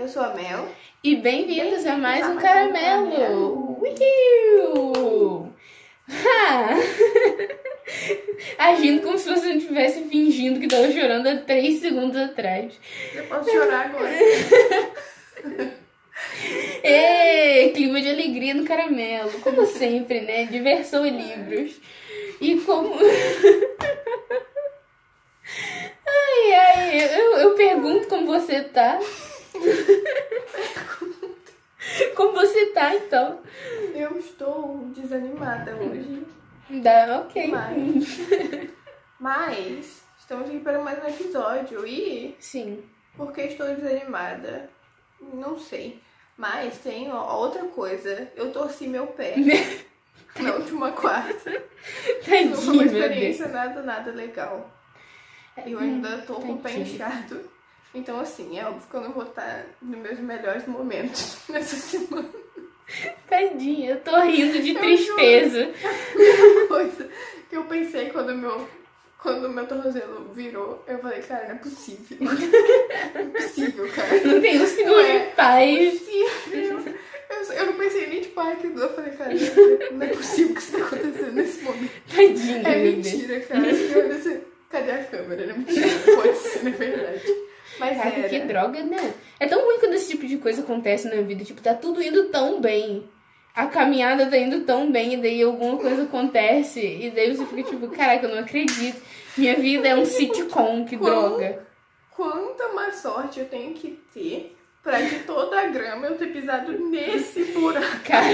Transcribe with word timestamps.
Eu 0.00 0.08
sou 0.08 0.22
a 0.22 0.32
Mel. 0.32 0.66
E 1.04 1.14
bem-vindos 1.16 1.84
a 1.84 1.94
mais 1.94 2.26
um 2.26 2.36
caramelo! 2.36 3.78
Uhul! 3.82 5.52
Ha! 6.08 6.70
Agindo 8.72 9.02
como 9.02 9.18
se 9.18 9.28
você 9.28 9.48
não 9.48 9.56
estivesse 9.56 10.04
fingindo 10.04 10.58
que 10.58 10.68
tava 10.68 10.90
chorando 10.90 11.26
há 11.26 11.36
três 11.36 11.80
segundos 11.80 12.16
atrás. 12.16 12.80
Eu 13.14 13.24
posso 13.24 13.50
chorar 13.50 13.90
agora. 13.90 14.08
Ê, 16.82 17.70
clima 17.74 18.00
de 18.00 18.08
alegria 18.08 18.54
no 18.54 18.64
caramelo, 18.64 19.32
como 19.42 19.66
sempre, 19.66 20.22
né? 20.22 20.46
Diversão 20.46 21.04
e 21.04 21.10
livros. 21.10 21.78
E 22.40 22.56
como. 22.60 22.94
Ai, 26.06 26.52
ai, 26.54 27.20
eu, 27.20 27.36
eu 27.36 27.54
pergunto 27.54 28.08
como 28.08 28.26
você 28.26 28.62
tá. 28.62 28.98
Como 32.14 32.32
você 32.32 32.66
tá, 32.66 32.94
então? 32.94 33.40
Eu 33.94 34.18
estou 34.18 34.78
desanimada 34.94 35.74
hoje. 35.76 36.24
Dá, 36.82 37.20
ok. 37.20 37.48
Mas. 37.48 38.18
Mas. 39.18 40.02
Estamos 40.18 40.48
aqui 40.48 40.60
para 40.60 40.78
mais 40.80 41.02
um 41.02 41.08
episódio. 41.08 41.86
E. 41.86 42.36
Sim. 42.38 42.84
Por 43.16 43.32
que 43.32 43.40
estou 43.42 43.66
desanimada? 43.74 44.70
Não 45.34 45.58
sei. 45.58 46.00
Mas 46.36 46.78
tem 46.78 47.10
ó, 47.12 47.36
outra 47.38 47.64
coisa. 47.64 48.30
Eu 48.36 48.52
torci 48.52 48.86
meu 48.86 49.08
pé 49.08 49.34
na 50.40 50.54
última 50.54 50.92
quarta. 50.92 51.50
Não 51.50 51.60
foi 51.60 52.14
Tadinho, 52.22 52.72
uma 52.72 52.84
experiência 52.84 53.48
nada, 53.48 53.82
nada 53.82 54.10
legal. 54.12 54.70
Eu 55.66 55.78
ainda 55.78 56.18
tô 56.18 56.34
com 56.34 56.52
o 56.52 56.58
pé 56.60 56.70
tadinho. 56.70 56.94
inchado. 56.94 57.50
Então, 57.94 58.20
assim, 58.20 58.58
é 58.58 58.64
óbvio 58.66 58.88
que 58.88 58.94
eu 58.96 59.00
não 59.00 59.12
vou 59.12 59.24
estar 59.24 59.66
nos 59.82 59.98
meus 59.98 60.18
melhores 60.20 60.66
momentos 60.66 61.38
nessa 61.48 61.76
semana. 61.76 62.28
Tadinha, 63.28 63.90
eu 63.90 64.00
tô 64.00 64.18
rindo 64.20 64.60
de 64.60 64.70
Eu 64.70 64.80
tristeza. 64.80 65.70
Uma 66.56 66.66
coisa 66.66 67.08
que 67.48 67.56
eu 67.56 67.64
pensei 67.64 68.10
quando 68.10 68.34
meu, 68.34 68.68
quando 69.18 69.48
meu 69.48 69.66
tornozelo 69.66 70.32
virou, 70.32 70.84
eu 70.88 70.98
falei, 70.98 71.20
cara, 71.22 71.48
não 71.48 71.54
é 71.54 71.58
possível. 71.58 72.16
Não 72.20 73.20
é 73.20 73.24
possível, 73.26 73.88
cara. 73.92 74.20
Não 74.24 74.40
tem 74.40 74.60
um 74.60 74.66
segundo 74.66 74.96
Ué. 74.96 75.18
de 75.18 75.34
paz. 75.34 75.98
Possível. 76.00 76.94
Eu, 77.30 77.52
eu 77.54 77.66
não 77.66 77.72
pensei 77.74 78.06
nem 78.08 78.20
tipo, 78.22 78.40
ai 78.40 78.56
que 78.56 78.68
dor. 78.68 78.82
Eu 78.84 78.94
falei, 78.94 79.12
cara, 79.12 79.30
não 79.92 80.02
é 80.02 80.08
possível 80.08 80.54
que 80.54 80.60
isso 80.60 80.72
tá 80.72 80.84
acontecendo 80.84 81.32
nesse 81.32 81.62
momento. 81.62 81.92
Tadinho, 82.08 82.66
É 82.66 82.76
mentira, 82.76 83.40
cara. 83.40 83.62
Cadê 84.68 84.90
a 84.90 85.04
câmera? 85.04 85.46
Não 85.46 85.54
é 85.54 85.58
mentira. 85.58 85.88
Pode 86.16 86.36
ser, 86.38 86.64
não 86.64 86.72
é 86.72 86.74
verdade. 86.74 87.34
Mas 87.78 87.96
Caraca, 87.96 88.18
era. 88.18 88.28
que 88.28 88.40
droga, 88.40 88.82
né? 88.82 89.14
É 89.38 89.46
tão 89.46 89.64
ruim 89.64 89.78
quando 89.78 89.94
esse 89.94 90.10
tipo 90.10 90.26
de 90.26 90.36
coisa 90.38 90.62
acontece 90.62 91.08
na 91.08 91.22
vida. 91.22 91.44
Tipo, 91.44 91.62
tá 91.62 91.72
tudo 91.74 92.02
indo 92.02 92.24
tão 92.28 92.60
bem. 92.60 93.08
A 93.54 93.66
caminhada 93.66 94.26
tá 94.26 94.36
indo 94.36 94.60
tão 94.64 94.90
bem, 94.92 95.14
e 95.14 95.16
daí 95.16 95.42
alguma 95.42 95.76
coisa 95.76 96.02
acontece. 96.04 96.80
E 96.80 97.10
daí 97.10 97.34
você 97.34 97.44
fica 97.46 97.62
tipo, 97.70 97.88
caraca, 97.88 98.26
eu 98.26 98.30
não 98.34 98.40
acredito. 98.42 99.00
Minha 99.36 99.54
vida 99.56 99.88
é 99.88 99.94
um 99.96 100.04
sitcom, 100.04 100.84
que 100.84 100.96
Quão- 100.96 101.10
droga. 101.30 101.66
Quanta 102.10 102.68
má 102.72 102.90
sorte 102.92 103.40
eu 103.40 103.46
tenho 103.46 103.72
que 103.74 103.98
ter 104.12 104.56
pra 104.82 105.00
de 105.00 105.20
toda 105.20 105.58
a 105.60 105.66
grama 105.66 106.06
eu 106.06 106.16
ter 106.16 106.26
pisado 106.32 106.72
nesse 106.90 107.44
buraco. 107.46 108.00
Cara, 108.04 108.26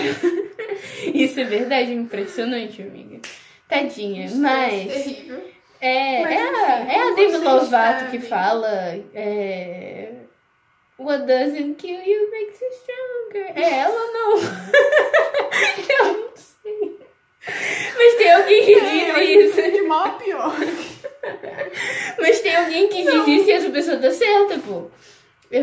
isso 1.14 1.38
é 1.40 1.44
verdade, 1.44 1.92
impressionante, 1.92 2.82
amiga. 2.82 3.20
Tadinha, 3.68 4.26
Isso 4.26 4.38
mas. 4.38 4.72
É 4.90 5.00
terrível. 5.02 5.40
É, 5.86 6.22
Mas, 6.22 6.32
é, 6.32 6.42
a, 6.42 6.80
enfim, 6.80 6.90
é 6.92 7.00
a 7.00 7.10
Demi 7.14 7.36
Lovato 7.38 8.04
que 8.10 8.18
sabem. 8.20 8.28
fala. 8.28 9.04
É, 9.14 10.12
What 10.98 11.26
doesn't 11.26 11.74
kill 11.74 12.00
you 12.02 12.30
makes 12.30 12.58
you 12.60 12.68
stronger. 12.72 13.52
É 13.54 13.78
ela 13.80 13.94
ou 13.94 14.12
não? 14.12 14.38
Eu 16.00 16.04
não 16.14 16.28
sei. 16.34 16.98
Mas 17.96 18.14
tem 18.14 18.32
alguém 18.32 18.64
que 18.64 18.74
É, 18.74 19.20
diz 19.20 19.50
isso. 19.58 19.62
de 19.72 19.82
mal 19.82 20.06
a 20.06 20.10
pior. 20.12 20.54
Mas 22.18 22.40
tem 22.40 22.56
alguém 22.56 22.88
que 22.88 23.02
diz 23.02 23.26
isso 23.26 23.48
e 23.48 23.52
essa 23.52 23.70
pessoa 23.70 23.98
tá 23.98 24.10
certa, 24.10 24.58
pô. 24.58 24.90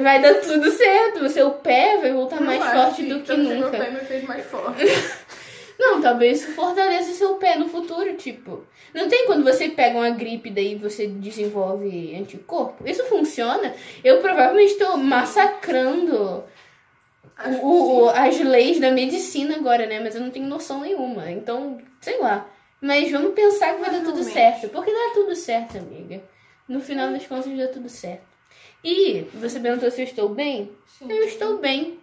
Vai 0.02 0.22
dar 0.22 0.36
tudo 0.36 0.72
certo. 0.72 1.26
O 1.26 1.30
seu 1.30 1.52
pé 1.52 1.98
vai 2.00 2.14
voltar 2.14 2.40
mais 2.40 2.60
Não 2.60 2.68
forte 2.72 3.02
acho, 3.02 3.10
do 3.10 3.22
que 3.22 3.36
Meu 3.36 3.56
nunca. 3.60 3.78
pé 3.78 3.90
me 3.90 4.00
fez 4.02 4.24
mais 4.24 4.46
forte. 4.46 4.84
Não, 5.80 6.00
talvez 6.02 6.42
isso 6.42 6.52
fortaleça 6.54 7.12
seu 7.14 7.36
pé 7.36 7.58
no 7.58 7.68
futuro, 7.68 8.16
tipo. 8.16 8.64
Não 8.94 9.08
tem 9.10 9.26
quando 9.26 9.44
você 9.44 9.70
pega 9.70 9.98
uma 9.98 10.10
gripe 10.12 10.50
daí 10.50 10.76
você 10.76 11.08
desenvolve 11.08 12.16
anticorpo? 12.16 12.88
Isso 12.88 13.04
funciona? 13.06 13.74
Eu 14.04 14.22
provavelmente 14.22 14.74
estou 14.74 14.96
massacrando 14.98 16.44
o, 17.62 18.04
o- 18.06 18.10
as 18.10 18.40
leis 18.40 18.80
da 18.80 18.92
medicina 18.92 19.56
agora, 19.56 19.86
né? 19.88 20.00
Mas 20.00 20.16
eu 20.16 20.22
não 20.22 20.30
tenho 20.32 20.46
noção 20.48 20.82
nenhuma. 20.82 21.32
Então, 21.32 21.80
sei 22.02 22.20
lá. 22.20 22.48
Mas 22.80 23.10
vamos 23.12 23.34
pensar 23.34 23.74
que 23.76 23.82
vai 23.82 23.92
dar 23.92 24.04
tudo 24.04 24.24
certo. 24.24 24.70
Porque 24.70 24.92
dá 24.92 25.12
tudo 25.14 25.36
certo, 25.36 25.78
amiga. 25.78 26.22
No 26.68 26.80
final 26.82 27.12
das 27.12 27.26
contas, 27.26 27.58
dá 27.58 27.68
tudo 27.68 27.90
certo. 27.90 28.22
E 28.84 29.22
você 29.34 29.60
perguntou 29.60 29.90
se 29.90 30.02
eu 30.02 30.06
estou 30.06 30.30
bem? 30.30 30.72
Sim. 30.86 31.10
Eu 31.10 31.24
estou 31.24 31.58
bem. 31.58 31.98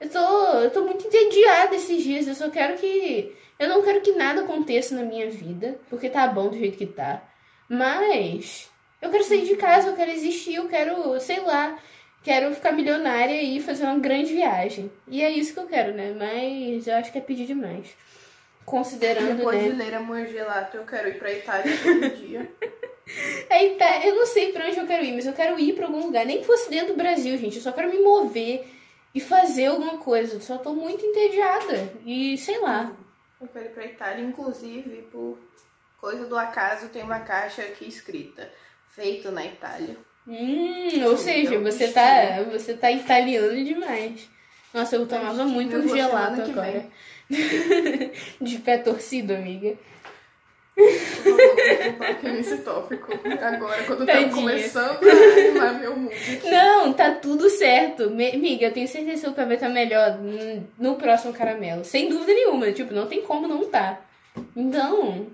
Eu 0.00 0.08
tô, 0.08 0.18
eu 0.18 0.70
tô 0.70 0.84
muito 0.84 1.06
entediada 1.06 1.76
esses 1.76 2.02
dias. 2.02 2.26
Eu 2.26 2.34
só 2.34 2.48
quero 2.48 2.78
que. 2.78 3.36
Eu 3.58 3.68
não 3.68 3.82
quero 3.82 4.00
que 4.00 4.12
nada 4.12 4.40
aconteça 4.40 4.94
na 4.94 5.02
minha 5.02 5.28
vida, 5.30 5.78
porque 5.90 6.08
tá 6.08 6.26
bom 6.26 6.48
do 6.48 6.58
jeito 6.58 6.78
que 6.78 6.86
tá. 6.86 7.22
Mas. 7.68 8.70
Eu 9.00 9.10
quero 9.10 9.24
sair 9.24 9.46
de 9.46 9.56
casa, 9.56 9.88
eu 9.88 9.96
quero 9.96 10.10
existir, 10.10 10.54
eu 10.54 10.68
quero, 10.68 11.18
sei 11.20 11.40
lá. 11.40 11.78
Quero 12.22 12.54
ficar 12.54 12.72
milionária 12.72 13.42
e 13.42 13.60
fazer 13.60 13.84
uma 13.84 13.98
grande 13.98 14.34
viagem. 14.34 14.90
E 15.08 15.22
é 15.22 15.30
isso 15.30 15.54
que 15.54 15.60
eu 15.60 15.66
quero, 15.66 15.94
né? 15.94 16.14
Mas 16.18 16.86
eu 16.86 16.96
acho 16.96 17.10
que 17.10 17.16
é 17.16 17.20
pedir 17.20 17.46
demais. 17.46 17.88
Considerando, 18.64 19.38
Depois 19.38 19.62
né? 19.62 19.70
de 19.70 19.76
ler 19.76 19.94
Amor 19.94 20.26
Gelato, 20.26 20.76
eu 20.76 20.84
quero 20.84 21.08
ir 21.08 21.18
pra 21.18 21.32
Itália 21.32 21.76
todo 21.82 22.10
dia. 22.16 22.50
Aí 23.50 23.70
tá, 23.76 24.06
eu 24.06 24.14
não 24.14 24.26
sei 24.26 24.52
pra 24.52 24.66
onde 24.66 24.78
eu 24.78 24.86
quero 24.86 25.04
ir, 25.04 25.12
mas 25.12 25.26
eu 25.26 25.32
quero 25.32 25.58
ir 25.58 25.74
pra 25.74 25.86
algum 25.86 26.04
lugar. 26.04 26.26
Nem 26.26 26.40
que 26.40 26.46
fosse 26.46 26.70
dentro 26.70 26.88
do 26.88 26.96
Brasil, 26.96 27.36
gente. 27.38 27.56
Eu 27.56 27.62
só 27.62 27.72
quero 27.72 27.90
me 27.90 28.00
mover 28.00 28.64
e 29.14 29.20
fazer 29.20 29.66
alguma 29.66 29.98
coisa. 29.98 30.40
Só 30.40 30.58
tô 30.58 30.74
muito 30.74 31.04
entediada. 31.04 31.92
E 32.04 32.36
sei 32.38 32.58
lá. 32.60 32.92
Eu 33.40 33.48
quero 33.48 33.66
ir 33.66 33.70
pra 33.70 33.86
Itália, 33.86 34.24
inclusive, 34.24 35.02
por 35.10 35.38
coisa 35.98 36.26
do 36.26 36.36
acaso, 36.36 36.88
tem 36.88 37.02
uma 37.02 37.20
caixa 37.20 37.62
aqui 37.62 37.86
escrita. 37.86 38.50
Feito 38.90 39.30
na 39.30 39.44
Itália. 39.44 39.96
Hum, 40.26 41.04
ou 41.06 41.16
seja, 41.16 41.58
você 41.58 41.88
tá, 41.88 42.42
você 42.50 42.74
tá 42.74 42.90
italiano 42.90 43.64
demais. 43.64 44.28
Nossa, 44.72 44.96
eu 44.96 45.06
tomava 45.06 45.42
Eu 45.42 45.48
muito 45.48 45.88
gelato 45.88 46.42
agora. 46.42 46.86
De 48.40 48.58
pé 48.58 48.78
torcido, 48.78 49.34
amiga. 49.34 49.76
Eu 51.24 51.92
vou 51.98 52.06
aqui 52.06 52.28
nesse 52.28 52.58
tópico. 52.58 53.12
Agora, 53.40 53.82
quando 53.84 54.00
eu 54.00 54.06
tava 54.06 54.18
Tadinha. 54.20 54.30
começando 54.34 54.98
a 55.02 55.38
animar 55.38 55.80
meu 55.80 55.96
mundo. 55.96 56.12
Não, 56.44 56.92
tá 56.92 57.10
tudo 57.12 57.48
certo. 57.50 58.10
Me- 58.10 58.30
Amiga, 58.30 58.66
eu 58.66 58.72
tenho 58.72 58.88
certeza 58.88 59.28
que 59.28 59.34
pé 59.34 59.44
vai 59.44 59.54
estar 59.54 59.68
melhor 59.68 60.18
no 60.78 60.94
próximo 60.96 61.32
caramelo. 61.32 61.84
Sem 61.84 62.08
dúvida 62.08 62.32
nenhuma. 62.32 62.72
Tipo, 62.72 62.94
não 62.94 63.06
tem 63.06 63.22
como 63.22 63.46
não 63.48 63.64
tá. 63.66 64.00
Então, 64.56 65.26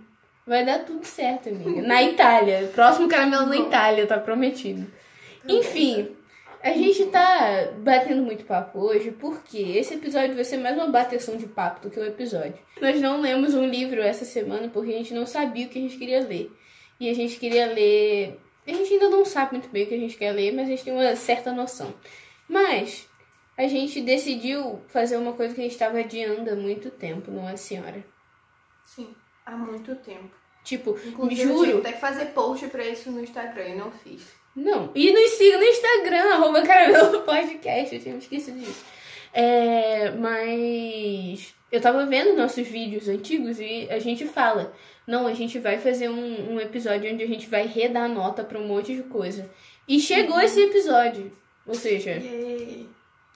vai 0.47 0.65
dar 0.65 0.81
tudo 0.81 1.05
certo, 1.05 1.49
amiga. 1.49 1.83
Na 1.83 2.03
Itália. 2.03 2.71
Próximo 2.75 3.09
caramelo 3.09 3.47
na. 3.47 3.57
Itália, 3.57 4.07
tá 4.07 4.19
prometido. 4.19 4.87
Enfim, 5.49 6.09
a 6.67 6.73
gente 6.73 7.07
tá 7.07 7.73
batendo 7.79 8.25
muito 8.25 8.45
papo 8.45 8.81
hoje 8.81 9.13
porque 9.13 9.57
esse 9.57 9.95
episódio 9.95 10.35
vai 10.35 10.43
ser 10.43 10.57
mais 10.57 10.75
uma 10.77 10.89
bateção 10.89 11.37
de 11.37 11.47
papo 11.47 11.81
do 11.81 11.91
que 11.91 12.01
um 12.01 12.05
episódio. 12.05 12.59
Nós 12.81 13.01
não 13.01 13.21
lemos 13.21 13.55
um 13.55 13.65
livro 13.65 14.03
essa 14.03 14.25
semana 14.25 14.69
porque 14.69 14.93
a 14.93 14.97
gente 14.97 15.15
não 15.15 15.25
sabia 15.27 15.67
o 15.67 15.69
que 15.69 15.79
a 15.79 15.83
gente 15.83 15.97
queria 15.97 16.27
ler. 16.27 16.51
E 16.99 17.09
a 17.09 17.15
gente 17.15 17.39
queria 17.39 17.67
ler. 17.67 18.41
A 18.67 18.73
gente 18.73 18.95
ainda 18.95 19.09
não 19.09 19.25
sabe 19.25 19.53
muito 19.53 19.69
bem 19.69 19.85
o 19.85 19.87
que 19.87 19.95
a 19.95 19.99
gente 19.99 20.17
quer 20.17 20.33
ler, 20.33 20.53
mas 20.53 20.67
a 20.67 20.71
gente 20.71 20.83
tem 20.83 20.93
uma 20.93 21.15
certa 21.15 21.53
noção. 21.53 21.95
Mas 22.49 23.09
a 23.57 23.69
gente 23.69 24.01
decidiu 24.01 24.81
fazer 24.89 25.19
uma 25.19 25.35
coisa 25.35 25.55
que 25.55 25.61
a 25.61 25.65
gente 25.65 25.73
estava 25.73 26.01
adiando 26.01 26.51
há 26.51 26.57
muito 26.57 26.91
tempo, 26.91 27.31
não 27.31 27.49
é, 27.49 27.57
senhora? 27.57 28.05
Sim, 28.83 29.15
há 29.45 29.53
muito 29.53 29.95
tempo. 29.95 30.35
Tipo, 30.65 30.99
Inclusive, 31.07 31.43
eu 31.43 31.49
juro. 31.49 31.65
tive 31.65 31.79
até 31.79 31.93
que 31.93 32.01
fazer 32.01 32.27
post 32.27 32.67
pra 32.67 32.85
isso 32.85 33.09
no 33.13 33.21
Instagram 33.21 33.69
e 33.69 33.77
não 33.77 33.93
fiz. 33.93 34.35
Não. 34.57 34.91
E 34.95 35.13
nos 35.13 35.33
siga 35.33 35.59
no 35.59 35.65
Instagram, 35.65 36.33
arroba 36.33 36.63
caramelo 36.63 37.21
podcast. 37.23 37.95
Eu 37.95 38.01
tinha 38.01 38.17
esquecido 38.17 38.59
disso. 38.59 38.85
É, 39.35 40.13
mas 40.13 41.55
eu 41.71 41.79
tava 41.79 42.07
vendo 42.07 42.35
nossos 42.35 42.67
vídeos 42.67 43.07
antigos 43.07 43.61
e 43.61 43.87
a 43.91 43.99
gente 43.99 44.25
fala. 44.25 44.73
Não, 45.07 45.27
a 45.27 45.35
gente 45.35 45.59
vai 45.59 45.79
fazer 45.79 46.09
um, 46.09 46.55
um 46.55 46.61
episódio 46.61 47.13
onde 47.13 47.23
a 47.23 47.27
gente 47.29 47.47
vai 47.47 47.67
redar 47.67 48.09
nota 48.09 48.43
pra 48.43 48.59
um 48.59 48.67
monte 48.67 48.97
de 48.97 49.03
coisa. 49.03 49.49
E 49.87 50.01
chegou 50.01 50.41
esse 50.41 50.61
episódio. 50.61 51.31
Ou 51.67 51.75
seja, 51.75 52.13
Yay. 52.13 52.89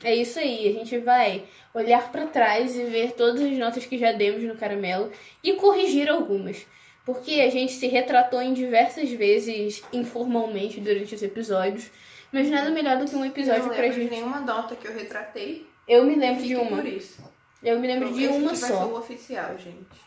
é 0.03 0.17
isso 0.17 0.39
aí. 0.39 0.69
A 0.69 0.73
gente 0.73 0.99
vai 0.99 1.45
olhar 1.75 2.11
pra 2.11 2.27
trás 2.27 2.75
e 2.77 2.85
ver 2.85 3.13
todas 3.13 3.43
as 3.43 3.57
notas 3.59 3.85
que 3.85 3.99
já 3.99 4.11
demos 4.11 4.43
no 4.43 4.57
caramelo 4.57 5.13
e 5.45 5.53
corrigir 5.53 6.09
algumas. 6.09 6.67
Porque 7.13 7.41
a 7.41 7.51
gente 7.51 7.73
se 7.73 7.87
retratou 7.87 8.41
em 8.41 8.53
diversas 8.55 9.11
vezes 9.11 9.83
informalmente 9.93 10.81
durante 10.81 11.15
os 11.15 11.23
episódios 11.23 11.91
Mas 12.33 12.49
nada 12.51 12.71
melhor 12.71 12.99
do 12.99 13.07
que 13.07 13.17
um 13.17 13.25
Eu 13.25 13.31
episódio 13.31 13.63
não 13.65 13.69
pra 13.71 13.81
lembro 13.83 13.97
de 13.97 14.03
gente. 14.03 14.11
nenhuma 14.13 14.41
nota 14.41 14.77
que 14.77 14.87
eu 14.87 14.93
retratei. 14.95 15.67
Eu 15.89 16.05
me 16.05 16.15
lembro 16.15 16.43
de 16.45 16.55
uma. 16.57 16.77
por 16.77 16.87
isso. 16.87 17.23
Eu 17.63 17.79
me 17.81 17.87
lembro 17.87 18.13
de 18.13 18.25
Esse 18.25 18.33
uma 18.33 18.51
aqui 18.53 18.61
vai 18.61 18.71
ser 18.71 18.75
só. 18.77 18.87
o 18.87 18.99
oficial, 18.99 19.59
gente. 19.59 20.01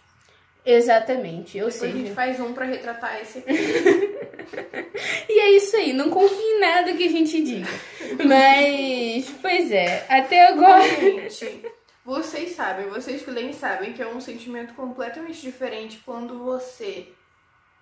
Exatamente. 0.66 1.62
Ou 1.62 1.70
Depois 1.70 1.94
a 1.94 1.98
gente 1.98 2.12
faz 2.12 2.40
um 2.40 2.54
pra 2.54 2.66
retratar 2.66 3.20
esse 3.22 3.40
aqui. 3.46 3.54
E 5.30 5.40
é 5.40 5.52
isso 5.58 5.76
aí. 5.76 5.92
Não 5.94 6.10
confie 6.10 6.36
em 6.42 6.60
nada 6.62 6.94
que 6.94 7.04
a 7.06 7.10
gente 7.12 7.44
diga. 7.44 7.68
Mas, 8.26 9.30
pois 9.42 9.72
é. 9.72 10.06
Até 10.08 10.48
agora. 10.48 10.84
Gente, 11.30 11.66
vocês 12.06 12.56
sabem, 12.56 12.88
vocês 12.88 13.22
que 13.24 13.32
leem 13.32 13.54
sabem 13.54 13.94
que 13.94 14.02
é 14.02 14.08
um 14.08 14.20
sentimento 14.20 14.74
completamente 14.74 15.42
diferente 15.42 16.02
quando 16.06 16.44
você 16.44 17.14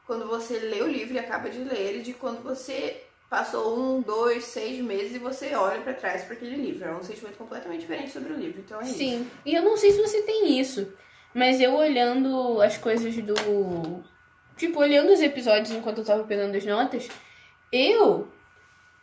quando 0.05 0.27
você 0.27 0.59
lê 0.59 0.81
o 0.81 0.87
livro 0.87 1.13
e 1.13 1.19
acaba 1.19 1.49
de 1.49 1.59
ler 1.59 1.79
ele 1.79 2.01
de 2.01 2.13
quando 2.13 2.43
você 2.43 3.03
passou 3.29 3.79
um, 3.79 4.01
dois, 4.01 4.43
seis 4.43 4.83
meses 4.83 5.15
e 5.15 5.19
você 5.19 5.55
olha 5.55 5.79
pra 5.81 5.93
trás 5.93 6.23
pra 6.25 6.33
aquele 6.33 6.57
livro. 6.57 6.85
É 6.85 6.91
um 6.91 7.01
sentimento 7.01 7.37
completamente 7.37 7.79
diferente 7.79 8.11
sobre 8.11 8.33
o 8.33 8.35
livro. 8.35 8.59
Então 8.59 8.81
é 8.81 8.83
isso. 8.83 8.97
Sim. 8.97 9.25
E 9.45 9.55
eu 9.55 9.63
não 9.63 9.77
sei 9.77 9.91
se 9.91 10.01
você 10.01 10.21
tem 10.23 10.59
isso. 10.59 10.91
Mas 11.33 11.61
eu 11.61 11.73
olhando 11.73 12.61
as 12.61 12.77
coisas 12.77 13.15
do. 13.15 14.03
Tipo, 14.57 14.81
olhando 14.81 15.13
os 15.13 15.21
episódios 15.21 15.71
enquanto 15.71 15.99
eu 15.99 16.05
tava 16.05 16.25
pegando 16.25 16.57
as 16.57 16.65
notas, 16.65 17.07
eu 17.71 18.27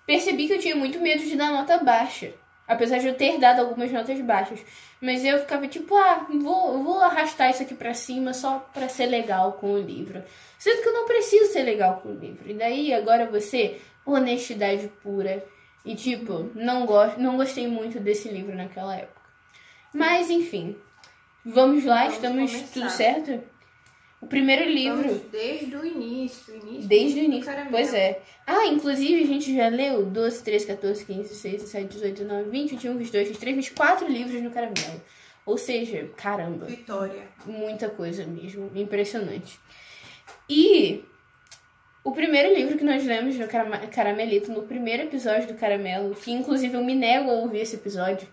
percebi 0.06 0.46
que 0.46 0.52
eu 0.52 0.60
tinha 0.60 0.76
muito 0.76 1.00
medo 1.00 1.24
de 1.24 1.34
dar 1.34 1.50
nota 1.50 1.78
baixa. 1.78 2.34
Apesar 2.68 2.98
de 2.98 3.06
eu 3.08 3.14
ter 3.14 3.38
dado 3.38 3.60
algumas 3.60 3.90
notas 3.90 4.20
baixas. 4.20 4.60
Mas 5.00 5.24
eu 5.24 5.38
ficava 5.38 5.66
tipo, 5.66 5.96
ah, 5.96 6.26
vou, 6.28 6.82
vou 6.84 7.00
arrastar 7.00 7.50
isso 7.50 7.62
aqui 7.62 7.74
pra 7.74 7.94
cima 7.94 8.34
só 8.34 8.58
pra 8.74 8.88
ser 8.88 9.06
legal 9.06 9.52
com 9.54 9.72
o 9.72 9.78
livro. 9.80 10.22
Sendo 10.58 10.82
que 10.82 10.88
eu 10.88 10.92
não 10.92 11.06
preciso 11.06 11.52
ser 11.52 11.62
legal 11.62 12.00
com 12.02 12.10
o 12.10 12.14
livro. 12.18 12.50
E 12.50 12.52
daí 12.54 12.92
agora 12.92 13.24
você, 13.26 13.80
honestidade 14.04 14.88
pura. 15.02 15.42
E 15.84 15.94
tipo, 15.94 16.50
não, 16.54 16.84
gosto, 16.84 17.18
não 17.18 17.36
gostei 17.36 17.66
muito 17.66 17.98
desse 17.98 18.28
livro 18.28 18.54
naquela 18.54 18.94
época. 18.96 19.20
Mas 19.94 20.28
enfim. 20.28 20.76
Vamos 21.44 21.84
lá, 21.84 22.00
Vamos 22.00 22.14
estamos 22.14 22.50
começar. 22.52 22.72
tudo 22.74 22.90
certo? 22.90 23.42
O 24.20 24.26
primeiro 24.26 24.68
livro. 24.68 25.02
Vamos 25.02 25.22
desde 25.30 25.76
o 25.76 25.86
início, 25.86 26.54
início 26.56 26.88
Desde 26.88 27.20
o 27.20 27.22
início. 27.24 27.44
caramelo. 27.46 27.70
Pois 27.70 27.94
é. 27.94 28.20
Ah, 28.46 28.66
inclusive 28.66 29.22
a 29.22 29.26
gente 29.26 29.54
já 29.54 29.68
leu 29.68 30.04
12, 30.06 30.42
13, 30.42 30.66
14, 30.66 31.04
15, 31.04 31.22
16, 31.28 31.52
17, 31.62 31.88
18, 31.94 32.14
19, 32.22 32.50
20, 32.50 32.70
21, 32.70 32.96
22, 32.98 33.28
23, 33.28 33.56
24 33.56 34.08
livros 34.08 34.42
no 34.42 34.50
caramelo. 34.50 35.00
Ou 35.46 35.56
seja, 35.56 36.10
caramba, 36.16 36.66
Vitória. 36.66 37.22
muita 37.46 37.88
coisa 37.88 38.26
mesmo. 38.26 38.70
Impressionante. 38.74 39.58
E 40.50 41.04
o 42.04 42.12
primeiro 42.12 42.52
livro 42.54 42.76
que 42.76 42.84
nós 42.84 43.04
lemos 43.04 43.36
no 43.36 43.46
Caramelito, 43.90 44.50
no 44.50 44.62
primeiro 44.62 45.04
episódio 45.04 45.46
do 45.48 45.54
Caramelo, 45.54 46.14
que 46.14 46.32
inclusive 46.32 46.74
eu 46.74 46.84
me 46.84 46.94
nego 46.94 47.30
a 47.30 47.34
ouvir 47.34 47.60
esse 47.60 47.76
episódio. 47.76 48.26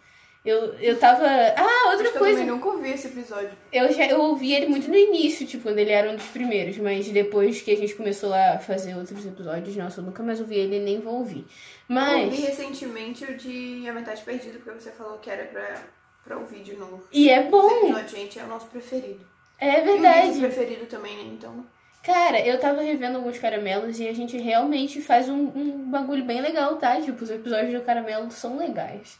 Eu, 0.46 0.76
eu 0.76 1.00
tava. 1.00 1.26
Ah, 1.26 1.90
outra 1.90 2.08
Acho 2.08 2.16
eu 2.18 2.20
coisa. 2.20 2.38
também 2.40 2.54
nunca 2.54 2.70
ouvi 2.70 2.92
esse 2.92 3.08
episódio. 3.08 3.50
Eu 3.74 3.92
já 3.92 4.06
eu 4.06 4.22
ouvi 4.22 4.54
ele 4.54 4.68
muito 4.68 4.88
no 4.88 4.96
início, 4.96 5.48
tipo, 5.48 5.64
quando 5.64 5.80
ele 5.80 5.92
era 5.92 6.12
um 6.12 6.16
dos 6.16 6.28
primeiros, 6.28 6.78
mas 6.78 7.10
depois 7.10 7.62
que 7.62 7.72
a 7.72 7.76
gente 7.76 7.96
começou 7.96 8.32
a 8.34 8.60
fazer 8.60 8.96
outros 8.96 9.26
episódios, 9.26 9.76
nossa, 9.76 10.02
eu 10.02 10.06
nunca 10.06 10.22
mais 10.22 10.40
ouvi 10.40 10.56
ele 10.56 10.78
e 10.78 10.80
nem 10.80 11.00
vou 11.00 11.16
ouvir. 11.16 11.46
Eu 11.90 11.96
ouvi 11.96 12.30
Mas. 12.30 12.40
recentemente 12.40 13.24
o 13.26 13.36
de 13.36 13.90
A 13.90 13.94
Metade 13.94 14.22
Perdida, 14.22 14.60
porque 14.64 14.80
você 14.80 14.92
falou 14.92 15.18
que 15.18 15.30
era 15.32 15.46
pra, 15.46 15.82
pra 16.24 16.38
ouvir 16.38 16.62
de 16.62 16.76
novo. 16.76 17.04
E 17.12 17.30
é 17.30 17.40
Esse 17.42 17.50
bom! 17.50 17.68
episódio, 17.88 18.10
gente, 18.18 18.38
é 18.40 18.44
o 18.44 18.48
nosso 18.48 18.68
preferido. 18.68 19.26
É 19.60 19.80
E 19.80 19.82
o 19.82 19.86
verdade. 19.86 20.40
preferido 20.40 20.86
também, 20.86 21.16
né? 21.18 21.24
Então. 21.34 21.66
Cara, 22.04 22.40
eu 22.46 22.60
tava 22.60 22.82
revendo 22.84 23.18
alguns 23.18 23.40
caramelos 23.40 24.00
e 24.00 24.08
a 24.08 24.14
gente 24.14 24.38
realmente 24.38 25.02
faz 25.02 25.28
um, 25.28 25.48
um 25.56 25.90
bagulho 25.90 26.24
bem 26.24 26.40
legal, 26.40 26.76
tá? 26.76 27.02
Tipo, 27.02 27.24
os 27.24 27.32
episódios 27.32 27.74
do 27.74 27.82
caramelo 27.82 28.30
são 28.30 28.58
legais. 28.58 29.18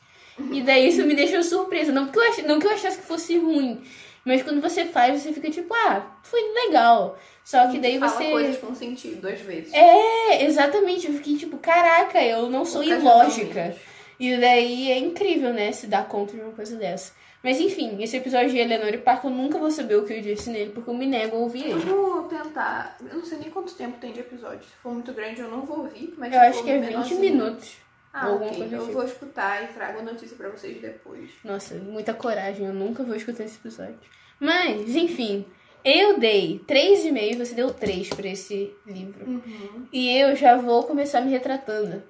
E 0.52 0.62
daí 0.62 0.88
isso 0.90 1.06
me 1.06 1.16
deixou 1.16 1.42
surpresa. 1.44 1.92
Não, 1.92 2.06
porque 2.06 2.20
eu 2.20 2.24
ach... 2.30 2.38
não 2.44 2.60
que 2.60 2.68
eu 2.68 2.72
achasse 2.72 2.98
que 3.00 3.06
fosse 3.06 3.38
ruim, 3.38 3.82
mas 4.26 4.44
quando 4.44 4.62
você 4.62 4.86
faz, 4.86 5.22
você 5.22 5.32
fica 5.32 5.50
tipo, 5.50 5.74
ah, 5.74 6.18
foi 6.24 6.42
legal. 6.66 7.18
Só 7.44 7.68
que 7.70 7.78
daí 7.80 8.00
Fala 8.00 8.12
você. 8.12 8.32
coisas 8.32 8.58
com 8.58 8.74
sentido, 8.74 9.22
duas 9.22 9.40
vezes. 9.40 9.72
É, 9.74 10.44
exatamente. 10.46 11.08
Eu 11.08 11.14
fiquei 11.14 11.38
tipo, 11.38 11.58
caraca, 11.58 12.22
eu 12.24 12.50
não 12.50 12.66
sou 12.66 12.84
ilógica. 12.84 13.76
E 14.20 14.36
daí 14.38 14.92
é 14.92 14.98
incrível, 14.98 15.54
né, 15.54 15.72
se 15.72 15.88
dar 15.88 16.08
conta 16.08 16.34
de 16.34 16.42
uma 16.42 16.54
coisa 16.54 16.76
dessa. 16.78 17.12
Mas 17.44 17.60
enfim, 17.60 18.02
esse 18.02 18.18
episódio 18.18 18.50
de 18.50 18.58
Eleanor 18.58 18.92
e 18.92 18.98
Parker, 18.98 19.30
eu 19.30 19.36
nunca 19.36 19.60
vou 19.60 19.70
saber 19.70 19.96
o 19.98 20.04
que 20.06 20.14
eu 20.14 20.22
disse 20.22 20.50
nele, 20.50 20.72
porque 20.72 20.90
eu 20.90 20.96
me 20.96 21.06
nego 21.06 21.36
a 21.36 21.40
ouvir 21.42 21.66
ele. 21.66 21.80
Vamos 21.82 22.28
tentar. 22.28 22.98
Eu 23.08 23.18
não 23.20 23.26
sei 23.26 23.38
nem 23.38 23.52
quanto 23.52 23.76
tempo 23.76 24.00
tem 24.00 24.12
de 24.12 24.22
episódio. 24.22 24.62
Se 24.64 24.76
for 24.82 24.92
muito 24.92 25.14
grande, 25.14 25.42
eu 25.42 25.48
não 25.52 25.62
vou 25.62 25.82
ouvir. 25.82 26.16
Mas 26.18 26.34
Eu 26.34 26.40
acho 26.40 26.64
que 26.64 26.72
é 26.72 26.80
20 26.80 26.88
menorzinho- 26.90 27.20
minutos. 27.22 27.72
Ah, 28.18 28.32
ok. 28.32 28.70
Eu 28.72 28.94
vou 28.94 29.04
escutar 29.04 29.62
e 29.62 29.74
trago 29.74 30.00
a 30.00 30.04
notícia 30.04 30.38
pra 30.38 30.50
vocês 30.50 30.82
depois. 30.82 31.32
Nossa, 31.44 31.76
muita 31.76 32.14
coragem, 32.14 32.66
eu 32.66 32.74
nunca 32.74 33.04
vou 33.04 33.14
escutar 33.14 33.44
esse 33.44 33.58
episódio. 33.58 34.00
Mas, 34.40 34.96
enfim, 34.96 35.46
eu 35.84 36.18
dei 36.18 36.62
3,5, 36.66 37.38
você 37.38 37.54
deu 37.54 37.74
3 37.74 38.08
pra 38.10 38.30
esse 38.30 38.74
livro. 38.88 39.30
Uhum. 39.30 39.86
E 39.92 40.18
eu 40.18 40.34
já 40.34 40.56
vou 40.56 40.84
começar 40.84 41.20
me 41.20 41.30
retratando. 41.30 42.02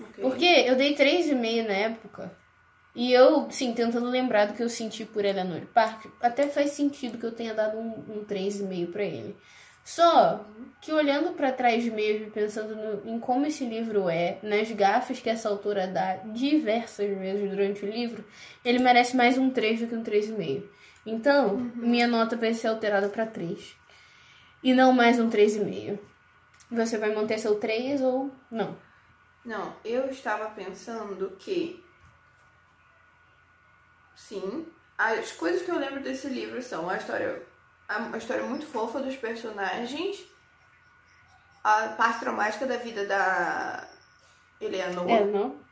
Ok. 0.00 0.24
Porque 0.24 0.46
eu 0.46 0.74
dei 0.74 0.96
3,5 0.96 1.66
na 1.66 1.74
época. 1.74 2.32
E 2.94 3.12
eu, 3.12 3.50
sim, 3.50 3.74
tentando 3.74 4.08
lembrar 4.08 4.46
do 4.46 4.54
que 4.54 4.62
eu 4.62 4.70
senti 4.70 5.04
por 5.04 5.22
Eleanor 5.22 5.66
Park, 5.74 6.06
até 6.20 6.48
faz 6.48 6.70
sentido 6.70 7.18
que 7.18 7.24
eu 7.24 7.32
tenha 7.32 7.52
dado 7.52 7.76
um, 7.76 7.90
um 8.08 8.24
3,5 8.24 8.90
pra 8.90 9.04
ele. 9.04 9.36
Só 9.84 10.44
que 10.80 10.92
olhando 10.92 11.32
pra 11.34 11.52
trás 11.52 11.84
mesmo, 11.84 12.30
pensando 12.30 12.74
no- 12.74 13.08
em 13.08 13.18
como 13.18 13.46
esse 13.46 13.64
livro 13.64 14.08
é, 14.08 14.38
nas 14.42 14.70
gafas 14.72 15.20
que 15.20 15.28
essa 15.30 15.48
autora 15.48 15.86
dá 15.86 16.16
diversas 16.16 17.08
vezes 17.18 17.48
durante 17.50 17.84
o 17.84 17.88
livro, 17.90 18.24
ele 18.64 18.78
merece 18.78 19.16
mais 19.16 19.38
um 19.38 19.50
3 19.50 19.80
do 19.80 19.86
que 19.86 19.94
um 19.94 20.02
3,5. 20.02 20.68
Então, 21.04 21.56
minha 21.74 22.06
nota 22.06 22.36
vai 22.36 22.54
ser 22.54 22.68
alterada 22.68 23.08
pra 23.08 23.26
3. 23.26 23.76
E 24.62 24.72
não 24.72 24.92
mais 24.92 25.18
um 25.18 25.28
3,5. 25.28 25.98
Você 26.70 26.96
vai 26.96 27.12
manter 27.14 27.38
seu 27.38 27.56
3 27.56 28.00
ou 28.00 28.30
não? 28.50 28.76
Não, 29.44 29.74
eu 29.84 30.08
estava 30.08 30.48
pensando 30.50 31.36
que. 31.38 31.84
Sim, 34.14 34.66
as 34.96 35.32
coisas 35.32 35.62
que 35.62 35.70
eu 35.70 35.78
lembro 35.78 36.00
desse 36.00 36.28
livro 36.28 36.62
são 36.62 36.88
a 36.88 36.96
história, 36.96 37.42
a, 37.92 38.14
a 38.14 38.18
história 38.18 38.42
muito 38.44 38.66
fofa 38.66 39.00
dos 39.00 39.16
personagens, 39.16 40.24
a 41.62 41.88
parte 41.88 42.20
traumática 42.20 42.66
da 42.66 42.76
vida 42.76 43.06
da 43.06 43.86
Eleanor? 44.60 45.06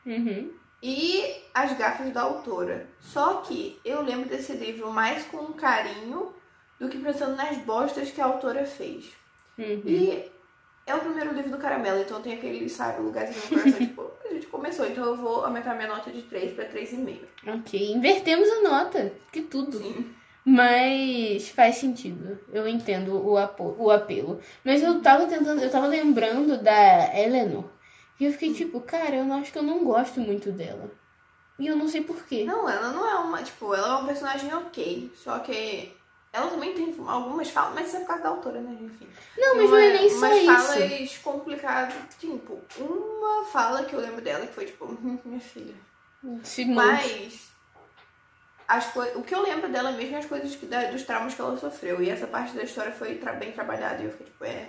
Uhum. 0.05 0.51
e 0.81 1.43
as 1.53 1.77
gafas 1.77 2.11
da 2.11 2.21
autora. 2.21 2.87
Só 2.99 3.35
que 3.41 3.79
eu 3.85 4.01
lembro 4.01 4.27
desse 4.27 4.53
livro 4.53 4.89
mais 4.91 5.23
com 5.25 5.53
carinho 5.53 6.33
do 6.79 6.89
que 6.89 6.97
pensando 6.97 7.35
nas 7.35 7.57
bostas 7.59 8.09
que 8.09 8.19
a 8.19 8.25
autora 8.25 8.65
fez. 8.65 9.05
Uhum. 9.57 9.83
E 9.85 10.31
é 10.87 10.95
o 10.95 10.99
primeiro 10.99 11.33
livro 11.33 11.51
do 11.51 11.57
Caramelo, 11.57 12.01
então 12.01 12.21
tem 12.21 12.33
aquele, 12.33 12.67
sabe, 12.67 13.01
lugarzinho 13.01 13.43
no 13.43 13.49
coração, 13.49 13.79
tipo, 13.85 14.11
a 14.25 14.33
gente 14.33 14.47
começou, 14.47 14.87
então 14.87 15.05
eu 15.05 15.15
vou 15.15 15.45
aumentar 15.45 15.75
minha 15.75 15.87
nota 15.87 16.09
de 16.09 16.23
3 16.23 16.53
pra 16.53 16.65
3,5. 16.65 17.19
Ok, 17.47 17.93
invertemos 17.93 18.49
a 18.49 18.61
nota, 18.61 19.13
que 19.31 19.41
tudo. 19.43 19.77
Sim. 19.77 20.11
Mas 20.45 21.49
faz 21.49 21.75
sentido. 21.75 22.39
Eu 22.51 22.67
entendo 22.67 23.15
o, 23.25 23.37
apo 23.37 23.75
o 23.77 23.91
apelo. 23.91 24.39
Mas 24.63 24.81
eu 24.81 25.01
tava 25.01 25.27
tentando, 25.27 25.61
eu 25.61 25.69
tava 25.69 25.87
lembrando 25.87 26.57
da 26.57 27.17
Eleanor. 27.19 27.65
E 28.19 28.25
eu 28.25 28.31
fiquei 28.31 28.53
tipo, 28.53 28.81
cara, 28.81 29.15
eu 29.15 29.33
acho 29.33 29.51
que 29.51 29.57
eu 29.57 29.63
não 29.63 29.83
gosto 29.83 30.19
muito 30.19 30.51
dela. 30.51 30.89
E 31.59 31.67
eu 31.67 31.75
não 31.75 31.87
sei 31.87 32.01
porquê. 32.01 32.43
Não, 32.43 32.67
ela 32.67 32.91
não 32.91 33.07
é 33.07 33.15
uma, 33.15 33.43
tipo, 33.43 33.73
ela 33.73 33.87
é 33.87 33.91
uma 33.99 34.07
personagem 34.07 34.51
ok, 34.53 35.11
só 35.15 35.37
que 35.39 35.91
ela 36.33 36.49
também 36.49 36.73
tem 36.73 36.95
algumas 37.05 37.49
falas, 37.49 37.75
mas 37.75 37.87
isso 37.87 37.97
é 37.97 37.99
por 37.99 38.07
causa 38.07 38.23
da 38.23 38.29
autora, 38.29 38.61
né, 38.61 38.77
enfim. 38.81 39.07
Não, 39.37 39.57
mas 39.57 39.69
não 39.69 39.77
é 39.77 39.93
nem 39.93 40.09
só 40.09 40.15
umas 40.17 40.37
isso. 40.37 40.45
falas 40.45 41.17
complicadas, 41.17 41.95
tipo, 42.17 42.59
uma 42.79 43.45
fala 43.45 43.83
que 43.83 43.93
eu 43.93 43.99
lembro 43.99 44.21
dela 44.21 44.47
que 44.47 44.53
foi 44.53 44.65
tipo, 44.65 44.85
"Hum, 44.85 45.19
minha 45.25 45.39
filha. 45.39 45.75
Se. 46.43 46.65
Mas 46.65 47.50
as 48.75 48.95
o 49.15 49.21
que 49.23 49.33
eu 49.35 49.41
lembro 49.41 49.69
dela 49.69 49.91
mesmo 49.91 50.15
é 50.15 50.19
as 50.19 50.25
coisas 50.25 50.55
que, 50.55 50.65
da- 50.65 50.91
dos 50.91 51.03
traumas 51.03 51.33
que 51.33 51.41
ela 51.41 51.57
sofreu. 51.57 52.01
E 52.01 52.09
essa 52.09 52.27
parte 52.27 52.55
da 52.55 52.63
história 52.63 52.91
foi 52.91 53.15
tra- 53.15 53.33
bem 53.33 53.51
trabalhada. 53.51 54.01
E 54.01 54.05
eu 54.05 54.11
fiquei 54.11 54.25
tipo, 54.27 54.45
é. 54.45 54.67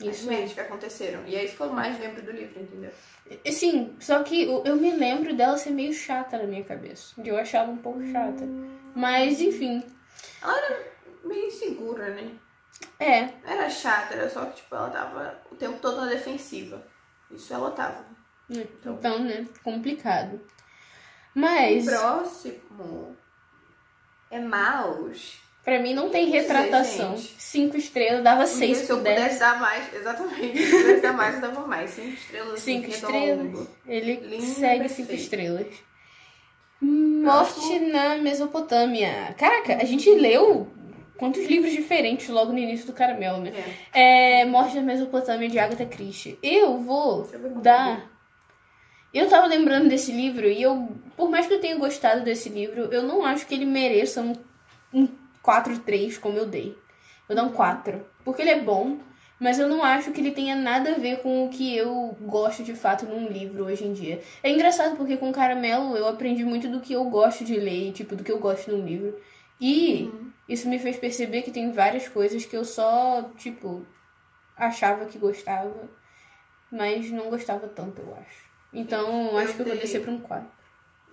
Isso 0.00 0.26
merdas 0.26 0.52
que 0.52 0.60
aconteceram. 0.60 1.24
E 1.24 1.36
é 1.36 1.44
isso 1.44 1.56
que 1.56 1.62
eu 1.62 1.72
mais 1.72 1.98
lembro 2.00 2.20
do 2.22 2.32
livro, 2.32 2.60
entendeu? 2.60 2.90
Sim, 3.52 3.94
só 4.00 4.22
que 4.24 4.42
eu 4.42 4.62
eu 4.64 4.76
me 4.76 4.90
lembro 4.92 5.34
dela 5.34 5.56
ser 5.56 5.70
meio 5.70 5.92
chata 5.92 6.36
na 6.36 6.44
minha 6.44 6.64
cabeça. 6.64 7.14
De 7.22 7.30
eu 7.30 7.38
achava 7.38 7.70
um 7.70 7.76
pouco 7.76 8.04
chata. 8.10 8.44
Mas, 8.94 9.40
enfim. 9.40 9.84
Meio 11.24 11.46
insegura, 11.46 12.10
né? 12.10 12.32
É, 12.98 13.28
Era 13.46 13.70
chata, 13.70 14.14
era 14.14 14.28
só 14.28 14.44
que 14.46 14.56
tipo, 14.56 14.74
ela 14.74 14.90
tava 14.90 15.40
o 15.50 15.54
tempo 15.56 15.78
todo 15.80 16.00
na 16.00 16.06
defensiva. 16.06 16.84
Isso 17.30 17.52
ela 17.54 17.70
tava. 17.70 18.04
então, 18.50 19.20
né? 19.20 19.46
Complicado. 19.62 20.40
O 21.34 21.38
Mas. 21.40 21.84
próximo 21.84 23.16
é 24.30 24.38
Maus. 24.40 25.42
Pra 25.64 25.78
mim 25.80 25.94
não 25.94 26.10
tem 26.10 26.26
Dizer, 26.26 26.40
retratação. 26.42 27.16
gente. 27.16 27.34
Cinco 27.40 27.76
estrelas, 27.78 28.22
dava 28.22 28.46
seis 28.46 28.78
se 28.78 28.90
eu 28.90 29.00
dez. 29.00 29.16
pudesse 29.18 29.40
dar 29.40 29.58
mais, 29.58 29.94
exatamente. 29.94 30.58
Se 30.58 30.72
eu 30.74 30.80
pudesse 30.80 31.00
dar 31.02 31.12
mais, 31.14 31.34
eu 31.36 31.40
dava 31.40 31.66
mais. 31.66 31.90
Cinco 31.90 32.08
estrelas. 32.14 32.60
Cinco 32.60 32.86
assim, 32.88 32.94
estrelas. 32.96 33.68
Ele 33.86 34.14
Lindo, 34.16 34.42
segue 34.44 34.80
perfeito. 34.80 34.94
cinco 35.08 35.12
estrelas. 35.14 35.66
Morte 36.80 37.78
na 37.80 38.16
Mesopotâmia. 38.16 39.34
Caraca, 39.38 39.76
a 39.76 39.84
gente 39.84 40.10
leu 40.10 40.68
quantos 41.16 41.46
livros 41.46 41.72
diferentes 41.72 42.28
logo 42.28 42.52
no 42.52 42.58
início 42.58 42.86
do 42.86 42.92
Caramelo, 42.92 43.38
né? 43.38 43.52
É. 43.94 44.40
É 44.40 44.44
Morte 44.44 44.76
na 44.76 44.82
Mesopotâmia 44.82 45.48
de 45.48 45.58
Agatha 45.58 45.86
Christie. 45.86 46.38
Eu 46.42 46.78
vou 46.78 47.26
dar. 47.62 48.10
Eu 49.14 49.28
tava 49.28 49.46
lembrando 49.46 49.88
desse 49.88 50.10
livro 50.10 50.44
e 50.48 50.60
eu, 50.60 50.88
por 51.16 51.30
mais 51.30 51.46
que 51.46 51.54
eu 51.54 51.60
tenha 51.60 51.78
gostado 51.78 52.24
desse 52.24 52.48
livro, 52.48 52.92
eu 52.92 53.04
não 53.04 53.24
acho 53.24 53.46
que 53.46 53.54
ele 53.54 53.64
mereça 53.64 54.20
um, 54.20 54.34
um 54.92 55.08
4-3 55.40 56.18
como 56.18 56.36
eu 56.36 56.46
dei. 56.46 56.76
Eu 57.28 57.36
dou 57.36 57.44
um 57.44 57.52
4. 57.52 58.04
Porque 58.24 58.42
ele 58.42 58.50
é 58.50 58.60
bom, 58.60 58.98
mas 59.38 59.60
eu 59.60 59.68
não 59.68 59.84
acho 59.84 60.10
que 60.10 60.20
ele 60.20 60.32
tenha 60.32 60.56
nada 60.56 60.92
a 60.92 60.98
ver 60.98 61.22
com 61.22 61.46
o 61.46 61.48
que 61.48 61.76
eu 61.76 62.16
gosto 62.22 62.64
de 62.64 62.74
fato 62.74 63.06
num 63.06 63.28
livro 63.28 63.66
hoje 63.66 63.84
em 63.84 63.92
dia. 63.92 64.20
É 64.42 64.50
engraçado 64.50 64.96
porque 64.96 65.16
com 65.16 65.30
Caramelo 65.30 65.96
eu 65.96 66.08
aprendi 66.08 66.44
muito 66.44 66.66
do 66.68 66.80
que 66.80 66.92
eu 66.92 67.04
gosto 67.04 67.44
de 67.44 67.54
ler, 67.54 67.92
tipo, 67.92 68.16
do 68.16 68.24
que 68.24 68.32
eu 68.32 68.40
gosto 68.40 68.72
num 68.72 68.84
livro. 68.84 69.16
E 69.60 70.10
isso 70.48 70.68
me 70.68 70.78
fez 70.80 70.96
perceber 70.96 71.42
que 71.42 71.52
tem 71.52 71.70
várias 71.70 72.08
coisas 72.08 72.44
que 72.44 72.56
eu 72.56 72.64
só, 72.64 73.30
tipo, 73.36 73.86
achava 74.56 75.04
que 75.06 75.18
gostava, 75.18 75.88
mas 76.72 77.10
não 77.12 77.30
gostava 77.30 77.68
tanto, 77.68 78.00
eu 78.02 78.12
acho. 78.16 78.43
Então, 78.74 79.30
Eu 79.32 79.38
acho 79.38 79.54
que 79.54 79.60
eu 79.62 79.66
vou 79.66 79.74
dei- 79.74 79.82
descer 79.82 80.02
pra 80.02 80.10
um 80.12 80.20
4. 80.20 80.48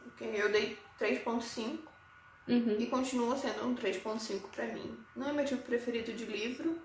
Ok, 0.08 0.30
Eu 0.34 0.52
dei 0.52 0.78
3.5 1.00 1.80
Uhum. 2.48 2.76
e 2.80 2.86
continua 2.88 3.36
sendo 3.38 3.66
um 3.68 3.76
3.5 3.76 4.50
pra 4.50 4.66
mim. 4.68 4.98
Não 5.16 5.30
é 5.30 5.34
meu 5.34 5.46
tipo 5.46 5.62
preferido 5.62 6.12
de 6.14 6.26
livro. 6.26 6.78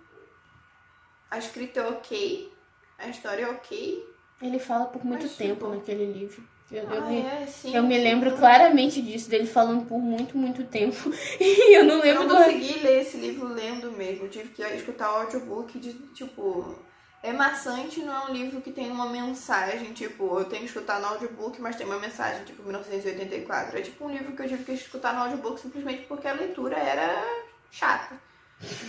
A 1.31 1.39
escrita 1.39 1.81
é 1.81 1.89
ok. 1.89 2.53
A 2.99 3.09
história 3.09 3.45
é 3.45 3.51
ok. 3.51 4.05
Ele 4.43 4.59
fala 4.59 4.87
por 4.87 5.05
muito 5.05 5.23
Mas, 5.23 5.37
tempo 5.37 5.55
tipo, 5.67 5.69
naquele 5.75 6.13
livro. 6.13 6.43
Eu, 6.71 6.83
eu 6.83 7.03
Ah, 7.05 7.07
me, 7.07 7.21
é, 7.21 7.47
sim. 7.47 7.75
eu 7.77 7.83
me 7.83 7.97
lembro 7.97 8.31
Não- 8.31 8.39
claramente 8.39 9.01
disso, 9.01 9.31
dele 9.31 9.47
falando 9.47 9.87
por 9.87 9.99
muito, 9.99 10.37
muito 10.37 10.65
tempo. 10.65 10.97
E 11.41 11.77
eu 11.79 11.85
não 11.85 11.97
Eu 11.97 12.03
lembro 12.03 12.29
não 12.29 12.29
do. 12.37 12.45
consegui 12.45 12.81
ler 12.81 13.03
esse 13.03 13.17
livro 13.19 13.47
lendo 13.49 13.91
mesmo. 13.93 14.29
Tive 14.29 14.51
que 14.51 14.63
escutar 14.63 15.13
o 15.13 15.17
audiobook 15.23 15.79
de, 15.79 15.93
tipo... 16.13 16.77
É 17.23 17.33
maçante, 17.33 18.01
não 18.01 18.15
é 18.15 18.31
um 18.31 18.33
livro 18.33 18.61
que 18.61 18.71
tem 18.71 18.91
uma 18.91 19.07
mensagem, 19.07 19.93
tipo, 19.93 20.39
eu 20.39 20.45
tenho 20.45 20.63
que 20.63 20.69
escutar 20.69 21.01
no 21.01 21.07
audiobook, 21.09 21.61
mas 21.61 21.75
tem 21.75 21.87
uma 21.87 21.99
mensagem, 21.99 22.45
tipo, 22.45 22.63
1984. 22.63 23.79
É 23.79 23.83
tipo 23.83 24.05
um 24.05 24.11
livro 24.11 24.37
que 24.37 24.43
eu 24.43 24.49
tive 24.49 24.65
que 24.65 24.73
escutar 24.73 25.13
no 25.13 25.23
audiobook 25.23 25.61
simplesmente 25.61 26.05
porque 26.07 26.29
a 26.29 26.35
leitura 26.35 26.77
era 26.77 27.25
chata. 27.71 28.21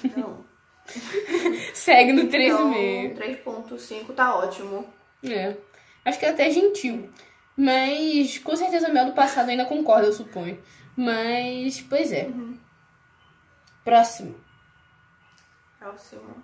Então, 0.03 0.45
Segue 1.73 2.13
no 2.13 2.21
então 2.21 2.71
3,5. 2.71 3.17
3.5 3.17 4.13
tá 4.13 4.35
ótimo. 4.35 4.87
É. 5.23 5.55
Acho 6.05 6.19
que 6.19 6.25
é 6.25 6.29
até 6.29 6.49
gentil. 6.49 7.11
Mas 7.55 8.37
com 8.37 8.55
certeza 8.55 8.89
Mel 8.89 9.07
do 9.07 9.13
passado 9.13 9.49
ainda 9.49 9.65
concorda, 9.65 10.07
eu 10.07 10.13
suponho. 10.13 10.61
Mas, 10.95 11.81
pois 11.81 12.11
é. 12.11 12.29
Próximo. 13.83 14.35
Próximo. 15.79 16.43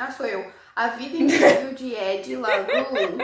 Ah, 0.00 0.10
sou 0.10 0.24
eu. 0.24 0.50
A 0.74 0.88
Vida 0.88 1.14
Invisível 1.14 1.74
de 1.74 1.94
Ed 1.94 2.34
Lagoon. 2.34 3.18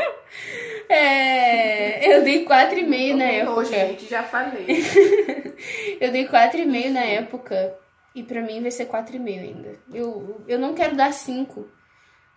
É, 0.90 2.14
eu 2.14 2.23
dei 2.23 2.45
4,5 2.45 3.16
na 3.16 3.25
época. 3.25 3.64
gente, 3.64 4.06
já 4.06 4.23
falei. 4.23 4.66
Eu 5.99 6.12
dei 6.12 6.28
4,5 6.28 6.90
na 6.90 7.00
época. 7.00 7.78
E 8.14 8.23
pra 8.23 8.42
mim 8.42 8.61
vai 8.61 8.71
ser 8.71 8.87
4,5 8.87 9.26
ainda. 9.26 9.78
Eu, 9.90 10.45
eu 10.47 10.59
não 10.59 10.75
quero 10.75 10.95
dar 10.95 11.14
5. 11.14 11.66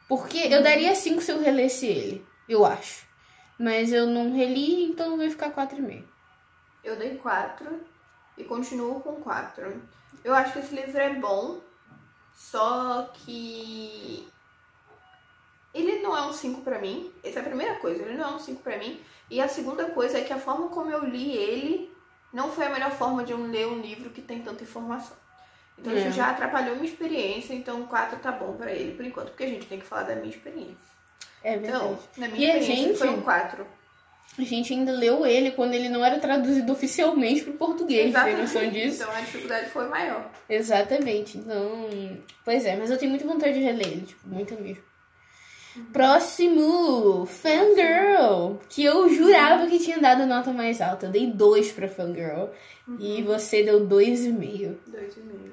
Porque 0.07 0.37
eu 0.37 0.63
daria 0.63 0.95
5 0.95 1.21
se 1.21 1.31
eu 1.33 1.41
relesse 1.41 1.85
ele, 1.85 2.25
eu 2.47 2.65
acho. 2.65 3.05
Mas 3.59 3.91
eu 3.91 4.07
não 4.07 4.33
reli, 4.33 4.85
então 4.85 5.17
vai 5.17 5.29
ficar 5.29 5.51
4,5. 5.51 6.05
Eu 6.81 6.95
dei 6.95 7.17
4 7.17 7.81
e 8.37 8.45
continuo 8.45 9.01
com 9.01 9.15
4. 9.17 9.81
Eu 10.23 10.33
acho 10.33 10.53
que 10.53 10.59
esse 10.59 10.73
livro 10.73 10.97
é 10.97 11.13
bom, 11.13 11.59
só 12.39 13.11
que 13.13 14.25
ele 15.73 15.99
não 16.01 16.15
é 16.15 16.21
um 16.25 16.31
5 16.33 16.61
pra 16.61 16.79
mim. 16.79 17.11
Essa 17.21 17.39
é 17.39 17.41
a 17.41 17.45
primeira 17.45 17.75
coisa, 17.75 18.01
ele 18.01 18.17
não 18.17 18.29
é 18.29 18.33
um 18.35 18.39
5 18.39 18.63
pra 18.63 18.77
mim. 18.77 18.99
E 19.29 19.41
a 19.41 19.47
segunda 19.49 19.89
coisa 19.91 20.17
é 20.17 20.23
que 20.23 20.31
a 20.31 20.39
forma 20.39 20.69
como 20.69 20.89
eu 20.89 21.03
li 21.03 21.31
ele 21.33 21.93
não 22.31 22.49
foi 22.49 22.65
a 22.65 22.69
melhor 22.69 22.91
forma 22.91 23.23
de 23.25 23.33
eu 23.33 23.43
ler 23.45 23.67
um 23.67 23.81
livro 23.81 24.09
que 24.09 24.21
tem 24.21 24.41
tanta 24.41 24.63
informação. 24.63 25.17
Então 25.77 25.91
É. 25.91 25.97
isso 25.97 26.11
já 26.11 26.29
atrapalhou 26.29 26.75
minha 26.75 26.87
experiência, 26.89 27.53
então 27.53 27.85
4 27.85 28.19
tá 28.19 28.31
bom 28.31 28.53
pra 28.55 28.71
ele 28.71 28.95
por 28.95 29.05
enquanto, 29.05 29.29
porque 29.29 29.43
a 29.43 29.47
gente 29.49 29.67
tem 29.67 29.79
que 29.79 29.85
falar 29.85 30.03
da 30.03 30.15
minha 30.15 30.29
experiência. 30.33 30.77
É 31.43 31.57
verdade. 31.57 31.75
Então, 31.83 31.99
na 32.17 32.27
E 32.27 32.31
minha 32.31 32.53
a 32.53 32.57
experiência 32.57 32.87
gente- 32.87 32.97
foi 32.97 33.09
um 33.09 33.21
4. 33.21 33.67
A 34.37 34.43
gente 34.43 34.73
ainda 34.73 34.91
leu 34.91 35.25
ele 35.25 35.51
quando 35.51 35.73
ele 35.73 35.89
não 35.89 36.03
era 36.05 36.17
traduzido 36.19 36.71
oficialmente 36.71 37.41
pro 37.41 37.53
português, 37.53 38.13
tem 38.13 38.37
noção 38.37 38.69
disso? 38.69 39.01
Então 39.03 39.13
a 39.13 39.19
dificuldade 39.19 39.69
foi 39.69 39.87
maior. 39.89 40.29
Exatamente. 40.47 41.37
Então, 41.37 41.89
pois 42.45 42.65
é, 42.65 42.77
mas 42.77 42.89
eu 42.89 42.97
tenho 42.97 43.11
muita 43.11 43.27
vontade 43.27 43.53
de 43.53 43.59
reler 43.63 43.87
ele, 43.87 44.01
tipo, 44.05 44.27
muita 44.27 44.55
mesmo. 44.55 44.83
Próximo, 45.93 47.25
Fangirl, 47.25 48.57
que 48.69 48.83
eu 48.83 49.07
jurava 49.09 49.67
que 49.67 49.79
tinha 49.79 49.99
dado 49.99 50.25
nota 50.25 50.51
mais 50.51 50.81
alta. 50.81 51.05
Eu 51.07 51.11
dei 51.11 51.27
2 51.27 51.71
pra 51.71 51.87
Fangirl 51.87 52.47
e 52.99 53.21
você 53.21 53.63
deu 53.63 53.87
2,5. 53.87 54.75
2,5. 54.89 55.51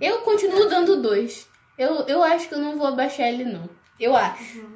Eu 0.00 0.18
continuo 0.20 0.68
dando 0.68 1.00
2. 1.02 1.48
Eu, 1.78 2.06
eu 2.06 2.22
acho 2.22 2.48
que 2.48 2.54
eu 2.54 2.58
não 2.58 2.76
vou 2.76 2.86
abaixar 2.86 3.28
ele, 3.28 3.44
não. 3.44 3.68
Eu 3.98 4.16
acho. 4.16 4.66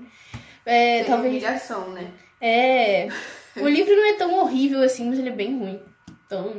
É, 0.65 0.99
Sem 0.99 1.07
talvez. 1.07 1.33
humilhação, 1.35 1.91
né? 1.91 2.11
É. 2.47 3.09
O 3.57 3.67
livro 3.69 3.95
não 3.97 4.05
é 4.05 4.13
tão 4.15 4.35
horrível 4.35 4.83
assim, 4.83 5.09
mas 5.09 5.19
ele 5.19 5.31
é 5.31 5.33
bem 5.33 5.59
ruim. 5.59 5.81
Então, 6.27 6.55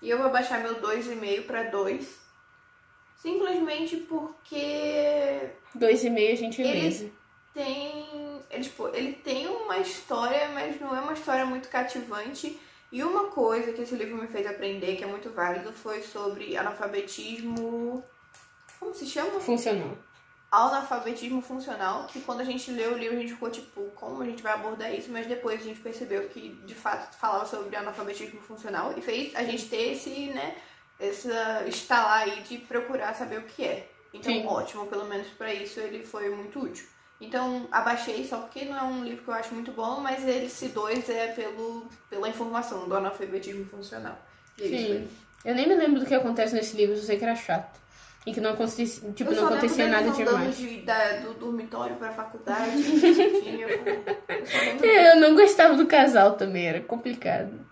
E 0.00 0.08
eu 0.08 0.16
vou 0.18 0.30
baixar 0.30 0.60
meu 0.62 0.76
2,5 0.80 1.42
pra 1.44 1.64
2. 1.64 2.16
Simplesmente 3.16 3.96
porque 3.96 5.50
2,5 5.74 6.32
a 6.32 6.36
gente 6.36 6.62
Ele- 6.62 6.72
beleza. 6.72 7.10
tem. 7.52 8.06
Ele, 8.50 8.62
tipo, 8.62 8.88
ele 8.94 9.12
tem 9.12 9.46
uma 9.48 9.76
história, 9.78 10.48
mas 10.54 10.80
não 10.80 10.96
é 10.96 11.00
uma 11.00 11.12
história 11.12 11.44
muito 11.44 11.68
cativante. 11.68 12.58
E 12.90 13.02
uma 13.02 13.24
coisa 13.26 13.72
que 13.72 13.82
esse 13.82 13.94
livro 13.94 14.16
me 14.16 14.26
fez 14.28 14.46
aprender, 14.46 14.96
que 14.96 15.04
é 15.04 15.06
muito 15.06 15.28
válido, 15.30 15.70
foi 15.72 16.00
sobre 16.00 16.56
analfabetismo. 16.56 18.02
Como 18.80 18.94
se 18.94 19.04
chama? 19.04 19.38
Funcionou. 19.40 19.98
Analfabetismo 20.50 21.42
funcional. 21.42 22.06
Que 22.06 22.20
quando 22.20 22.40
a 22.40 22.44
gente 22.44 22.70
leu 22.70 22.94
o 22.94 22.98
livro, 22.98 23.16
a 23.16 23.20
gente 23.20 23.34
ficou 23.34 23.50
tipo, 23.50 23.82
como 23.94 24.22
a 24.22 24.26
gente 24.26 24.42
vai 24.42 24.52
abordar 24.52 24.94
isso? 24.94 25.10
Mas 25.10 25.26
depois 25.26 25.60
a 25.60 25.64
gente 25.64 25.80
percebeu 25.80 26.28
que 26.28 26.50
de 26.64 26.74
fato 26.74 27.16
falava 27.16 27.46
sobre 27.46 27.76
analfabetismo 27.76 28.40
funcional 28.40 28.94
e 28.96 29.00
fez 29.00 29.34
a 29.34 29.44
gente 29.44 29.68
ter 29.68 29.92
esse, 29.92 30.28
né, 30.28 30.56
essa 30.98 31.64
estalar 31.66 32.22
aí 32.22 32.42
de 32.42 32.58
procurar 32.58 33.14
saber 33.14 33.38
o 33.38 33.42
que 33.42 33.64
é. 33.64 33.88
Então, 34.12 34.32
Sim. 34.32 34.46
ótimo, 34.46 34.86
pelo 34.86 35.04
menos 35.04 35.28
pra 35.28 35.52
isso 35.52 35.80
ele 35.80 36.04
foi 36.04 36.30
muito 36.30 36.60
útil. 36.60 36.86
Então, 37.20 37.66
abaixei 37.72 38.24
só 38.24 38.38
porque 38.38 38.64
não 38.64 38.78
é 38.78 38.82
um 38.82 39.04
livro 39.04 39.24
que 39.24 39.28
eu 39.28 39.34
acho 39.34 39.52
muito 39.52 39.72
bom, 39.72 40.00
mas 40.00 40.26
esse 40.26 40.68
dois 40.68 41.08
é 41.10 41.28
pelo, 41.28 41.88
pela 42.08 42.28
informação 42.28 42.88
do 42.88 42.94
analfabetismo 42.94 43.66
funcional. 43.66 44.16
E 44.56 44.62
é 44.62 44.66
isso. 44.66 44.92
Sim. 44.92 45.08
Eu 45.44 45.54
nem 45.54 45.68
me 45.68 45.74
lembro 45.74 46.00
do 46.00 46.06
que 46.06 46.14
acontece 46.14 46.54
nesse 46.54 46.76
livro, 46.76 46.94
eu 46.94 47.02
sei 47.02 47.18
que 47.18 47.24
era 47.24 47.34
chato. 47.34 47.78
E 48.26 48.32
que 48.32 48.40
não 48.40 48.50
acontecia, 48.50 49.10
tipo, 49.12 49.30
eu 49.30 49.36
não 49.36 49.46
acontecia 49.48 49.88
nada 49.88 50.10
demais. 50.10 50.56
de, 50.56 50.82
da, 50.82 51.18
do 51.20 51.34
dormitório 51.34 51.96
pra 51.96 52.10
faculdade. 52.12 52.70
eu, 52.76 53.68
disso. 54.42 54.84
Eu 54.84 55.16
não 55.20 55.34
gostava 55.34 55.74
do 55.76 55.86
casal 55.86 56.32
também, 56.34 56.66
era 56.66 56.80
complicado. 56.80 57.66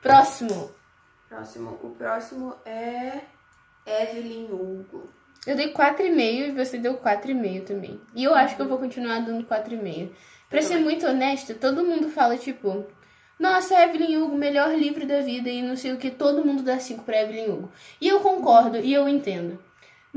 Próximo. 0.00 0.70
Próximo. 1.28 1.78
O 1.82 1.90
próximo 1.90 2.54
é 2.64 3.20
Evelyn 3.84 4.46
Hugo. 4.50 5.10
Eu 5.46 5.56
dei 5.56 5.72
4,5 5.72 6.20
e 6.20 6.52
você 6.52 6.78
deu 6.78 6.94
4,5 6.98 7.64
também. 7.64 8.00
E 8.14 8.24
eu 8.24 8.34
acho 8.34 8.56
que 8.56 8.62
eu 8.62 8.68
vou 8.68 8.78
continuar 8.78 9.20
dando 9.20 9.46
4,5. 9.46 10.10
Pra 10.48 10.58
Eu 10.60 10.62
ser 10.62 10.68
também. 10.70 10.84
muito 10.84 11.06
honesta, 11.06 11.54
todo 11.54 11.84
mundo 11.84 12.08
fala, 12.08 12.36
tipo, 12.38 12.86
nossa, 13.38 13.74
Evelyn 13.82 14.16
Hugo, 14.16 14.36
melhor 14.36 14.74
livro 14.74 15.06
da 15.06 15.20
vida 15.20 15.48
e 15.50 15.62
não 15.62 15.76
sei 15.76 15.92
o 15.92 15.98
que, 15.98 16.10
todo 16.10 16.44
mundo 16.44 16.62
dá 16.62 16.78
5 16.78 17.04
pra 17.04 17.22
Evelyn 17.22 17.50
Hugo. 17.50 17.72
E 18.00 18.08
eu 18.08 18.20
concordo 18.20 18.78
e 18.78 18.92
eu 18.92 19.06
entendo. 19.08 19.58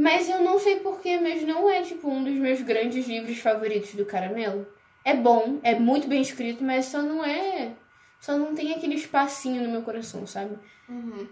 Mas 0.01 0.27
eu 0.27 0.41
não 0.41 0.57
sei 0.57 0.77
porquê, 0.77 1.19
mas 1.19 1.43
não 1.43 1.69
é, 1.69 1.83
tipo, 1.83 2.09
um 2.09 2.23
dos 2.23 2.33
meus 2.33 2.59
grandes 2.61 3.07
livros 3.07 3.37
favoritos 3.37 3.93
do 3.93 4.03
Caramelo. 4.03 4.65
É 5.05 5.15
bom, 5.15 5.59
é 5.61 5.77
muito 5.77 6.07
bem 6.07 6.21
escrito, 6.21 6.63
mas 6.63 6.87
só 6.87 7.03
não 7.03 7.23
é. 7.23 7.73
Só 8.19 8.35
não 8.35 8.55
tem 8.55 8.73
aquele 8.73 8.95
espacinho 8.95 9.61
no 9.61 9.69
meu 9.69 9.83
coração, 9.83 10.25
sabe? 10.25 10.57
Uhum. 10.89 11.27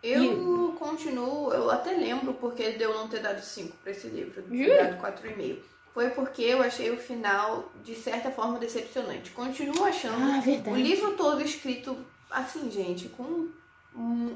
Eu 0.00 0.76
continuo, 0.78 1.52
eu 1.52 1.68
até 1.70 1.90
lembro 1.92 2.34
porque 2.34 2.72
de 2.72 2.84
eu 2.84 2.94
não 2.94 3.08
ter 3.08 3.20
dado 3.20 3.40
5 3.40 3.78
pra 3.82 3.90
esse 3.90 4.06
livro, 4.06 4.42
dado 4.42 5.00
4,5. 5.00 5.58
Foi 5.92 6.10
porque 6.10 6.42
eu 6.42 6.62
achei 6.62 6.90
o 6.92 6.96
final, 6.96 7.72
de 7.82 7.96
certa 7.96 8.30
forma, 8.30 8.58
decepcionante. 8.60 9.30
Continuo 9.32 9.84
achando 9.84 10.22
Ah, 10.22 10.70
o 10.70 10.76
livro 10.76 11.16
todo 11.16 11.42
escrito 11.42 11.96
assim, 12.30 12.70
gente, 12.70 13.08
com 13.08 13.48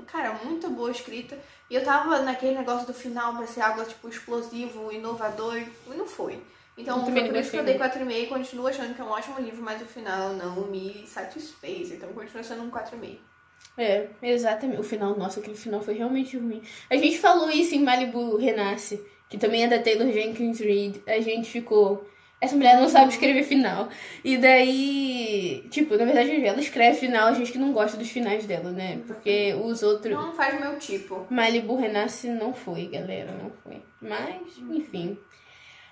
Cara, 0.07 0.35
muito 0.45 0.69
boa 0.71 0.91
escrita. 0.91 1.39
E 1.69 1.75
eu 1.75 1.85
tava 1.85 2.21
naquele 2.21 2.57
negócio 2.57 2.87
do 2.87 2.95
final 2.95 3.37
pra 3.37 3.47
ser 3.47 3.61
algo, 3.61 3.85
tipo, 3.85 4.09
explosivo, 4.09 4.93
inovador, 4.93 5.57
e 5.57 5.95
não 5.97 6.07
foi. 6.07 6.41
Então, 6.77 7.01
Eu 7.01 7.13
foi 7.13 7.25
por 7.25 7.37
isso 7.37 7.51
que 7.51 7.57
eu 7.57 7.65
dei 7.65 7.77
4,5 7.77 8.13
e 8.13 8.27
continuo 8.27 8.69
achando 8.69 8.95
que 8.95 9.01
é 9.01 9.05
um 9.05 9.11
ótimo 9.11 9.41
livro, 9.41 9.61
mas 9.61 9.83
o 9.83 9.85
final 9.85 10.33
não 10.35 10.67
me 10.67 11.05
satisfez. 11.07 11.91
Então, 11.91 12.13
continua 12.13 12.43
sendo 12.45 12.63
um 12.63 12.71
4,5. 12.71 13.19
É, 13.77 14.09
exatamente. 14.23 14.81
O 14.81 14.85
final, 14.85 15.17
nossa, 15.17 15.41
aquele 15.41 15.57
final 15.57 15.81
foi 15.81 15.95
realmente 15.95 16.37
ruim. 16.37 16.63
A 16.89 16.97
gente 16.97 17.19
falou 17.19 17.51
isso 17.51 17.75
em 17.75 17.83
Malibu 17.83 18.37
Renasce, 18.37 19.05
que 19.29 19.37
também 19.37 19.65
é 19.65 19.69
da 19.69 19.81
Taylor 19.81 20.11
Jenkins 20.13 20.61
Reid. 20.61 21.03
A 21.07 21.21
gente 21.21 21.51
ficou. 21.51 22.09
Essa 22.41 22.55
mulher 22.55 22.77
não 22.81 22.89
sabe 22.89 23.11
escrever 23.13 23.43
final. 23.43 23.89
E 24.23 24.37
daí. 24.39 25.67
Tipo, 25.71 25.97
na 25.97 26.05
verdade, 26.05 26.45
ela 26.45 26.61
escreve 26.61 26.99
final, 26.99 27.29
a 27.29 27.33
gente 27.33 27.51
que 27.51 27.59
não 27.59 27.73
gosta 27.73 27.97
dos 27.97 28.09
finais 28.11 28.47
dela, 28.47 28.71
né? 28.71 29.01
Porque 29.07 29.55
os 29.61 29.83
outros. 29.83 30.15
Não 30.15 30.33
faz 30.33 30.59
meu 30.61 30.79
tipo. 30.79 31.27
Malibu 31.29 31.77
Renasce 31.77 32.29
não 32.29 32.55
foi, 32.55 32.87
galera, 32.87 33.33
não 33.33 33.51
foi. 33.65 33.83
Mas, 34.01 34.57
enfim. 34.71 35.19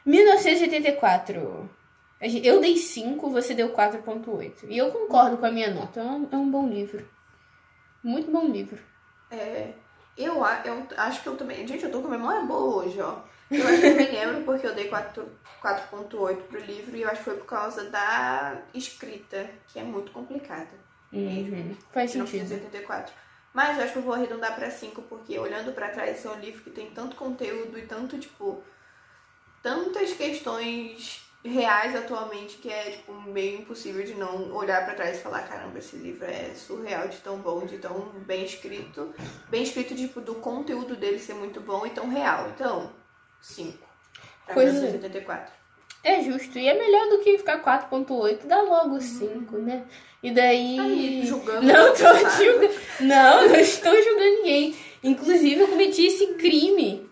1984. 0.05 1.69
A 2.21 2.29
gente- 2.29 2.47
Eu 2.47 2.61
dei 2.61 2.77
5, 2.77 3.29
você 3.29 3.53
deu 3.55 3.71
4.8. 3.71 4.67
E 4.69 4.79
eu 4.79 4.91
concordo 4.91 5.37
com 5.37 5.47
a 5.47 5.51
minha 5.51 5.71
nota. 5.75 6.01
É 6.01 6.05
um, 6.05 6.29
é 6.33 6.37
um 6.37 6.51
bom 6.51 6.67
livro. 6.69 7.07
Muito 8.03 8.31
bom 8.31 8.47
livro. 8.47 8.79
É, 9.31 9.71
eu, 10.17 10.45
a- 10.45 10.63
eu 10.65 10.87
acho 10.97 11.23
que 11.23 11.29
eu 11.29 11.37
também. 11.37 11.67
Gente, 11.67 11.85
eu 11.85 11.91
tô 11.93 12.01
com 12.03 12.09
memória 12.09 12.43
boa 12.43 12.85
hoje, 12.85 13.01
ó. 13.01 13.19
Eu 13.51 13.67
acho 13.69 13.81
que 13.81 13.87
eu 13.87 13.95
me 13.97 14.07
lembro 14.07 14.43
porque 14.45 14.67
eu 14.67 14.75
dei 14.75 14.89
4 14.89 15.29
4.8 15.63 16.43
pro 16.49 16.61
livro 16.61 16.97
e 16.97 17.03
eu 17.03 17.09
acho 17.09 17.19
que 17.19 17.25
foi 17.25 17.37
por 17.37 17.47
causa 17.47 17.85
da 17.91 18.61
escrita, 18.75 19.49
que 19.69 19.79
é 19.79 19.83
muito 19.83 20.13
complicada. 20.13 20.71
Uhum. 21.13 21.77
Faz 21.93 22.11
sentido. 22.13 22.33
1984. 22.45 23.13
Mas 23.55 23.79
eu 23.79 23.85
acho 23.85 23.93
que 23.95 23.99
eu 23.99 24.03
vou 24.03 24.13
arredondar 24.15 24.55
pra 24.55 24.71
5, 24.71 25.01
porque 25.03 25.39
olhando 25.39 25.73
pra 25.73 25.89
trás, 25.89 26.17
esse 26.19 26.27
é 26.27 26.31
um 26.31 26.39
livro 26.41 26.63
que 26.63 26.71
tem 26.71 26.91
tanto 26.91 27.17
conteúdo 27.17 27.79
e 27.79 27.83
tanto, 27.87 28.19
tipo, 28.19 28.63
tantas 29.63 30.13
questões 30.13 31.26
reais 31.49 31.95
atualmente 31.95 32.57
que 32.59 32.71
é, 32.71 32.91
tipo, 32.91 33.13
meio 33.13 33.61
impossível 33.61 34.05
de 34.05 34.15
não 34.15 34.55
olhar 34.55 34.85
pra 34.85 34.95
trás 34.95 35.17
e 35.17 35.21
falar, 35.21 35.43
caramba, 35.43 35.79
esse 35.79 35.97
livro 35.97 36.25
é 36.25 36.53
surreal 36.55 37.09
de 37.09 37.19
tão 37.19 37.39
bom, 37.39 37.65
de 37.65 37.79
tão 37.79 38.11
bem 38.27 38.45
escrito. 38.45 39.15
Bem 39.49 39.63
escrito, 39.63 39.95
tipo, 39.95 40.21
do 40.21 40.37
conteúdo 40.37 40.97
dele 40.97 41.19
ser 41.19 41.35
muito 41.35 41.61
bom 41.61 41.87
e 41.87 41.91
tão 41.91 42.09
real. 42.09 42.49
Então, 42.55 42.93
5. 43.41 43.79
Pra 44.45 44.55
Pois 44.55 44.69
é. 44.69 44.73
1984. 44.73 45.53
É 46.03 46.23
justo. 46.23 46.57
E 46.57 46.69
é 46.69 46.75
melhor 46.75 47.09
do 47.09 47.19
que 47.19 47.37
ficar 47.37 47.63
4.8. 47.63 48.47
Dá 48.47 48.63
logo 48.63 49.01
5, 49.01 49.59
né? 49.59 49.85
E 50.23 50.31
daí. 50.31 50.77
Tá 50.77 50.83
aí, 50.85 51.27
julgando. 51.27 51.67
Não 51.67 51.93
tô 51.93 52.15
julgando. 52.31 52.75
Não, 53.01 53.49
não 53.49 53.57
estou 53.57 53.93
julgando 53.93 54.37
ninguém. 54.37 54.77
Inclusive, 55.03 55.61
eu 55.61 55.69
cometi 55.69 56.07
esse 56.07 56.35
crime. 56.35 57.06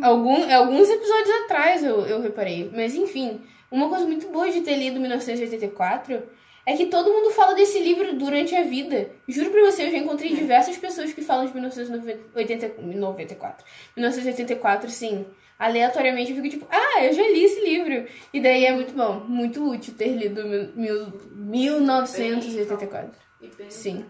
Algum, 0.00 0.54
alguns 0.54 0.88
episódios 0.88 1.30
atrás 1.44 1.82
eu, 1.84 2.06
eu 2.06 2.20
reparei. 2.22 2.70
Mas 2.74 2.94
enfim, 2.94 3.40
uma 3.70 3.88
coisa 3.88 4.06
muito 4.06 4.28
boa 4.28 4.50
de 4.50 4.60
ter 4.62 4.76
lido 4.76 4.98
1984 5.00 6.22
é 6.64 6.76
que 6.76 6.86
todo 6.86 7.12
mundo 7.12 7.30
fala 7.32 7.54
desse 7.54 7.78
livro 7.80 8.14
durante 8.16 8.54
a 8.54 8.62
vida. 8.62 9.10
Juro 9.28 9.50
pra 9.50 9.60
você, 9.62 9.84
eu 9.86 9.90
já 9.90 9.98
encontrei 9.98 10.32
diversas 10.34 10.76
pessoas 10.78 11.12
que 11.12 11.20
falam 11.20 11.44
de 11.46 11.52
1984. 11.52 13.64
1984, 13.96 14.90
sim. 14.90 15.26
Aleatoriamente 15.58 16.30
eu 16.30 16.36
fico 16.36 16.48
tipo, 16.48 16.66
ah, 16.70 17.04
eu 17.04 17.12
já 17.12 17.22
li 17.22 17.44
esse 17.44 17.60
livro. 17.60 18.06
E 18.32 18.40
daí 18.40 18.64
é 18.64 18.72
muito 18.72 18.92
bom, 18.94 19.20
muito 19.28 19.68
útil 19.68 19.94
ter 19.94 20.14
lido 20.16 20.44
mil, 20.46 21.12
mil, 21.34 21.80
1984. 21.80 23.10
E 23.40 23.46
bem- 23.48 23.70
Sim. 23.70 24.06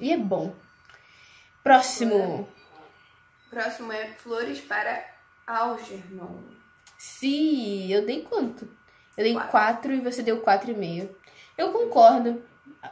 E 0.00 0.12
é 0.12 0.16
bom. 0.16 0.54
Próximo. 1.62 2.48
Próximo 3.50 3.92
é 3.92 4.06
Flores 4.18 4.60
para 4.60 5.04
Algernon. 5.46 6.40
Sim, 6.98 7.92
eu 7.92 8.04
dei 8.04 8.22
quanto? 8.22 8.68
Eu 9.16 9.24
dei 9.24 9.32
Quatro. 9.32 9.50
4 9.50 9.94
e 9.94 10.00
você 10.00 10.22
deu 10.22 10.42
4,5. 10.42 11.08
Eu 11.56 11.72
concordo. 11.72 12.42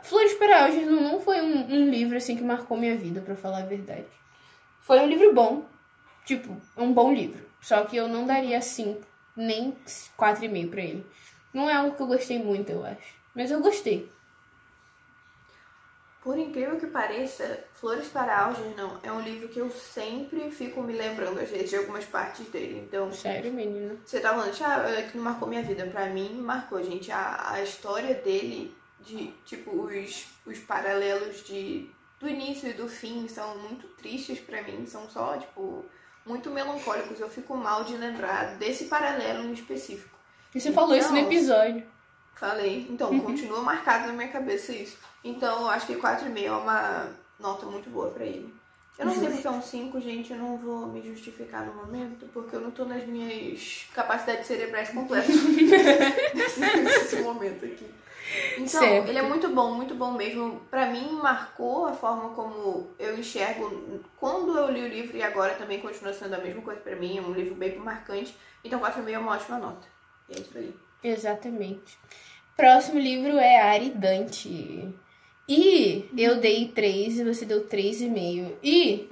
Flores 0.02 0.34
para 0.34 0.64
Algernon 0.64 1.00
não 1.00 1.20
foi 1.20 1.40
um, 1.40 1.66
um 1.66 1.90
livro 1.90 2.16
assim 2.16 2.36
que 2.36 2.42
marcou 2.42 2.76
minha 2.76 2.96
vida, 2.96 3.20
pra 3.20 3.34
falar 3.34 3.58
a 3.58 3.66
verdade. 3.66 4.06
Foi 4.80 5.00
um 5.00 5.06
livro 5.06 5.34
bom. 5.34 5.64
Tipo, 6.24 6.56
um 6.76 6.92
bom 6.92 7.12
livro. 7.12 7.44
Só 7.60 7.84
que 7.84 7.96
eu 7.96 8.08
não 8.08 8.26
daria 8.26 8.60
5, 8.60 9.02
nem 9.36 9.72
4,5 10.18 10.70
pra 10.70 10.80
ele. 10.80 11.06
Não 11.52 11.68
é 11.68 11.74
algo 11.74 11.96
que 11.96 12.02
eu 12.02 12.06
gostei 12.06 12.38
muito, 12.42 12.70
eu 12.70 12.84
acho. 12.84 13.14
Mas 13.34 13.50
eu 13.50 13.60
gostei. 13.60 14.10
Por 16.24 16.38
incrível 16.38 16.80
que 16.80 16.86
pareça, 16.86 17.64
Flores 17.74 18.08
para 18.08 18.46
Algernon 18.46 18.96
é 19.02 19.12
um 19.12 19.20
livro 19.20 19.46
que 19.46 19.58
eu 19.58 19.70
sempre 19.70 20.50
fico 20.50 20.82
me 20.82 20.94
lembrando, 20.94 21.38
às 21.38 21.50
vezes, 21.50 21.68
de 21.68 21.76
algumas 21.76 22.06
partes 22.06 22.46
dele. 22.48 22.82
Então, 22.88 23.12
Sério, 23.12 23.52
menina. 23.52 23.94
você 24.02 24.20
tá 24.20 24.30
falando, 24.30 24.56
ah, 24.62 24.90
é 24.90 25.02
que 25.02 25.18
não 25.18 25.24
marcou 25.24 25.46
minha 25.46 25.62
vida. 25.62 25.84
Pra 25.84 26.06
mim, 26.06 26.40
marcou, 26.40 26.82
gente. 26.82 27.12
A, 27.12 27.50
a 27.52 27.62
história 27.62 28.14
dele, 28.14 28.74
de, 29.00 29.34
tipo, 29.44 29.70
os, 29.70 30.26
os 30.46 30.58
paralelos 30.60 31.44
de, 31.44 31.90
do 32.18 32.26
início 32.26 32.70
e 32.70 32.72
do 32.72 32.88
fim 32.88 33.28
são 33.28 33.58
muito 33.58 33.86
tristes 33.88 34.40
pra 34.40 34.62
mim. 34.62 34.86
São 34.86 35.06
só, 35.10 35.36
tipo, 35.36 35.84
muito 36.24 36.48
melancólicos. 36.48 37.20
Eu 37.20 37.28
fico 37.28 37.54
mal 37.54 37.84
de 37.84 37.98
lembrar 37.98 38.56
desse 38.56 38.86
paralelo 38.86 39.44
em 39.44 39.52
específico. 39.52 40.16
E 40.54 40.58
você 40.60 40.72
falou 40.72 40.96
isso 40.96 41.12
no 41.12 41.18
episódio. 41.18 41.86
Falei. 42.44 42.86
Então, 42.90 43.18
continua 43.20 43.62
marcado 43.62 44.08
na 44.08 44.12
minha 44.12 44.28
cabeça 44.28 44.70
isso. 44.70 44.98
Então, 45.24 45.62
eu 45.62 45.68
acho 45.70 45.86
que 45.86 45.94
4,5 45.94 46.44
é 46.44 46.50
uma 46.52 47.08
nota 47.40 47.64
muito 47.64 47.88
boa 47.88 48.10
pra 48.10 48.26
ele. 48.26 48.52
Eu 48.98 49.06
não 49.06 49.14
sei 49.14 49.30
porque 49.30 49.46
é 49.46 49.50
um 49.50 49.62
5, 49.62 50.00
gente, 50.00 50.32
eu 50.32 50.38
não 50.38 50.58
vou 50.58 50.86
me 50.86 51.02
justificar 51.02 51.64
no 51.64 51.74
momento, 51.74 52.26
porque 52.34 52.54
eu 52.54 52.60
não 52.60 52.70
tô 52.70 52.84
nas 52.84 53.04
minhas 53.06 53.88
capacidades 53.92 54.46
cerebrais 54.46 54.90
completas 54.90 55.34
nesse, 56.34 57.16
momento 57.22 57.64
aqui. 57.64 57.90
Então, 58.58 58.80
Certo. 58.80 59.08
ele 59.08 59.18
é 59.18 59.22
muito 59.22 59.48
bom, 59.48 59.74
muito 59.74 59.94
bom 59.94 60.12
mesmo. 60.12 60.60
Pra 60.70 60.86
mim, 60.86 61.18
marcou 61.22 61.86
a 61.86 61.92
forma 61.94 62.28
como 62.34 62.90
eu 62.98 63.18
enxergo 63.18 64.02
quando 64.18 64.56
eu 64.56 64.70
li 64.70 64.82
o 64.82 64.88
livro 64.88 65.16
e 65.16 65.22
agora 65.22 65.54
também 65.54 65.80
continua 65.80 66.12
sendo 66.12 66.34
a 66.34 66.38
mesma 66.38 66.60
coisa 66.60 66.80
pra 66.80 66.94
mim. 66.94 67.16
É 67.16 67.22
um 67.22 67.32
livro 67.32 67.54
bem 67.54 67.76
marcante. 67.78 68.36
Então, 68.62 68.78
4,5 68.80 69.10
é 69.10 69.18
uma 69.18 69.32
ótima 69.32 69.58
nota. 69.58 69.88
E 70.28 70.36
é 70.36 70.40
isso 70.40 70.58
aí. 70.58 70.74
Exatamente. 71.02 71.98
Próximo 72.56 72.98
livro 72.98 73.36
é 73.38 73.60
Aridante. 73.60 74.88
E 75.46 76.08
eu 76.16 76.36
dei 76.36 76.68
3 76.68 77.18
e 77.18 77.24
você 77.24 77.44
deu 77.44 77.66
3,5. 77.66 78.52
E 78.62 79.08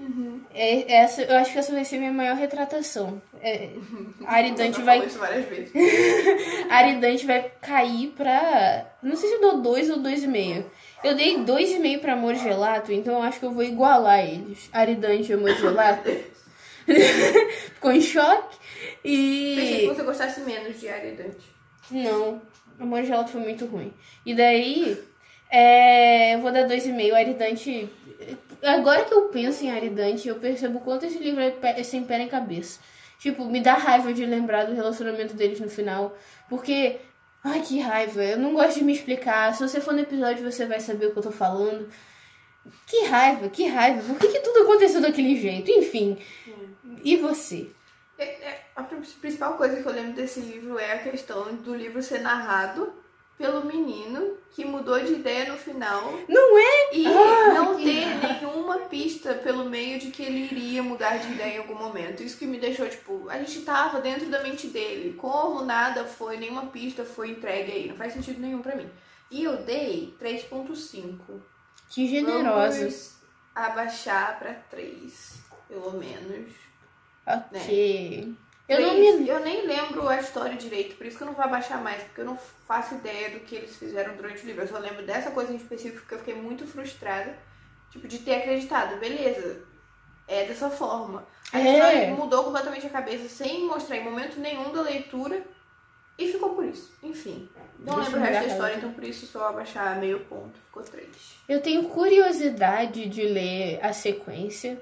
é, 0.55 0.94
essa, 0.94 1.22
eu 1.22 1.37
acho 1.37 1.52
que 1.52 1.59
essa 1.59 1.72
vai 1.72 1.85
ser 1.85 1.98
minha 1.98 2.12
maior 2.12 2.37
retratação. 2.37 3.20
É, 3.40 3.70
vai, 4.83 4.94
falei 4.94 5.09
isso 5.09 5.18
várias 5.18 5.44
vezes. 5.46 5.72
Aridante 6.70 7.26
vai 7.26 7.50
cair 7.61 8.09
pra. 8.16 8.87
Não 9.02 9.14
sei 9.14 9.28
se 9.28 9.35
eu 9.35 9.40
dou 9.42 9.61
2 9.61 9.90
ou 9.90 9.98
2,5. 9.98 10.64
Eu 11.05 11.14
dei 11.14 11.37
2,5 11.37 12.00
pra 12.00 12.14
Amor 12.14 12.35
Gelato, 12.37 12.92
então 12.92 13.14
eu 13.14 13.22
acho 13.22 13.38
que 13.38 13.44
eu 13.44 13.50
vou 13.52 13.64
igualar 13.64 14.20
eles. 14.20 14.70
Aridante 14.72 15.33
e 15.33 15.35
Amor 15.35 15.55
Gelato. 15.55 16.09
Ficou 17.74 17.92
em 17.92 18.00
choque. 18.00 18.57
Pensei 19.02 19.78
que 19.81 19.85
E. 19.85 19.87
você 19.87 20.02
gostasse 20.02 20.40
menos 20.40 20.81
de 20.81 20.88
Aridante. 20.88 21.52
Não, 21.90 22.40
Amor 22.78 23.02
Gelato 23.04 23.30
foi 23.30 23.40
muito 23.40 23.66
ruim. 23.66 23.92
E 24.24 24.35
daí. 24.35 24.98
É, 25.50 26.35
eu 26.35 26.40
vou 26.40 26.50
dar 26.50 26.66
2,5. 26.66 27.12
Aridante. 27.12 27.88
Agora 28.62 29.04
que 29.04 29.12
eu 29.12 29.28
penso 29.28 29.64
em 29.64 29.70
Aridante, 29.70 30.28
eu 30.28 30.37
percebo 30.37 30.78
o 30.78 30.80
quanto 30.80 31.04
esse 31.04 31.18
livro 31.18 31.40
é 31.40 31.52
é 31.62 31.82
sem 31.82 32.04
pé 32.04 32.18
nem 32.18 32.28
cabeça. 32.28 32.80
Tipo, 33.18 33.44
me 33.44 33.61
dá 33.61 33.74
raiva 33.74 34.12
de 34.12 34.24
lembrar 34.24 34.64
do 34.64 34.74
relacionamento 34.74 35.35
deles 35.35 35.61
no 35.61 35.68
final. 35.68 36.16
Porque. 36.48 36.96
Ai, 37.44 37.61
que 37.61 37.80
raiva. 37.80 38.22
Eu 38.22 38.38
não 38.38 38.54
gosto 38.54 38.78
de 38.78 38.85
me 38.85 38.92
explicar. 38.92 39.54
Se 39.54 39.66
você 39.66 39.80
for 39.80 39.92
no 39.92 40.00
episódio, 40.00 40.50
você 40.50 40.64
vai 40.64 40.80
saber 40.80 41.06
o 41.06 41.12
que 41.12 41.18
eu 41.18 41.22
tô 41.22 41.32
falando. 41.32 41.88
Que 42.87 43.04
raiva, 43.06 43.48
que 43.48 43.66
raiva. 43.66 44.02
Por 44.02 44.18
que, 44.18 44.28
que 44.28 44.40
tudo 44.40 44.62
aconteceu 44.62 45.00
daquele 45.00 45.37
jeito? 45.37 45.70
Enfim. 45.70 46.18
E 47.04 47.16
você? 47.16 47.68
É- 48.22 48.44
é- 48.48 48.66
a 48.76 48.82
prin- 48.82 49.00
principal 49.20 49.54
coisa 49.56 49.80
que 49.82 49.87
eu 49.88 49.92
lembro 49.92 50.12
desse 50.12 50.40
livro 50.40 50.78
é 50.78 50.92
a 50.92 50.98
questão 51.02 51.54
do 51.56 51.74
livro 51.74 52.02
ser 52.02 52.20
narrado 52.20 52.92
pelo 53.38 53.64
menino 53.64 54.37
que 54.52 54.64
mudou 54.64 55.00
de 55.00 55.14
ideia 55.14 55.50
no 55.50 55.58
final 55.58 56.12
Não 56.28 56.58
é? 56.58 56.94
e 56.94 57.06
Ah, 57.06 57.54
não 57.54 57.76
ter 57.76 58.06
nenhuma 58.22 58.78
pista 58.80 59.35
pelo 59.35 59.64
meio 59.68 59.98
de 59.98 60.11
que 60.12 60.22
ele 60.22 60.44
iria 60.44 60.82
mudar 60.82 61.16
de 61.16 61.32
ideia 61.32 61.56
em 61.56 61.58
algum 61.58 61.74
momento. 61.74 62.22
Isso 62.22 62.38
que 62.38 62.46
me 62.46 62.58
deixou, 62.61 62.88
tipo, 62.88 63.28
a 63.28 63.38
gente 63.38 63.62
tava 63.62 64.00
dentro 64.00 64.26
da 64.26 64.42
mente 64.42 64.68
dele. 64.68 65.14
Como 65.14 65.64
nada 65.64 66.04
foi, 66.04 66.37
nenhuma 66.37 66.66
pista 66.66 67.04
foi 67.04 67.30
entregue 67.30 67.72
aí. 67.72 67.88
Não 67.88 67.96
faz 67.96 68.12
sentido 68.12 68.38
nenhum 68.40 68.62
pra 68.62 68.76
mim. 68.76 68.88
E 69.30 69.42
eu 69.42 69.56
dei 69.64 70.14
3.5. 70.20 71.42
Que 71.88 72.06
generosa. 72.06 72.78
Vamos 72.78 73.14
abaixar 73.54 74.38
pra 74.38 74.52
3, 74.70 75.40
pelo 75.68 75.92
menos. 75.92 76.52
Ok. 77.26 78.35
Eu 78.68 78.80
não 78.80 78.94
me. 78.94 79.28
eu 79.28 79.40
nem 79.40 79.66
lembro 79.66 80.08
a 80.08 80.18
história 80.20 80.56
direito, 80.56 80.96
por 80.96 81.04
isso 81.06 81.16
que 81.16 81.22
eu 81.22 81.26
não 81.26 81.35
vou 81.35 81.44
abaixar 81.44 81.82
mais, 81.82 82.02
porque 82.04 82.20
eu 82.20 82.24
não 82.24 82.38
faço 82.66 82.94
ideia 82.94 83.30
do 83.30 83.40
que 83.40 83.54
eles 83.56 83.76
fizeram 83.76 84.16
durante 84.16 84.42
o 84.42 84.46
livro. 84.46 84.62
Eu 84.62 84.68
só 84.68 84.78
lembro 84.78 85.04
dessa 85.04 85.30
coisa 85.30 85.52
em 85.52 85.56
específico 85.56 86.06
que 86.06 86.14
eu 86.14 86.18
fiquei 86.18 86.35
muito 86.35 86.66
frustrada. 86.66 87.37
Tipo, 87.90 88.08
de 88.08 88.20
ter 88.20 88.37
acreditado, 88.37 88.98
beleza. 88.98 89.64
É 90.26 90.46
dessa 90.46 90.70
forma. 90.70 91.26
A 91.52 91.61
É. 91.61 91.72
história 91.74 92.14
mudou 92.14 92.44
completamente 92.44 92.87
a 92.87 92.90
cabeça 92.90 93.28
sem 93.28 93.66
mostrar 93.66 93.96
em 93.98 94.04
momento 94.04 94.40
nenhum 94.40 94.72
da 94.72 94.80
leitura 94.80 95.42
e 96.16 96.32
ficou 96.32 96.54
por 96.54 96.64
isso. 96.64 96.96
Enfim. 97.02 97.50
Não 97.78 97.96
Deixa 97.96 98.11
lembro 98.11 98.20
o 98.20 98.22
resto 98.22 98.40
da 98.46 98.52
história, 98.54 98.76
então 98.76 98.92
por 98.92 99.04
isso 99.04 99.26
só 99.26 99.48
abaixar 99.48 99.98
meio 99.98 100.20
ponto. 100.20 100.58
Ficou 100.66 100.82
três. 100.85 101.08
Eu 101.46 101.61
tenho 101.61 101.85
curiosidade 101.90 103.06
de 103.06 103.22
ler 103.24 103.78
a 103.85 103.92
sequência, 103.92 104.80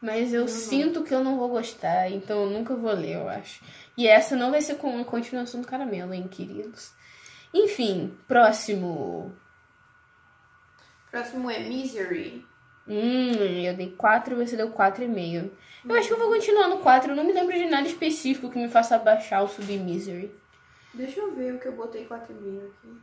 mas 0.00 0.32
eu 0.32 0.46
sinto 0.46 1.02
que 1.02 1.12
eu 1.12 1.24
não 1.24 1.36
vou 1.36 1.48
gostar, 1.48 2.10
então 2.10 2.44
eu 2.44 2.50
nunca 2.50 2.74
vou 2.76 2.92
ler, 2.92 3.16
eu 3.16 3.28
acho. 3.28 3.62
E 3.96 4.06
essa 4.06 4.36
não 4.36 4.50
vai 4.50 4.60
ser 4.60 4.76
com 4.76 4.88
uma 4.88 5.04
continuação 5.04 5.60
do 5.60 5.66
caramelo, 5.66 6.14
hein, 6.14 6.28
queridos? 6.28 6.92
Enfim, 7.52 8.16
próximo. 8.28 9.34
Próximo 11.10 11.50
é 11.50 11.58
Misery. 11.60 12.46
Hum, 12.86 13.32
eu 13.32 13.74
dei 13.74 13.90
4 13.90 14.40
e 14.40 14.46
você 14.46 14.56
deu 14.56 14.70
4,5. 14.70 15.50
Eu 15.88 15.94
acho 15.96 16.08
que 16.08 16.14
eu 16.14 16.18
vou 16.18 16.28
continuar 16.28 16.68
no 16.68 16.78
4, 16.78 17.10
eu 17.10 17.16
não 17.16 17.24
me 17.24 17.32
lembro 17.32 17.54
de 17.54 17.66
nada 17.66 17.88
específico 17.88 18.50
que 18.50 18.58
me 18.58 18.68
faça 18.68 18.96
abaixar 18.96 19.42
ou 19.42 19.48
subir 19.48 19.80
Misery. 19.80 20.32
Deixa 20.94 21.20
eu 21.20 21.34
ver 21.34 21.54
o 21.54 21.58
que 21.58 21.66
eu 21.66 21.76
botei 21.76 22.06
4,5 22.06 22.66
aqui. 22.66 22.96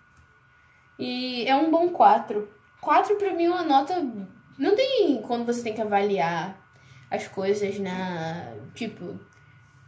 E 0.97 1.45
é 1.45 1.55
um 1.55 1.69
bom 1.69 1.89
4. 1.89 2.47
4 2.79 3.15
pra 3.17 3.33
mim 3.33 3.45
é 3.45 3.49
uma 3.49 3.63
nota. 3.63 3.95
Não 4.57 4.75
tem 4.75 5.21
quando 5.21 5.45
você 5.45 5.61
tem 5.61 5.73
que 5.73 5.81
avaliar 5.81 6.64
as 7.09 7.27
coisas 7.27 7.79
na. 7.79 8.53
Tipo, 8.73 9.19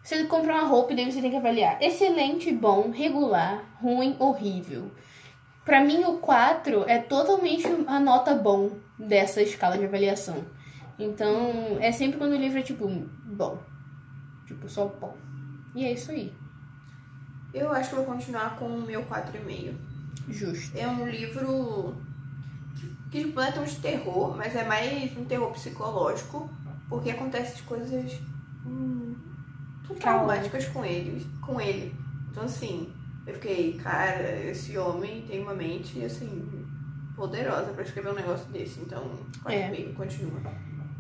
você 0.03 0.23
compra 0.25 0.53
uma 0.53 0.63
roupa 0.63 0.93
e 0.93 0.95
daí 0.95 1.11
você 1.11 1.21
tem 1.21 1.31
que 1.31 1.37
avaliar. 1.37 1.81
Excelente, 1.81 2.51
bom, 2.51 2.91
regular, 2.91 3.63
ruim, 3.81 4.15
horrível. 4.19 4.91
Pra 5.65 5.83
mim, 5.83 6.05
o 6.05 6.19
4 6.19 6.85
é 6.87 6.97
totalmente 6.99 7.67
a 7.87 7.99
nota 7.99 8.33
bom 8.33 8.71
dessa 8.97 9.41
escala 9.41 9.77
de 9.77 9.83
avaliação. 9.83 10.45
Então, 10.97 11.77
é 11.81 11.91
sempre 11.91 12.17
quando 12.17 12.31
o 12.31 12.37
livro 12.37 12.57
é 12.57 12.61
tipo, 12.61 12.87
bom. 12.87 13.59
Tipo, 14.45 14.69
só 14.69 14.87
bom. 14.87 15.15
E 15.75 15.85
é 15.85 15.91
isso 15.91 16.09
aí. 16.11 16.33
Eu 17.53 17.71
acho 17.71 17.89
que 17.89 17.95
vou 17.95 18.05
continuar 18.05 18.55
com 18.55 18.65
o 18.65 18.81
meu 18.81 19.03
4,5. 19.03 19.75
Justo. 20.29 20.77
É 20.77 20.87
um 20.87 21.07
livro 21.07 21.95
que, 22.75 22.87
que 23.11 23.25
tipo, 23.25 23.35
não 23.35 23.43
é 23.43 23.51
tão 23.51 23.63
de 23.63 23.75
terror, 23.75 24.35
mas 24.35 24.55
é 24.55 24.63
mais 24.63 25.15
um 25.17 25.25
terror 25.25 25.51
psicológico, 25.51 26.49
porque 26.89 27.11
acontecem 27.11 27.63
coisas 27.63 28.19
hum, 28.65 29.15
traumáticas 29.99 30.67
com 30.69 30.85
ele, 30.85 31.25
com 31.41 31.59
ele. 31.59 31.93
Então 32.31 32.43
assim, 32.43 32.93
eu 33.25 33.33
fiquei, 33.33 33.73
cara, 33.73 34.39
esse 34.45 34.77
homem 34.77 35.23
tem 35.27 35.41
uma 35.41 35.53
mente 35.53 36.03
assim 36.03 36.65
poderosa 37.17 37.71
pra 37.73 37.83
escrever 37.83 38.11
um 38.11 38.15
negócio 38.15 38.45
desse. 38.51 38.79
Então, 38.79 39.03
4,5 39.43 39.93
continua. 39.95 40.39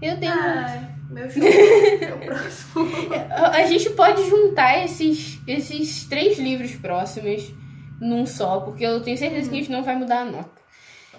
Eu 0.01 0.15
um 0.15 0.27
Ah, 0.27 0.89
meu 1.09 1.29
show 1.29 1.43
é 1.43 2.13
o 2.13 2.19
próximo. 2.25 2.87
A 3.31 3.57
a 3.57 3.65
gente 3.65 3.89
pode 3.91 4.27
juntar 4.27 4.83
esses, 4.83 5.39
esses 5.47 6.05
três 6.05 6.37
livros 6.37 6.75
próximos 6.75 7.53
num 8.01 8.25
só, 8.25 8.59
porque 8.59 8.85
eu 8.85 9.01
tenho 9.01 9.17
certeza 9.17 9.49
que 9.49 9.55
a 9.55 9.59
gente 9.59 9.71
não 9.71 9.83
vai 9.83 9.95
mudar 9.95 10.21
a 10.21 10.25
nota. 10.25 10.57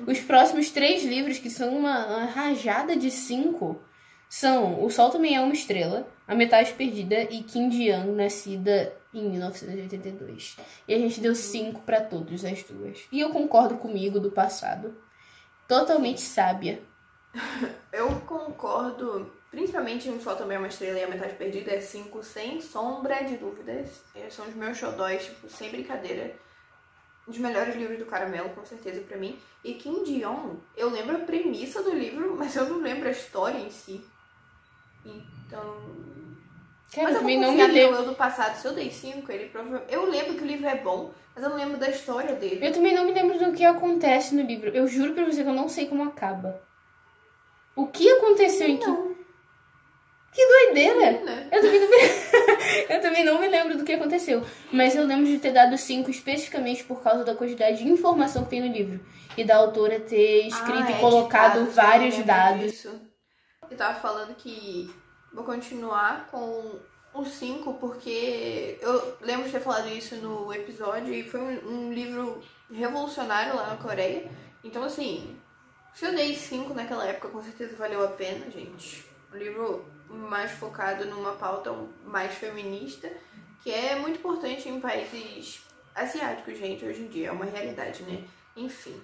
Os 0.06 0.20
próximos 0.20 0.70
três 0.70 1.04
livros, 1.04 1.38
que 1.38 1.50
são 1.50 1.76
uma, 1.76 2.06
uma 2.06 2.24
rajada 2.26 2.96
de 2.96 3.10
cinco, 3.10 3.80
são 4.28 4.84
O 4.84 4.90
Sol 4.90 5.10
Também 5.10 5.36
é 5.36 5.40
uma 5.40 5.54
Estrela, 5.54 6.06
A 6.26 6.34
Metade 6.34 6.72
Perdida 6.74 7.22
e 7.22 7.42
Kim 7.42 7.70
Ji-young, 7.70 8.12
nascida 8.12 8.94
em 9.12 9.30
1982. 9.30 10.56
E 10.86 10.94
a 10.94 10.98
gente 10.98 11.20
deu 11.20 11.34
cinco 11.34 11.80
pra 11.80 12.02
todos 12.02 12.44
as 12.44 12.62
duas. 12.62 13.06
E 13.10 13.20
eu 13.20 13.30
concordo 13.30 13.76
comigo 13.76 14.20
do 14.20 14.30
passado. 14.30 14.94
Totalmente 15.66 16.20
sábia. 16.20 16.82
Eu 17.92 18.20
concordo, 18.20 19.32
principalmente 19.50 20.08
em 20.08 20.20
Sol 20.20 20.36
Também 20.36 20.56
é 20.56 20.58
uma 20.58 20.68
Estrela 20.68 20.98
e 20.98 21.04
a 21.04 21.08
Metade 21.08 21.34
Perdida, 21.34 21.72
é 21.72 21.80
5 21.80 22.22
sem 22.22 22.60
sombra 22.60 23.24
de 23.24 23.36
dúvidas. 23.36 24.02
Eles 24.14 24.34
são 24.34 24.46
os 24.46 24.54
meus 24.54 24.76
xodóis, 24.76 25.24
tipo, 25.24 25.48
sem 25.48 25.70
brincadeira. 25.70 26.34
Um 27.26 27.30
dos 27.30 27.40
melhores 27.40 27.74
livros 27.74 27.98
do 27.98 28.06
Caramelo, 28.06 28.50
com 28.50 28.64
certeza, 28.64 29.00
pra 29.00 29.16
mim. 29.16 29.38
E 29.64 29.74
Kim 29.74 30.04
Dion, 30.04 30.56
eu 30.76 30.90
lembro 30.90 31.16
a 31.16 31.20
premissa 31.20 31.82
do 31.82 31.94
livro, 31.94 32.36
mas 32.38 32.54
eu 32.56 32.68
não 32.68 32.78
lembro 32.78 33.08
a 33.08 33.12
história 33.12 33.58
em 33.58 33.70
si. 33.70 34.04
Então... 35.46 35.98
Cara, 36.92 37.08
mas 37.08 37.14
eu 37.14 37.20
também 37.20 37.38
não 37.38 37.52
me 37.52 37.66
lembro. 37.66 37.96
eu 37.96 38.04
do 38.06 38.14
passado. 38.14 38.54
Se 38.56 38.66
eu 38.66 38.72
dei 38.74 38.90
5, 38.90 39.30
ele 39.30 39.46
provavelmente... 39.46 39.92
Eu 39.92 40.08
lembro 40.10 40.34
que 40.34 40.42
o 40.42 40.46
livro 40.46 40.66
é 40.66 40.76
bom, 40.76 41.10
mas 41.34 41.44
eu 41.44 41.50
não 41.50 41.56
lembro 41.56 41.76
da 41.76 41.90
história 41.90 42.34
dele. 42.34 42.66
Eu 42.66 42.72
também 42.72 42.94
não 42.94 43.04
me 43.04 43.12
lembro 43.12 43.38
do 43.38 43.52
que 43.52 43.64
acontece 43.64 44.34
no 44.34 44.42
livro. 44.42 44.70
Eu 44.70 44.86
juro 44.88 45.12
pra 45.12 45.24
você 45.24 45.42
que 45.42 45.48
eu 45.48 45.54
não 45.54 45.68
sei 45.68 45.86
como 45.86 46.02
acaba. 46.04 46.62
O 47.76 47.86
que 47.86 48.08
aconteceu 48.10 48.66
em 48.68 48.78
que. 48.78 48.86
Não, 48.86 49.14
Que 50.32 50.46
doideira! 50.46 51.24
né? 51.24 51.48
Eu 51.52 51.60
também, 51.60 51.80
não 51.80 51.90
me... 51.90 51.96
eu 52.88 53.00
também 53.00 53.24
não 53.24 53.40
me 53.40 53.48
lembro 53.48 53.76
do 53.78 53.84
que 53.84 53.92
aconteceu. 53.92 54.42
Mas 54.72 54.96
eu 54.96 55.04
lembro 55.04 55.26
de 55.26 55.38
ter 55.38 55.52
dado 55.52 55.76
cinco 55.76 56.10
especificamente 56.10 56.84
por 56.84 57.02
causa 57.02 57.22
da 57.22 57.34
quantidade 57.34 57.78
de 57.78 57.88
informação 57.88 58.44
que 58.44 58.50
tem 58.50 58.60
no 58.60 58.72
livro. 58.74 58.98
E 59.36 59.44
da 59.44 59.56
autora 59.56 60.00
ter 60.00 60.46
escrito 60.48 60.84
Ah, 60.86 60.90
e 60.90 60.94
é, 60.94 60.98
colocado 61.00 61.58
dados, 61.60 61.74
vários 61.74 62.14
eu 62.14 62.20
lembro 62.20 62.26
dados. 62.26 62.60
disso. 62.62 63.07
Eu 63.70 63.76
tava 63.76 64.00
falando 64.00 64.34
que 64.34 64.94
vou 65.32 65.44
continuar 65.44 66.26
com 66.30 66.78
o 67.12 67.24
5, 67.24 67.74
porque 67.74 68.78
eu 68.80 69.16
lembro 69.20 69.46
de 69.46 69.52
ter 69.52 69.60
falado 69.60 69.88
isso 69.88 70.16
no 70.16 70.52
episódio 70.52 71.12
e 71.12 71.28
foi 71.28 71.40
um, 71.40 71.68
um 71.68 71.92
livro 71.92 72.42
revolucionário 72.70 73.56
lá 73.56 73.68
na 73.68 73.76
Coreia. 73.76 74.30
Então, 74.62 74.82
assim, 74.82 75.36
se 75.94 76.04
eu 76.04 76.14
dei 76.14 76.34
5 76.34 76.74
naquela 76.74 77.06
época, 77.06 77.28
com 77.28 77.42
certeza 77.42 77.76
valeu 77.76 78.04
a 78.04 78.08
pena, 78.08 78.50
gente. 78.50 79.04
Um 79.32 79.36
livro 79.36 79.84
mais 80.08 80.50
focado 80.52 81.04
numa 81.06 81.32
pauta 81.32 81.74
mais 82.04 82.34
feminista, 82.34 83.10
que 83.62 83.70
é 83.70 83.98
muito 83.98 84.18
importante 84.18 84.68
em 84.68 84.80
países 84.80 85.62
asiáticos, 85.94 86.58
gente, 86.58 86.84
hoje 86.84 87.02
em 87.02 87.08
dia. 87.08 87.28
É 87.28 87.32
uma 87.32 87.44
realidade, 87.44 88.02
né? 88.04 88.24
Enfim, 88.56 89.00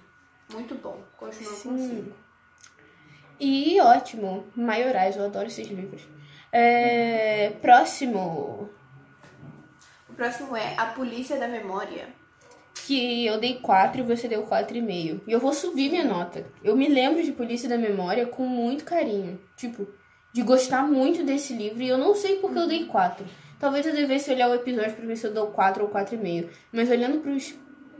muito 0.51 0.75
bom. 0.75 1.03
Continuo 1.17 1.53
com 1.61 1.77
Sim. 1.77 2.03
5. 2.05 2.24
E 3.39 3.79
ótimo. 3.81 4.45
Maiorais, 4.55 5.15
eu 5.15 5.25
adoro 5.25 5.47
esses 5.47 5.67
livros. 5.67 6.01
É, 6.51 7.51
Próximo. 7.61 8.69
O 10.09 10.13
próximo 10.13 10.55
é 10.55 10.75
A 10.77 10.85
Polícia 10.87 11.37
da 11.37 11.47
Memória. 11.47 12.07
que 12.85 13.25
eu 13.25 13.39
dei 13.39 13.55
4 13.55 13.99
e 13.99 14.03
você 14.03 14.27
deu 14.27 14.43
4,5. 14.43 15.21
E 15.27 15.31
eu 15.31 15.39
vou 15.39 15.51
subir 15.51 15.89
minha 15.89 16.05
nota. 16.05 16.45
Eu 16.63 16.75
me 16.75 16.87
lembro 16.87 17.21
de 17.23 17.31
Polícia 17.31 17.67
da 17.67 17.77
Memória 17.77 18.25
com 18.27 18.45
muito 18.45 18.85
carinho. 18.85 19.39
Tipo, 19.57 19.87
de 20.31 20.41
gostar 20.41 20.83
muito 20.83 21.23
desse 21.23 21.53
livro 21.53 21.81
e 21.81 21.89
eu 21.89 21.97
não 21.97 22.13
sei 22.15 22.35
porque 22.37 22.59
eu 22.59 22.67
dei 22.67 22.85
4. 22.85 23.25
Talvez 23.59 23.85
eu 23.85 23.93
devesse 23.93 24.31
olhar 24.31 24.49
o 24.49 24.53
episódio 24.55 24.93
pra 24.93 25.05
ver 25.05 25.15
se 25.15 25.25
eu 25.25 25.33
dou 25.33 25.47
4 25.47 25.83
ou 25.83 25.89
4,5. 25.89 26.49
Mas 26.71 26.89
olhando 26.89 27.19
pros, 27.21 27.55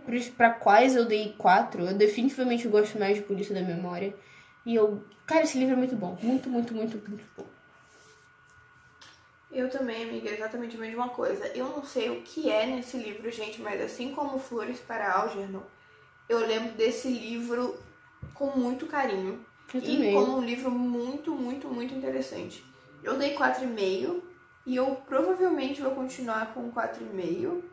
pros 0.06 0.30
pra 0.30 0.52
quais 0.52 0.96
eu 0.96 1.06
dei 1.06 1.34
4, 1.38 1.88
eu 1.88 1.94
definitivamente 1.94 2.68
gosto 2.68 3.00
mais 3.00 3.16
de 3.18 3.24
Polícia 3.24 3.56
da 3.56 3.62
Memória. 3.62 4.14
E 4.66 4.76
eu. 4.76 5.04
Cara, 5.26 5.44
esse 5.44 5.58
livro 5.58 5.74
é 5.74 5.78
muito 5.78 5.96
bom. 5.96 6.18
Muito, 6.22 6.50
muito, 6.50 6.74
muito, 6.74 6.98
muito 7.10 7.24
bom. 7.38 7.46
Eu 9.52 9.70
também, 9.70 10.04
amiga, 10.04 10.30
exatamente 10.30 10.76
a 10.76 10.80
mesma 10.80 11.10
coisa. 11.10 11.48
Eu 11.56 11.70
não 11.70 11.84
sei 11.86 12.10
o 12.10 12.22
que 12.24 12.50
é 12.50 12.66
nesse 12.66 12.98
livro, 12.98 13.30
gente, 13.32 13.62
mas 13.62 13.80
assim 13.82 14.14
como 14.14 14.38
Flores 14.40 14.80
para 14.80 15.12
Algernon, 15.14 15.62
eu 16.28 16.40
lembro 16.46 16.74
desse 16.74 17.08
livro 17.08 17.80
com 18.34 18.48
muito 18.58 18.86
carinho. 18.86 19.46
Eu 19.74 19.80
e 19.82 19.96
também. 19.96 20.14
como 20.14 20.38
um 20.38 20.44
livro 20.46 20.70
muito, 20.72 21.32
muito, 21.32 21.68
muito 21.70 21.94
interessante. 21.94 22.66
Eu 23.04 23.18
dei 23.18 23.34
4,5 23.36 24.22
e 24.66 24.76
eu 24.76 24.96
provavelmente 25.08 25.82
vou 25.82 25.92
continuar 25.92 26.54
com 26.54 26.70
4,5. 26.72 27.64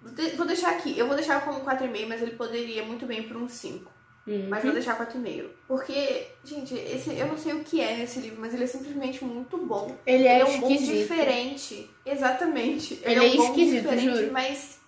Vou 0.00 0.12
de- 0.12 0.30
Vou 0.36 0.46
deixar 0.46 0.70
aqui, 0.70 0.96
eu 0.98 1.06
vou 1.06 1.16
deixar 1.16 1.44
como 1.44 1.60
4,5, 1.60 2.08
mas 2.08 2.22
ele 2.22 2.36
poderia 2.36 2.84
muito 2.84 3.04
bem 3.06 3.22
para 3.28 3.36
um 3.36 3.48
5. 3.48 3.90
Uhum. 4.26 4.48
Mas 4.48 4.64
vou 4.64 4.72
deixar 4.72 4.98
4,5. 4.98 5.48
Porque, 5.68 6.26
gente, 6.42 6.74
esse, 6.74 7.16
eu 7.16 7.28
não 7.28 7.38
sei 7.38 7.52
o 7.52 7.62
que 7.62 7.80
é 7.80 7.96
nesse 7.96 8.18
livro, 8.18 8.40
mas 8.40 8.52
ele 8.52 8.64
é 8.64 8.66
simplesmente 8.66 9.24
muito 9.24 9.56
bom. 9.56 9.96
Ele 10.04 10.26
é 10.26 10.40
Ele 10.40 10.42
é 10.42 10.44
um 10.44 10.60
bom 10.60 10.68
diferente. 10.68 11.88
Exatamente. 12.04 13.00
Ele 13.04 13.20
um 13.20 13.22
é 13.22 13.36
bom 13.36 13.44
esquisito, 13.44 13.82
diferente, 13.82 14.16
juro. 14.16 14.32
Mas, 14.32 14.80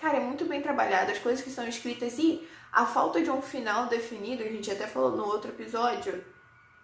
cara, 0.00 0.16
é 0.16 0.20
muito 0.20 0.46
bem 0.46 0.62
trabalhado. 0.62 1.12
As 1.12 1.18
coisas 1.18 1.44
que 1.44 1.50
são 1.50 1.68
escritas 1.68 2.18
e 2.18 2.48
a 2.72 2.86
falta 2.86 3.20
de 3.20 3.30
um 3.30 3.42
final 3.42 3.86
definido, 3.88 4.42
a 4.42 4.46
gente 4.46 4.70
até 4.70 4.86
falou 4.86 5.14
no 5.14 5.26
outro 5.26 5.50
episódio, 5.50 6.24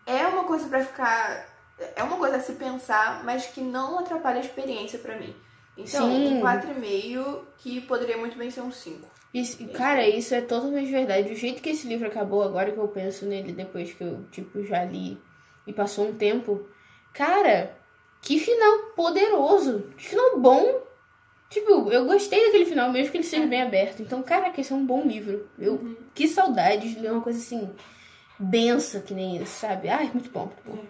é 0.07 0.27
uma 0.27 0.45
coisa 0.45 0.69
pra 0.69 0.85
ficar. 0.85 1.55
É 1.97 2.03
uma 2.03 2.19
coisa 2.19 2.37
a 2.37 2.41
se 2.41 2.53
pensar, 2.53 3.25
mas 3.25 3.47
que 3.47 3.61
não 3.61 3.99
atrapalha 3.99 4.37
a 4.37 4.45
experiência 4.45 4.99
pra 4.99 5.19
mim. 5.19 5.35
Então, 5.77 6.07
Sim. 6.09 6.37
um 6.37 6.41
4,5 6.41 7.41
que 7.59 7.81
poderia 7.81 8.17
muito 8.17 8.37
bem 8.39 8.51
ser 8.51 8.61
um 8.61 8.71
5. 8.71 9.09
Isso- 9.35 9.67
cara, 9.69 10.09
isso 10.09 10.33
é 10.35 10.41
totalmente 10.41 10.91
verdade. 10.91 11.33
O 11.33 11.37
jeito 11.37 11.61
que 11.61 11.71
esse 11.71 11.89
livro 11.89 12.07
acabou, 12.07 12.43
agora 12.45 12.71
que 12.71 12.79
eu 12.79 12.87
penso 12.89 13.27
nele, 13.27 13.53
depois 13.53 13.93
que 13.93 14.05
eu, 14.05 14.23
tipo, 14.31 14.63
já 14.65 14.85
li 14.85 15.19
e 15.67 15.73
passou 15.73 16.07
um 16.09 16.15
tempo. 16.15 16.65
Cara, 17.13 17.77
que 18.23 18.39
final 18.39 18.79
poderoso. 18.95 19.93
Que 19.97 20.07
final 20.11 20.39
bom. 20.39 20.83
Tipo, 21.51 21.91
eu 21.91 22.05
gostei 22.07 22.45
daquele 22.47 22.65
final, 22.65 22.91
mesmo 22.93 23.11
que 23.13 23.19
ele 23.19 23.25
seja 23.25 23.47
bem 23.47 23.63
aberto. 23.63 24.01
Então, 24.01 24.23
caraca, 24.23 24.61
esse 24.61 24.73
é 24.73 24.77
um 24.77 24.87
bom 24.87 25.03
livro. 25.03 25.49
Eu, 25.59 25.97
Que 26.15 26.27
saudade 26.29 26.95
de 26.95 27.01
ler 27.01 27.13
uma 27.13 27.21
coisa 27.21 27.39
assim. 27.39 27.71
densa 28.39 29.01
que 29.01 29.15
nem 29.15 29.37
isso, 29.43 29.61
sabe? 29.61 29.89
Ai, 29.89 30.11
muito 30.13 30.31
bom, 30.31 30.47
muito 30.47 30.63
bom. 30.65 30.85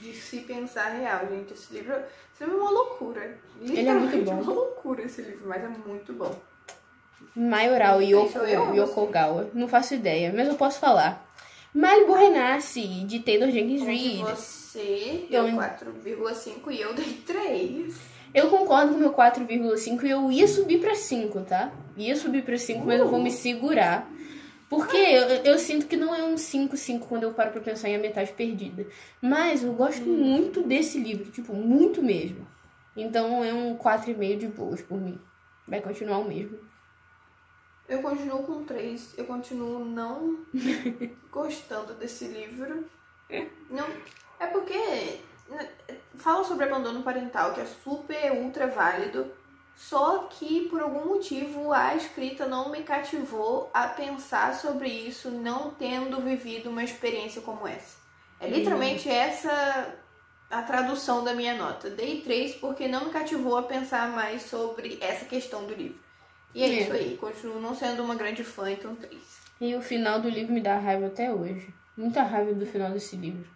De 0.00 0.12
se 0.14 0.40
pensar 0.40 0.88
real, 0.90 1.26
gente. 1.28 1.52
Esse 1.54 1.72
livro, 1.74 1.94
esse 1.94 2.44
livro 2.44 2.58
é 2.58 2.60
uma 2.62 2.70
loucura. 2.70 3.38
Ele 3.60 3.88
é 3.88 3.94
muito 3.94 4.24
bom. 4.24 4.32
É 4.32 4.42
uma 4.42 4.52
loucura 4.52 5.02
esse 5.02 5.22
livro, 5.22 5.46
mas 5.48 5.62
é 5.62 5.68
muito 5.68 6.12
bom. 6.14 6.34
Maioral 7.34 8.02
Yoko, 8.02 8.38
Yokogawa. 8.74 9.50
Não 9.54 9.68
faço 9.68 9.94
ideia, 9.94 10.32
mas 10.34 10.48
eu 10.48 10.54
posso 10.54 10.78
falar. 10.78 11.26
Malibu 11.72 12.14
Renasce, 12.14 12.80
de 13.04 13.20
Taylor 13.20 13.50
Jenkins 13.50 13.82
Reid. 13.82 14.18
você 14.22 15.26
Eu- 15.30 15.44
deu 15.44 15.54
4,5 15.54 16.70
e 16.70 16.80
eu 16.80 16.92
dei 16.94 17.22
3. 17.26 17.96
Eu 18.34 18.48
concordo 18.48 18.90
com 18.92 18.96
o 18.96 18.98
meu 19.00 19.12
4,5 19.12 20.04
e 20.06 20.10
eu 20.10 20.30
ia 20.30 20.46
subir 20.48 20.80
pra 20.80 20.94
5, 20.94 21.40
tá? 21.42 21.72
Ia 21.96 22.14
subir 22.16 22.42
pra 22.44 22.56
5, 22.58 22.84
mas 22.86 22.98
eu 22.98 23.08
vou 23.08 23.20
me 23.20 23.30
segurar. 23.30 24.08
Porque 24.68 24.96
eu, 24.96 25.26
eu 25.52 25.58
sinto 25.58 25.86
que 25.86 25.96
não 25.96 26.14
é 26.14 26.22
um 26.22 26.36
5, 26.36 26.76
5 26.76 27.08
quando 27.08 27.24
eu 27.24 27.32
paro 27.32 27.50
pra 27.50 27.60
pensar 27.60 27.88
em 27.88 27.96
A 27.96 27.98
Metade 27.98 28.32
Perdida. 28.32 28.86
Mas 29.20 29.64
eu 29.64 29.72
gosto 29.72 30.06
muito 30.06 30.62
desse 30.62 30.98
livro, 31.00 31.28
tipo, 31.32 31.52
muito 31.54 32.00
mesmo. 32.00 32.46
Então 32.96 33.42
é 33.42 33.52
um 33.52 33.76
4,5 33.76 34.36
de 34.38 34.46
boas 34.46 34.80
por 34.80 35.00
mim. 35.00 35.18
Vai 35.66 35.80
continuar 35.80 36.18
o 36.18 36.24
mesmo. 36.28 36.56
Eu 37.90 38.00
continuo 38.00 38.44
com 38.44 38.64
3. 38.64 39.18
Eu 39.18 39.24
continuo 39.24 39.84
não 39.84 40.46
gostando 41.28 41.92
desse 41.94 42.26
livro. 42.26 42.88
Não, 43.68 43.86
é 44.38 44.46
porque 44.46 45.18
né, 45.48 45.68
fala 46.14 46.44
sobre 46.44 46.66
abandono 46.66 47.02
parental, 47.02 47.52
que 47.52 47.60
é 47.60 47.66
super, 47.66 48.32
ultra 48.32 48.68
válido. 48.68 49.32
Só 49.74 50.28
que 50.30 50.68
por 50.68 50.80
algum 50.80 51.06
motivo 51.06 51.72
a 51.72 51.96
escrita 51.96 52.46
não 52.46 52.70
me 52.70 52.84
cativou 52.84 53.68
a 53.74 53.88
pensar 53.88 54.54
sobre 54.54 54.88
isso, 54.88 55.30
não 55.30 55.72
tendo 55.72 56.20
vivido 56.20 56.70
uma 56.70 56.84
experiência 56.84 57.42
como 57.42 57.66
essa. 57.66 57.98
É 58.38 58.48
literalmente 58.48 59.08
essa 59.08 59.98
a 60.48 60.62
tradução 60.62 61.24
da 61.24 61.34
minha 61.34 61.54
nota. 61.54 61.90
Dei 61.90 62.20
3 62.20 62.56
porque 62.56 62.86
não 62.86 63.06
me 63.06 63.10
cativou 63.10 63.56
a 63.56 63.62
pensar 63.62 64.10
mais 64.10 64.42
sobre 64.42 64.98
essa 65.00 65.24
questão 65.24 65.64
do 65.64 65.74
livro. 65.74 66.09
E 66.54 66.62
é, 66.62 66.66
É. 66.66 66.68
isso 66.82 66.92
aí, 66.92 67.16
continuo 67.16 67.60
não 67.60 67.74
sendo 67.74 68.02
uma 68.02 68.14
grande 68.14 68.42
fã, 68.44 68.70
então 68.70 68.94
3. 68.94 69.20
E 69.60 69.74
o 69.74 69.82
final 69.82 70.20
do 70.20 70.28
livro 70.28 70.52
me 70.52 70.60
dá 70.60 70.78
raiva 70.78 71.06
até 71.06 71.32
hoje. 71.32 71.68
Muita 71.96 72.22
raiva 72.22 72.52
do 72.54 72.66
final 72.66 72.90
desse 72.90 73.14
livro. 73.16 73.48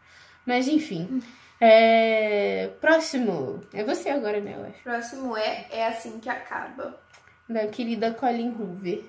Mas 0.47 0.69
enfim. 0.69 1.23
É... 1.61 2.71
Próximo. 2.81 3.61
É 3.73 3.83
você 3.85 4.11
agora, 4.11 4.41
né, 4.41 4.55
eu 4.59 4.65
acho. 4.67 4.83
Próximo 4.83 5.37
é 5.37 5.67
É 5.71 5.87
Assim 5.87 6.19
Que 6.21 6.29
Acaba. 6.29 7.01
Da 7.49 7.67
querida 7.69 8.13
Colin 8.13 8.51
Hoover. 8.51 9.03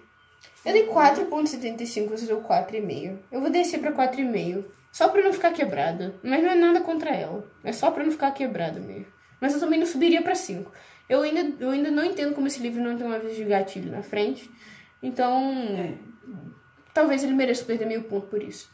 Eu 0.63 0.73
dei 0.73 0.87
4.75, 0.87 2.09
você 2.09 2.25
deu 2.25 2.41
4,5. 2.41 3.17
Eu 3.31 3.41
vou 3.41 3.49
descer 3.49 3.79
pra 3.79 3.91
4,5. 3.91 4.63
Só 4.91 5.09
pra 5.09 5.21
não 5.21 5.33
ficar 5.33 5.51
quebrada. 5.51 6.15
Mas 6.23 6.41
não 6.41 6.49
é 6.51 6.55
nada 6.55 6.79
contra 6.81 7.09
ela. 7.09 7.45
É 7.63 7.71
só 7.73 7.91
pra 7.91 8.03
não 8.03 8.11
ficar 8.11 8.31
quebrada 8.31 8.79
mesmo. 8.79 9.07
Mas 9.41 9.53
eu 9.53 9.59
também 9.59 9.79
não 9.79 9.85
subiria 9.85 10.21
pra 10.21 10.33
5. 10.35 10.71
Eu 11.07 11.21
ainda, 11.21 11.63
eu 11.63 11.69
ainda 11.69 11.91
não 11.91 12.03
entendo 12.03 12.33
como 12.33 12.47
esse 12.47 12.59
livro 12.59 12.81
não 12.83 12.97
tem 12.97 13.05
uma 13.05 13.19
vez 13.19 13.35
de 13.35 13.43
gatilho 13.45 13.91
na 13.91 14.01
frente. 14.01 14.49
Então, 15.03 15.53
talvez 16.93 17.23
ele 17.23 17.33
mereça 17.33 17.63
perder 17.65 17.85
meio 17.85 18.03
ponto 18.03 18.27
por 18.27 18.41
isso. 18.41 18.69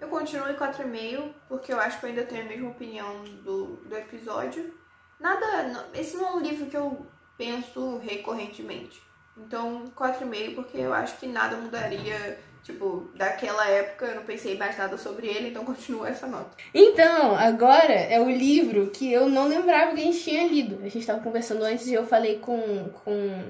Eu 0.00 0.08
continuo 0.08 0.48
em 0.48 0.54
4,5 0.54 1.32
porque 1.48 1.72
eu 1.72 1.78
acho 1.80 1.98
que 1.98 2.06
eu 2.06 2.10
ainda 2.10 2.24
tenho 2.24 2.44
a 2.44 2.48
mesma 2.48 2.70
opinião 2.70 3.22
do, 3.42 3.76
do 3.76 3.96
episódio. 3.96 4.74
Nada. 5.20 5.62
não- 5.68 5.84
Esse 5.94 6.16
não 6.16 6.26
é 6.28 6.32
um 6.32 6.40
livro 6.40 6.66
que 6.66 6.76
eu 6.76 7.06
penso 7.38 7.98
recorrentemente. 7.98 9.02
Então, 9.36 9.86
4,5 9.96 10.54
porque 10.56 10.78
eu 10.78 10.92
acho 10.92 11.16
que 11.18 11.26
nada 11.26 11.56
mudaria. 11.56 12.38
Tipo, 12.64 13.10
daquela 13.14 13.68
época 13.68 14.06
eu 14.06 14.14
não 14.16 14.22
pensei 14.22 14.56
mais 14.56 14.78
nada 14.78 14.96
sobre 14.96 15.26
ele, 15.26 15.50
então 15.50 15.66
continuo 15.66 16.06
essa 16.06 16.26
nota. 16.26 16.56
Então, 16.72 17.36
agora 17.36 17.92
é 17.92 18.18
o 18.18 18.30
livro 18.30 18.86
que 18.86 19.12
eu 19.12 19.28
não 19.28 19.46
lembrava 19.46 19.94
que 19.94 20.00
a 20.00 20.04
gente 20.04 20.24
tinha 20.24 20.48
lido. 20.48 20.78
A 20.82 20.88
gente 20.88 21.06
tava 21.06 21.20
conversando 21.20 21.62
antes 21.62 21.86
e 21.88 21.92
eu 21.92 22.06
falei 22.06 22.38
com, 22.38 22.88
com, 23.04 23.42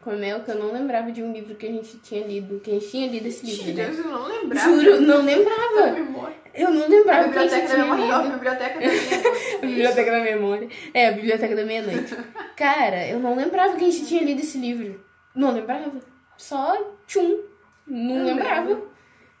com 0.00 0.10
a 0.10 0.14
Mel 0.14 0.40
que 0.40 0.50
eu 0.52 0.54
não 0.54 0.72
lembrava 0.72 1.12
de 1.12 1.22
um 1.22 1.30
livro 1.34 1.54
que 1.54 1.66
a 1.66 1.70
gente 1.70 1.98
tinha 1.98 2.26
lido, 2.26 2.60
que 2.60 2.70
a 2.70 2.74
gente 2.74 2.88
tinha 2.88 3.08
lido 3.08 3.28
esse 3.28 3.44
livro, 3.44 3.74
né? 3.74 3.84
Deus, 3.84 3.98
eu 3.98 4.10
não 4.10 4.26
lembrava. 4.26 4.70
Juro, 4.70 5.00
não 5.02 5.22
lembrava. 5.22 5.92
memória. 5.92 6.36
Eu 6.54 6.70
não 6.70 6.84
A 6.84 6.88
lembrava 6.88 7.28
que 7.30 7.38
a 7.38 7.46
gente 7.46 7.66
tinha 7.66 7.84
memória, 7.84 8.16
a 8.16 8.22
lido. 8.22 8.34
biblioteca 8.34 8.80
da 8.80 8.86
minha 8.86 9.02
A 9.62 9.66
Biblioteca 9.66 10.10
da 10.10 10.20
Memória. 10.20 10.68
É, 10.94 11.08
a 11.08 11.12
Biblioteca 11.12 11.56
da 11.56 11.64
Meia-Noite. 11.66 12.16
Cara, 12.56 13.06
eu 13.06 13.18
não 13.18 13.36
lembrava 13.36 13.76
que 13.76 13.84
a 13.84 13.90
gente 13.90 14.06
tinha 14.06 14.22
lido 14.22 14.40
esse 14.40 14.56
livro. 14.56 15.04
Não 15.34 15.52
lembrava. 15.52 15.92
Só 16.38 16.96
tchum. 17.06 17.51
Não 17.92 18.18
Eu 18.18 18.24
lembrava. 18.24 18.68
lembro. 18.68 18.90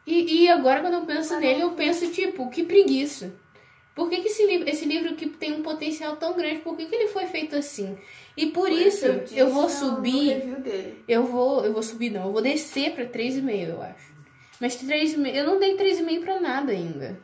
E, 0.06 0.42
e 0.42 0.48
agora, 0.48 0.80
quando 0.80 0.94
eu 0.94 1.06
penso 1.06 1.38
nele, 1.38 1.62
eu 1.62 1.70
penso, 1.72 2.10
tipo, 2.10 2.50
que 2.50 2.64
preguiça. 2.64 3.32
Por 3.94 4.08
que, 4.08 4.20
que 4.20 4.28
esse, 4.28 4.46
livro, 4.46 4.68
esse 4.68 4.84
livro 4.84 5.14
que 5.14 5.28
tem 5.28 5.52
um 5.52 5.62
potencial 5.62 6.16
tão 6.16 6.34
grande, 6.34 6.60
por 6.60 6.76
que, 6.76 6.86
que 6.86 6.94
ele 6.94 7.08
foi 7.08 7.26
feito 7.26 7.54
assim? 7.54 7.96
E 8.36 8.46
por 8.46 8.70
isso, 8.70 9.06
Eu 9.06 9.24
eu, 9.32 9.50
vou 9.50 9.68
subir. 9.68 10.42
Eu 11.06 11.24
vou, 11.24 11.64
eu 11.64 11.72
vou 11.72 11.82
subir, 11.82 12.10
não. 12.10 12.26
Eu 12.26 12.32
vou 12.32 12.42
descer 12.42 12.94
pra 12.94 13.04
3,5, 13.04 13.68
eu 13.68 13.82
acho. 13.82 14.12
Mas 14.60 14.76
3,5. 14.76 15.34
Eu 15.34 15.44
não 15.46 15.58
dei 15.58 15.76
3,5 15.76 16.20
pra 16.20 16.40
nada 16.40 16.72
ainda. 16.72 17.20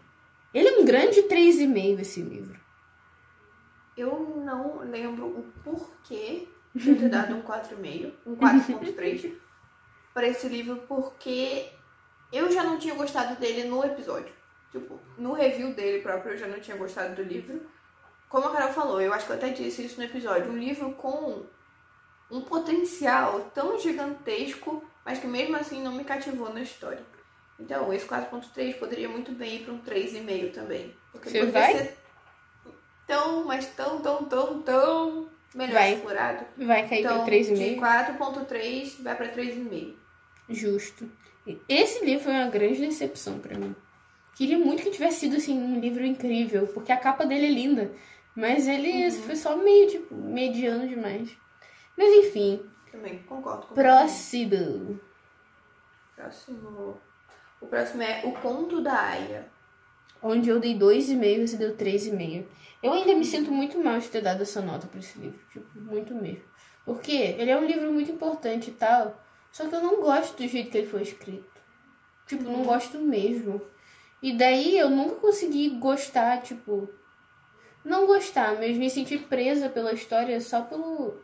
Ele 0.52 0.68
é 0.68 0.78
um 0.78 0.84
grande 0.84 1.22
3,5 1.22 2.00
esse 2.00 2.20
livro. 2.20 2.58
Eu 3.96 4.42
não 4.44 4.78
lembro 4.80 5.26
o 5.26 5.42
porquê 5.64 6.46
de 6.74 6.94
ter 6.94 7.08
dado 7.08 7.34
um 7.34 7.42
4,5, 7.42 8.12
um 8.26 8.36
4.3 8.36 9.32
para 10.18 10.26
esse 10.26 10.48
livro, 10.48 10.82
porque 10.88 11.68
eu 12.32 12.50
já 12.50 12.64
não 12.64 12.76
tinha 12.76 12.94
gostado 12.96 13.36
dele 13.36 13.68
no 13.68 13.84
episódio. 13.84 14.32
Tipo, 14.72 14.98
no 15.16 15.32
review 15.32 15.72
dele 15.74 16.02
próprio 16.02 16.32
eu 16.32 16.36
já 16.38 16.48
não 16.48 16.58
tinha 16.58 16.76
gostado 16.76 17.14
do 17.14 17.22
livro. 17.22 17.64
Como 18.28 18.48
a 18.48 18.52
Carol 18.52 18.72
falou, 18.72 19.00
eu 19.00 19.12
acho 19.14 19.26
que 19.26 19.30
eu 19.32 19.36
até 19.36 19.50
disse 19.50 19.84
isso 19.86 19.96
no 19.98 20.04
episódio, 20.04 20.50
um 20.50 20.58
livro 20.58 20.90
com 20.94 21.46
um 22.28 22.40
potencial 22.40 23.42
tão 23.54 23.78
gigantesco, 23.78 24.84
mas 25.04 25.20
que 25.20 25.26
mesmo 25.28 25.54
assim 25.56 25.80
não 25.84 25.92
me 25.92 26.02
cativou 26.02 26.52
na 26.52 26.62
história. 26.62 27.04
Então, 27.60 27.92
esse 27.92 28.04
4.3 28.06 28.76
poderia 28.76 29.08
muito 29.08 29.30
bem 29.30 29.56
ir 29.58 29.64
para 29.64 29.72
um 29.72 29.78
3,5 29.82 30.52
também. 30.52 30.96
Porque 31.12 31.28
Você 31.30 31.46
vai? 31.46 31.76
ser 31.76 31.96
tão, 33.06 33.44
mas 33.44 33.66
tão, 33.68 34.00
tão, 34.00 34.24
tão, 34.24 34.62
tão 34.62 35.30
melhor 35.54 35.74
Vai. 35.74 35.94
explorado. 35.94 36.44
Vai 36.56 36.88
cair 36.88 37.00
Então, 37.04 37.24
de 37.24 37.30
3,5. 37.30 37.78
4.3 37.78 39.02
vai 39.02 39.16
para 39.16 39.28
3,5. 39.28 40.07
Justo. 40.48 41.10
Esse 41.68 42.04
livro 42.04 42.24
foi 42.24 42.32
uma 42.32 42.48
grande 42.48 42.80
decepção 42.80 43.38
pra 43.38 43.58
mim. 43.58 43.74
Queria 44.34 44.58
muito 44.58 44.82
que 44.82 44.90
tivesse 44.90 45.20
sido 45.20 45.36
assim 45.36 45.58
um 45.58 45.80
livro 45.80 46.04
incrível, 46.04 46.66
porque 46.68 46.92
a 46.92 46.96
capa 46.96 47.26
dele 47.26 47.46
é 47.46 47.50
linda, 47.50 47.92
mas 48.36 48.68
ele 48.68 49.10
foi 49.10 49.34
só 49.34 49.56
meio 49.56 49.88
tipo 49.90 50.14
mediano 50.14 50.86
demais. 50.86 51.36
Mas 51.96 52.26
enfim, 52.26 52.62
Também 52.92 53.18
concordo 53.22 53.66
com 53.66 53.74
próximo. 53.74 55.00
Próximo. 56.14 57.00
O 57.60 57.66
próximo 57.66 58.02
é 58.02 58.22
O 58.24 58.32
Conto 58.32 58.80
da 58.80 58.94
Aya. 58.94 59.48
Onde 60.22 60.48
eu 60.48 60.60
dei 60.60 60.78
2,5 60.78 61.46
você 61.46 61.56
deu 61.56 61.76
3,5. 61.76 62.44
Eu 62.82 62.92
ainda 62.92 63.14
me 63.14 63.24
sinto 63.24 63.50
muito 63.50 63.82
mal 63.82 63.98
de 63.98 64.08
ter 64.08 64.20
dado 64.20 64.42
essa 64.42 64.60
nota 64.60 64.86
pra 64.86 65.00
esse 65.00 65.18
livro, 65.18 65.40
tipo, 65.52 65.66
muito 65.80 66.14
mesmo. 66.14 66.44
Porque 66.84 67.12
ele 67.12 67.50
é 67.50 67.56
um 67.56 67.66
livro 67.66 67.92
muito 67.92 68.10
importante 68.12 68.70
e 68.70 68.74
tal, 68.74 69.20
só 69.52 69.68
que 69.68 69.74
eu 69.74 69.82
não 69.82 70.00
gosto 70.00 70.36
do 70.36 70.48
jeito 70.48 70.70
que 70.70 70.78
ele 70.78 70.86
foi 70.86 71.02
escrito. 71.02 71.60
Tipo, 72.26 72.44
não 72.44 72.62
gosto 72.62 72.98
mesmo. 72.98 73.60
E 74.22 74.36
daí 74.36 74.78
eu 74.78 74.90
nunca 74.90 75.16
consegui 75.16 75.70
gostar, 75.70 76.42
tipo. 76.42 76.88
Não 77.84 78.06
gostar, 78.06 78.56
mas 78.58 78.76
me 78.76 78.90
sentir 78.90 79.20
presa 79.28 79.68
pela 79.68 79.92
história 79.92 80.40
só 80.40 80.62
pelo 80.62 81.16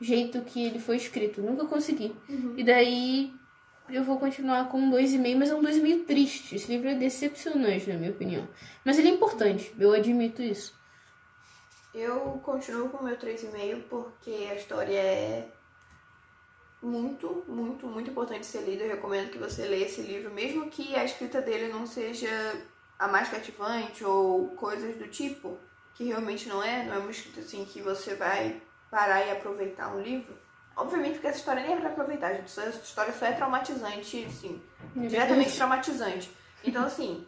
jeito 0.00 0.42
que 0.42 0.64
ele 0.64 0.78
foi 0.78 0.96
escrito. 0.96 1.42
Nunca 1.42 1.66
consegui. 1.66 2.14
E 2.56 2.64
daí 2.64 3.32
eu 3.88 4.02
vou 4.02 4.18
continuar 4.18 4.68
com 4.68 4.78
um 4.80 4.90
2,5, 4.90 5.36
mas 5.36 5.50
é 5.50 5.54
um 5.54 5.62
2,5 5.62 6.06
triste. 6.06 6.56
Esse 6.56 6.72
livro 6.72 6.88
é 6.88 6.94
decepcionante, 6.94 7.88
na 7.90 7.98
minha 7.98 8.10
opinião. 8.10 8.48
Mas 8.84 8.98
ele 8.98 9.08
é 9.08 9.12
importante, 9.12 9.72
eu 9.78 9.92
admito 9.92 10.42
isso. 10.42 10.78
Eu 11.92 12.40
continuo 12.42 12.88
com 12.88 12.98
o 12.98 13.04
meu 13.04 13.16
3,5 13.16 13.82
porque 13.88 14.30
a 14.50 14.54
história 14.54 14.96
é 14.96 15.48
muito, 16.82 17.44
muito, 17.46 17.86
muito 17.86 18.10
importante 18.10 18.46
ser 18.46 18.62
lida. 18.62 18.84
Eu 18.84 18.90
recomendo 18.90 19.30
que 19.30 19.38
você 19.38 19.66
leia 19.66 19.86
esse 19.86 20.00
livro, 20.00 20.30
mesmo 20.32 20.70
que 20.70 20.94
a 20.94 21.04
escrita 21.04 21.40
dele 21.40 21.72
não 21.72 21.86
seja 21.86 22.28
a 22.98 23.08
mais 23.08 23.28
cativante 23.28 24.04
ou 24.04 24.48
coisas 24.50 24.96
do 24.96 25.08
tipo, 25.08 25.58
que 25.94 26.04
realmente 26.04 26.48
não 26.48 26.62
é, 26.62 26.84
não 26.84 26.94
é 26.94 26.98
uma 26.98 27.10
escrita 27.10 27.40
assim 27.40 27.64
que 27.64 27.80
você 27.80 28.14
vai 28.14 28.60
parar 28.90 29.26
e 29.26 29.30
aproveitar 29.30 29.94
um 29.94 30.00
livro. 30.00 30.36
Obviamente 30.76 31.14
porque 31.14 31.26
essa 31.26 31.38
história 31.38 31.62
nem 31.62 31.74
é 31.74 31.76
pra 31.76 31.90
aproveitar, 31.90 32.32
gente. 32.32 32.46
Essa 32.46 32.68
história 32.68 33.12
só 33.12 33.26
é 33.26 33.32
traumatizante, 33.32 34.24
assim, 34.24 34.62
diretamente 34.96 35.54
traumatizante. 35.54 36.30
Então, 36.64 36.84
assim, 36.84 37.26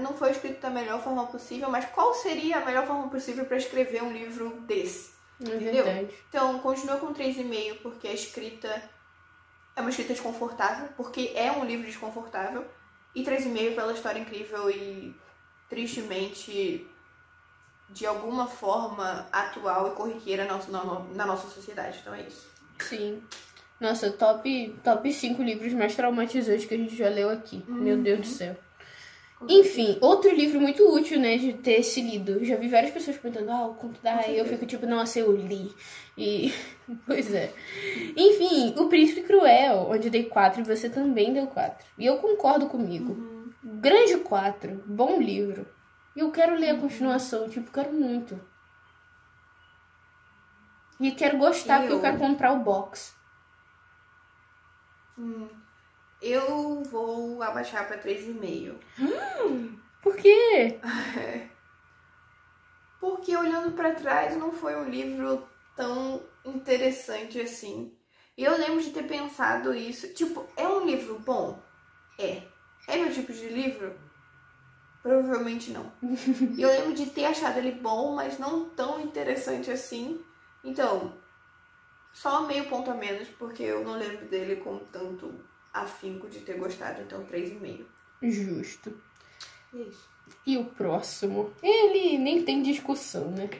não 0.00 0.12
foi 0.12 0.30
escrito 0.30 0.60
da 0.60 0.70
melhor 0.70 1.02
forma 1.02 1.26
possível, 1.26 1.70
mas 1.70 1.86
qual 1.86 2.12
seria 2.14 2.58
a 2.58 2.64
melhor 2.64 2.86
forma 2.86 3.08
possível 3.08 3.46
para 3.46 3.56
escrever 3.56 4.02
um 4.02 4.12
livro 4.12 4.50
desse? 4.60 5.13
É 5.40 5.44
Entendeu? 5.44 5.84
verdade. 5.84 6.14
Então, 6.28 6.58
continua 6.60 6.96
com 6.96 7.12
3,5 7.12 7.78
porque 7.82 8.08
a 8.08 8.12
escrita 8.12 8.82
é 9.76 9.80
uma 9.80 9.90
escrita 9.90 10.12
desconfortável, 10.12 10.88
porque 10.96 11.32
é 11.34 11.50
um 11.50 11.64
livro 11.64 11.86
desconfortável. 11.86 12.64
E 13.14 13.22
3,5 13.22 13.74
pela 13.74 13.92
história 13.92 14.18
incrível 14.18 14.70
e 14.70 15.14
tristemente 15.68 16.86
de 17.90 18.06
alguma 18.06 18.46
forma 18.46 19.26
atual 19.30 19.88
e 19.88 19.90
corriqueira 19.94 20.44
na, 20.44 20.58
na, 20.66 21.00
na 21.14 21.26
nossa 21.26 21.48
sociedade. 21.48 21.98
Então 22.00 22.14
é 22.14 22.22
isso. 22.22 22.48
Sim. 22.78 23.22
Nossa, 23.80 24.10
top, 24.10 24.78
top 24.82 25.12
5 25.12 25.42
livros 25.42 25.72
mais 25.72 25.94
traumatizantes 25.94 26.64
que 26.64 26.74
a 26.74 26.78
gente 26.78 26.96
já 26.96 27.08
leu 27.08 27.28
aqui. 27.28 27.64
Meu 27.68 27.98
Deus 27.98 28.20
do 28.20 28.26
céu. 28.26 28.56
Enfim, 29.48 29.98
outro 30.00 30.34
livro 30.34 30.60
muito 30.60 30.82
útil, 30.94 31.18
né, 31.20 31.36
de 31.36 31.52
ter 31.54 31.82
se 31.82 32.00
lido. 32.00 32.44
Já 32.44 32.56
vi 32.56 32.68
várias 32.68 32.92
pessoas 32.92 33.18
comentando, 33.18 33.50
ah, 33.50 33.66
o 33.66 33.74
conto 33.74 34.00
da 34.02 34.14
Raia. 34.14 34.38
Eu 34.38 34.44
fico 34.46 34.64
tipo, 34.66 34.86
nossa, 34.86 35.18
eu 35.18 35.34
li. 35.34 35.74
E. 36.16 36.52
pois 37.06 37.32
é. 37.34 37.52
Enfim, 38.16 38.74
O 38.78 38.88
Príncipe 38.88 39.22
Cruel, 39.22 39.88
onde 39.90 40.10
dei 40.10 40.24
4 40.24 40.60
e 40.60 40.64
você 40.64 40.88
também 40.88 41.32
deu 41.32 41.46
4. 41.46 41.84
E 41.98 42.06
eu 42.06 42.18
concordo 42.18 42.66
comigo. 42.66 43.16
Grande 43.62 44.18
4. 44.18 44.82
Bom 44.86 45.20
livro. 45.20 45.66
E 46.14 46.20
eu 46.20 46.30
quero 46.30 46.54
ler 46.56 46.70
a 46.70 46.78
continuação, 46.78 47.48
tipo, 47.48 47.70
quero 47.72 47.92
muito. 47.92 48.38
E 51.00 51.10
quero 51.10 51.38
gostar, 51.38 51.78
porque 51.80 51.92
eu 51.92 51.96
Eu- 51.96 52.02
quero 52.02 52.18
comprar 52.18 52.52
o 52.52 52.60
box. 52.60 53.14
Eu 56.24 56.82
vou 56.84 57.42
abaixar 57.42 57.86
pra 57.86 57.98
3,5. 57.98 58.78
Por 60.00 60.16
quê? 60.16 60.80
Porque 62.98 63.36
olhando 63.36 63.72
pra 63.72 63.94
trás 63.94 64.34
não 64.34 64.50
foi 64.50 64.74
um 64.74 64.88
livro 64.88 65.46
tão 65.76 66.22
interessante 66.42 67.38
assim. 67.38 67.94
E 68.38 68.42
eu 68.42 68.56
lembro 68.56 68.82
de 68.82 68.90
ter 68.90 69.02
pensado 69.06 69.74
isso. 69.74 70.14
Tipo, 70.14 70.48
é 70.56 70.66
um 70.66 70.86
livro 70.86 71.18
bom? 71.18 71.62
É. 72.18 72.42
É 72.88 72.96
meu 72.96 73.12
tipo 73.12 73.30
de 73.30 73.46
livro? 73.48 73.94
Provavelmente 75.02 75.72
não. 75.72 75.92
E 76.56 76.62
eu 76.62 76.70
lembro 76.70 76.94
de 76.94 77.04
ter 77.10 77.26
achado 77.26 77.58
ele 77.58 77.72
bom, 77.72 78.14
mas 78.14 78.38
não 78.38 78.70
tão 78.70 78.98
interessante 78.98 79.70
assim. 79.70 80.24
Então, 80.64 81.18
só 82.14 82.46
meio 82.46 82.64
ponto 82.70 82.90
a 82.90 82.94
menos, 82.94 83.28
porque 83.28 83.62
eu 83.62 83.84
não 83.84 83.98
lembro 83.98 84.24
dele 84.24 84.56
com 84.56 84.78
tanto 84.86 85.52
afinco 85.74 86.28
de 86.28 86.38
ter 86.40 86.56
gostado. 86.56 87.02
Então, 87.02 87.24
3,5. 87.26 87.84
Justo. 88.22 88.96
E 89.74 89.80
é 89.82 89.84
isso. 89.84 90.08
E 90.46 90.56
o 90.56 90.64
próximo? 90.64 91.52
Ele 91.62 92.16
nem 92.16 92.42
tem 92.44 92.62
discussão, 92.62 93.30
né? 93.30 93.50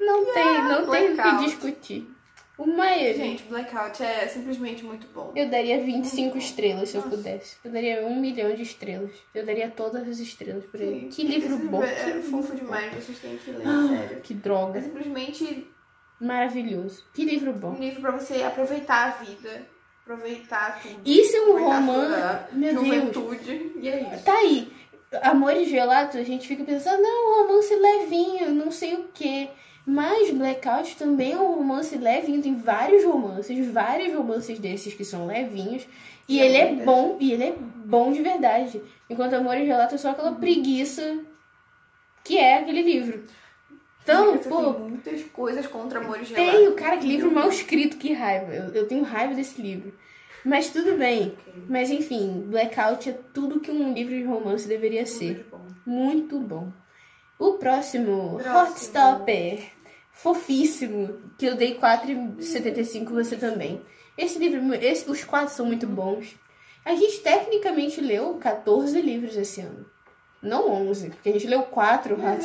Não 0.00 0.32
tem, 0.32 0.62
não 0.62 0.90
tem 0.90 1.04
o 1.04 1.08
que 1.10 1.14
Blackout. 1.22 1.44
discutir. 1.44 2.10
O 2.56 2.66
Maia, 2.66 3.14
Gente, 3.14 3.44
Blackout 3.44 4.02
é 4.02 4.26
simplesmente 4.26 4.82
muito 4.84 5.06
bom. 5.08 5.32
eu 5.36 5.48
daria 5.48 5.80
25 5.80 6.36
estrelas 6.36 6.88
se 6.88 6.96
eu 6.96 7.02
Nossa. 7.02 7.16
pudesse. 7.16 7.56
Eu 7.64 7.70
daria 7.70 8.04
um 8.04 8.20
milhão 8.20 8.52
de 8.52 8.62
estrelas. 8.62 9.12
Eu 9.32 9.46
daria 9.46 9.70
todas 9.70 10.08
as 10.08 10.18
estrelas 10.18 10.64
pra 10.64 10.82
ele. 10.82 11.02
Sim. 11.02 11.08
Que 11.10 11.22
livro 11.22 11.54
Esse 11.54 11.64
bom. 11.66 11.82
É 11.84 11.94
que 11.94 12.22
fofo 12.22 12.52
livro 12.52 12.56
demais, 12.56 12.94
vocês 12.94 13.18
têm 13.20 13.36
que 13.38 13.52
ler, 13.52 13.64
bom. 13.64 13.88
sério. 13.88 14.20
Que 14.22 14.34
É 14.34 14.36
droga. 14.36 14.82
simplesmente 14.82 15.68
Maravilhoso. 16.20 17.04
Que 17.14 17.24
livro 17.24 17.52
um 17.52 17.58
bom. 17.58 17.74
livro 17.78 18.00
pra 18.00 18.10
você 18.10 18.42
aproveitar 18.42 19.06
a 19.06 19.10
vida, 19.22 19.64
aproveitar 20.08 20.80
tudo. 20.80 21.00
Isso 21.04 21.36
é 21.36 21.40
um 21.42 21.64
romance. 21.64 22.44
Deus. 22.52 22.74
juventude. 22.74 23.72
E 23.76 23.88
é 23.88 24.14
isso. 24.14 24.24
Tá 24.24 24.32
aí. 24.32 24.72
Amores 25.22 25.68
Gelatos, 25.68 26.16
a 26.16 26.22
gente 26.22 26.46
fica 26.46 26.64
pensando, 26.64 27.02
não, 27.02 27.46
romance 27.46 27.74
levinho, 27.74 28.50
não 28.54 28.70
sei 28.70 28.94
o 28.94 29.08
quê. 29.12 29.48
Mas 29.86 30.30
Blackout 30.30 30.96
também 30.96 31.32
é 31.32 31.38
um 31.38 31.54
romance 31.54 31.96
levinho, 31.96 32.42
tem 32.42 32.54
vários 32.54 33.04
romances, 33.04 33.70
vários 33.70 34.14
romances 34.14 34.58
desses 34.58 34.92
que 34.92 35.04
são 35.04 35.26
levinhos. 35.26 35.86
E 36.28 36.36
E 36.36 36.40
é 36.40 36.46
ele 36.46 36.56
é 36.58 36.84
bom, 36.84 37.16
e 37.18 37.32
ele 37.32 37.44
é 37.44 37.54
bom 37.56 38.12
de 38.12 38.20
verdade. 38.20 38.82
Enquanto 39.08 39.32
Amores 39.32 39.66
Gelatos 39.66 39.94
é 39.94 39.98
só 39.98 40.10
aquela 40.10 40.32
preguiça 40.32 41.20
que 42.22 42.36
é 42.36 42.58
aquele 42.58 42.82
livro. 42.82 43.24
Então, 44.12 44.36
Você 44.36 44.48
pô, 44.48 44.72
tem 44.74 44.82
muitas 44.88 45.22
coisas 45.24 45.66
contra 45.66 45.98
amores 46.00 46.30
tenho, 46.30 46.52
gelados. 46.52 46.74
cara, 46.80 46.96
que 46.96 47.06
livro 47.06 47.30
mal 47.30 47.48
escrito, 47.48 47.96
que 47.96 48.12
raiva. 48.12 48.52
Eu, 48.54 48.72
eu 48.74 48.86
tenho 48.88 49.02
raiva 49.04 49.34
desse 49.34 49.60
livro. 49.60 49.92
Mas 50.44 50.70
tudo 50.70 50.96
bem. 50.96 51.36
Ok. 51.48 51.62
Mas 51.68 51.90
enfim, 51.90 52.44
Blackout 52.48 53.10
é 53.10 53.18
tudo 53.34 53.60
que 53.60 53.70
um 53.70 53.92
livro 53.92 54.14
de 54.14 54.22
romance 54.24 54.66
deveria 54.68 55.04
ser. 55.04 55.44
Tudo 55.44 55.44
de 55.44 55.50
bom. 55.50 55.66
Muito 55.84 56.38
bom. 56.40 56.72
O 57.38 57.52
próximo, 57.54 58.38
Próximo. 58.42 58.58
Hotstopper. 58.72 59.62
Fofíssimo. 60.10 61.18
Que 61.38 61.46
eu 61.46 61.54
dei 61.56 61.74
4,75 61.76 63.10
você 63.12 63.36
também. 63.36 63.80
Esse 64.16 64.38
livro, 64.38 64.74
esse- 64.74 65.08
os 65.10 65.22
quatro 65.24 65.54
são 65.54 65.66
muito 65.66 65.86
bons. 65.86 66.34
A 66.84 66.94
gente 66.94 67.20
tecnicamente 67.20 68.00
leu 68.00 68.34
14 68.34 69.00
livros 69.00 69.36
esse 69.36 69.60
ano. 69.60 69.86
Não 70.40 70.70
11, 70.70 71.10
porque 71.10 71.30
a 71.30 71.32
gente 71.32 71.46
leu 71.48 71.62
4 71.64 72.14
É 72.14 72.16
verdade, 72.16 72.40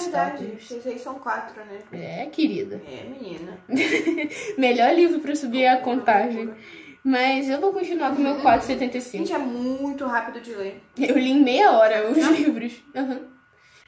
Hotstoppers. 0.46 0.72
esses 0.72 0.88
aí 0.88 0.98
são 0.98 1.16
quatro, 1.16 1.64
né? 1.64 1.80
É, 1.92 2.26
querida. 2.26 2.82
É, 2.88 3.04
menina. 3.04 3.60
Melhor 4.58 4.94
livro 4.96 5.20
pra 5.20 5.36
subir 5.36 5.68
a 5.68 5.80
contagem. 5.80 6.54
Mas 7.04 7.50
eu 7.50 7.60
vou 7.60 7.74
continuar 7.74 8.16
com 8.16 8.22
o 8.22 8.24
meu 8.24 8.36
4,75. 8.38 9.12
Gente, 9.12 9.34
é 9.34 9.38
muito 9.38 10.06
rápido 10.06 10.40
de 10.42 10.56
ler. 10.56 10.82
Eu 10.98 11.18
li 11.18 11.32
em 11.32 11.44
meia 11.44 11.72
hora 11.74 12.10
os 12.10 12.18
livros. 12.18 12.82
Uhum. 12.96 13.28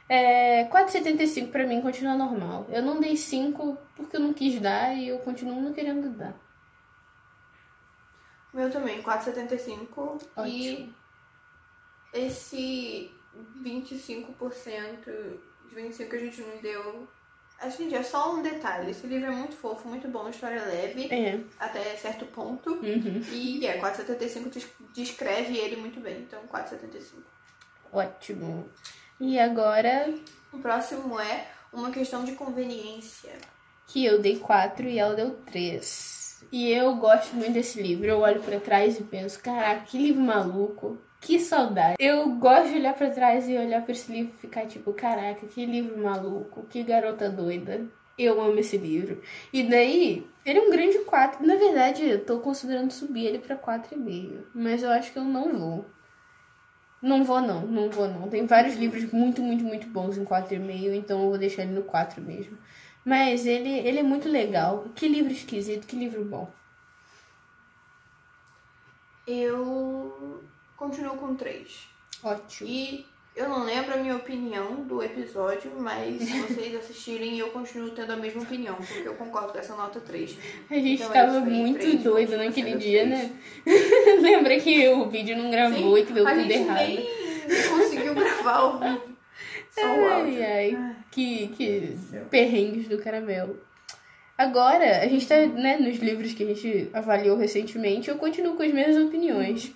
É, 0.07 0.65
4,75 0.65 1.49
pra 1.49 1.65
mim 1.65 1.81
continua 1.81 2.13
normal. 2.15 2.67
Eu 2.69 2.83
não 2.83 2.99
dei 2.99 3.15
5 3.15 3.77
porque 3.95 4.17
eu 4.17 4.19
não 4.19 4.33
quis 4.33 4.59
dar 4.59 4.93
e 4.93 5.07
eu 5.07 5.17
continuo 5.19 5.61
não 5.61 5.73
querendo 5.73 6.09
dar. 6.09 6.35
Meu 8.53 8.69
também, 8.69 9.01
4,75. 9.01 10.21
E 10.45 10.93
esse 12.13 13.11
25% 13.63 15.39
de 15.69 15.75
25% 15.75 16.09
que 16.09 16.15
a 16.15 16.19
gente 16.19 16.41
não 16.41 16.57
deu. 16.61 17.07
Acho 17.59 17.77
que 17.77 17.95
é 17.95 18.03
só 18.03 18.33
um 18.35 18.41
detalhe. 18.41 18.91
Esse 18.91 19.07
livro 19.07 19.27
é 19.31 19.35
muito 19.35 19.55
fofo, 19.55 19.87
muito 19.87 20.07
bom, 20.09 20.27
história 20.29 20.61
leve, 20.65 21.07
É. 21.13 21.39
até 21.59 21.95
certo 21.95 22.25
ponto. 22.25 22.69
Uhum. 22.73 23.21
E 23.31 23.65
é, 23.65 23.77
4,75 23.79 24.49
des- 24.49 24.67
descreve 24.93 25.57
ele 25.57 25.77
muito 25.77 25.99
bem. 26.01 26.19
Então, 26.21 26.41
4,75. 26.47 27.23
Ótimo. 27.93 28.69
E 29.19 29.39
agora 29.39 30.13
O 30.51 30.59
próximo 30.59 31.17
é 31.19 31.47
uma 31.71 31.91
questão 31.91 32.25
de 32.25 32.33
conveniência. 32.33 33.33
que 33.87 34.03
eu 34.03 34.19
dei 34.21 34.37
4 34.37 34.85
e 34.87 34.99
ela 34.99 35.15
deu 35.15 35.31
3. 35.45 36.43
E 36.51 36.69
eu 36.71 36.95
gosto 36.95 37.33
muito 37.35 37.53
desse 37.53 37.81
livro. 37.81 38.05
Eu 38.05 38.19
olho 38.19 38.41
pra 38.41 38.59
trás 38.59 38.99
e 38.99 39.03
penso, 39.03 39.39
caraca, 39.41 39.85
que 39.85 39.97
livro 39.97 40.21
maluco. 40.21 40.97
Que 41.25 41.39
saudade. 41.39 41.95
Eu 41.97 42.35
gosto 42.35 42.69
de 42.69 42.75
olhar 42.75 42.93
pra 42.93 43.09
trás 43.09 43.49
e 43.49 43.57
olhar 43.57 43.81
pra 43.81 43.93
esse 43.93 44.11
livro 44.11 44.31
e 44.35 44.37
ficar 44.37 44.67
tipo, 44.67 44.93
caraca, 44.93 45.47
que 45.47 45.65
livro 45.65 45.97
maluco, 46.03 46.67
que 46.69 46.83
garota 46.83 47.27
doida. 47.27 47.83
Eu 48.15 48.39
amo 48.39 48.59
esse 48.59 48.77
livro. 48.77 49.19
E 49.51 49.63
daí, 49.63 50.29
ele 50.45 50.59
é 50.59 50.61
um 50.61 50.69
grande 50.69 50.99
4. 50.99 51.43
Na 51.43 51.55
verdade, 51.55 52.07
eu 52.07 52.23
tô 52.23 52.39
considerando 52.41 52.91
subir 52.91 53.25
ele 53.25 53.39
pra 53.39 53.57
4,5. 53.57 54.45
Mas 54.53 54.83
eu 54.83 54.91
acho 54.91 55.11
que 55.11 55.17
eu 55.17 55.23
não 55.23 55.51
vou. 55.57 55.85
Não 57.01 57.23
vou 57.23 57.41
não, 57.41 57.61
não 57.65 57.89
vou 57.89 58.07
não. 58.07 58.29
Tem 58.29 58.45
vários 58.45 58.75
livros 58.75 59.11
muito, 59.11 59.41
muito, 59.41 59.63
muito 59.63 59.87
bons 59.87 60.19
em 60.19 60.23
4,5, 60.23 60.93
então 60.93 61.23
eu 61.23 61.29
vou 61.29 61.39
deixar 61.39 61.63
ele 61.63 61.73
no 61.73 61.83
4 61.83 62.21
mesmo. 62.21 62.55
Mas 63.03 63.47
ele, 63.47 63.69
ele 63.69 63.99
é 63.99 64.03
muito 64.03 64.29
legal. 64.29 64.85
Que 64.93 65.07
livro 65.07 65.33
esquisito, 65.33 65.87
que 65.87 65.95
livro 65.95 66.23
bom. 66.23 66.51
Eu 69.27 70.43
continuo 70.77 71.15
com 71.17 71.35
3. 71.35 71.87
Ótimo. 72.23 72.69
E 72.69 73.05
eu 73.35 73.49
não 73.49 73.63
lembro 73.65 73.93
a 73.93 73.97
minha 73.97 74.15
opinião 74.15 74.83
do 74.83 75.03
episódio, 75.03 75.71
mas 75.79 76.21
se 76.21 76.39
vocês 76.41 76.75
assistirem, 76.75 77.37
eu 77.37 77.49
continuo 77.49 77.89
tendo 77.91 78.13
a 78.13 78.15
mesma 78.15 78.41
opinião, 78.41 78.75
porque 78.75 79.07
eu 79.07 79.15
concordo 79.15 79.51
com 79.53 79.59
essa 79.59 79.75
nota 79.75 79.99
3. 79.99 80.37
A 80.69 80.73
gente 80.75 80.93
Então 81.01 81.11
tava 81.11 81.39
muito 81.41 81.97
doido 81.97 82.37
naquele 82.37 82.75
dia, 82.75 83.05
três. 83.05 83.09
né? 83.09 83.31
Lembra 84.21 84.59
que 84.59 84.87
o 84.89 85.09
vídeo 85.09 85.37
não 85.37 85.51
gravou 85.51 85.97
e 85.97 86.05
que 86.05 86.13
deu 86.13 86.25
a 86.27 86.31
tudo 86.31 86.41
gente 86.43 86.53
errado. 86.53 86.77
nem 86.87 87.69
conseguiu 87.69 88.13
gravar 88.15 88.61
o 88.63 88.79
vídeo. 88.79 89.15
Só 89.71 89.81
o 89.85 90.07
Ai, 90.07 90.21
áudio. 90.21 90.43
ai. 90.45 90.95
Que, 91.11 91.47
que 91.49 91.97
céu. 92.09 92.25
perrengues 92.29 92.87
do 92.87 92.97
caramelo. 92.97 93.59
Agora, 94.37 95.01
a 95.01 95.07
gente 95.07 95.27
tá, 95.27 95.35
né, 95.45 95.77
nos 95.77 95.97
livros 95.97 96.33
que 96.33 96.43
a 96.43 96.45
gente 96.47 96.89
avaliou 96.93 97.37
recentemente, 97.37 98.09
eu 98.09 98.17
continuo 98.17 98.55
com 98.55 98.63
as 98.63 98.71
mesmas 98.73 99.05
opiniões. 99.05 99.71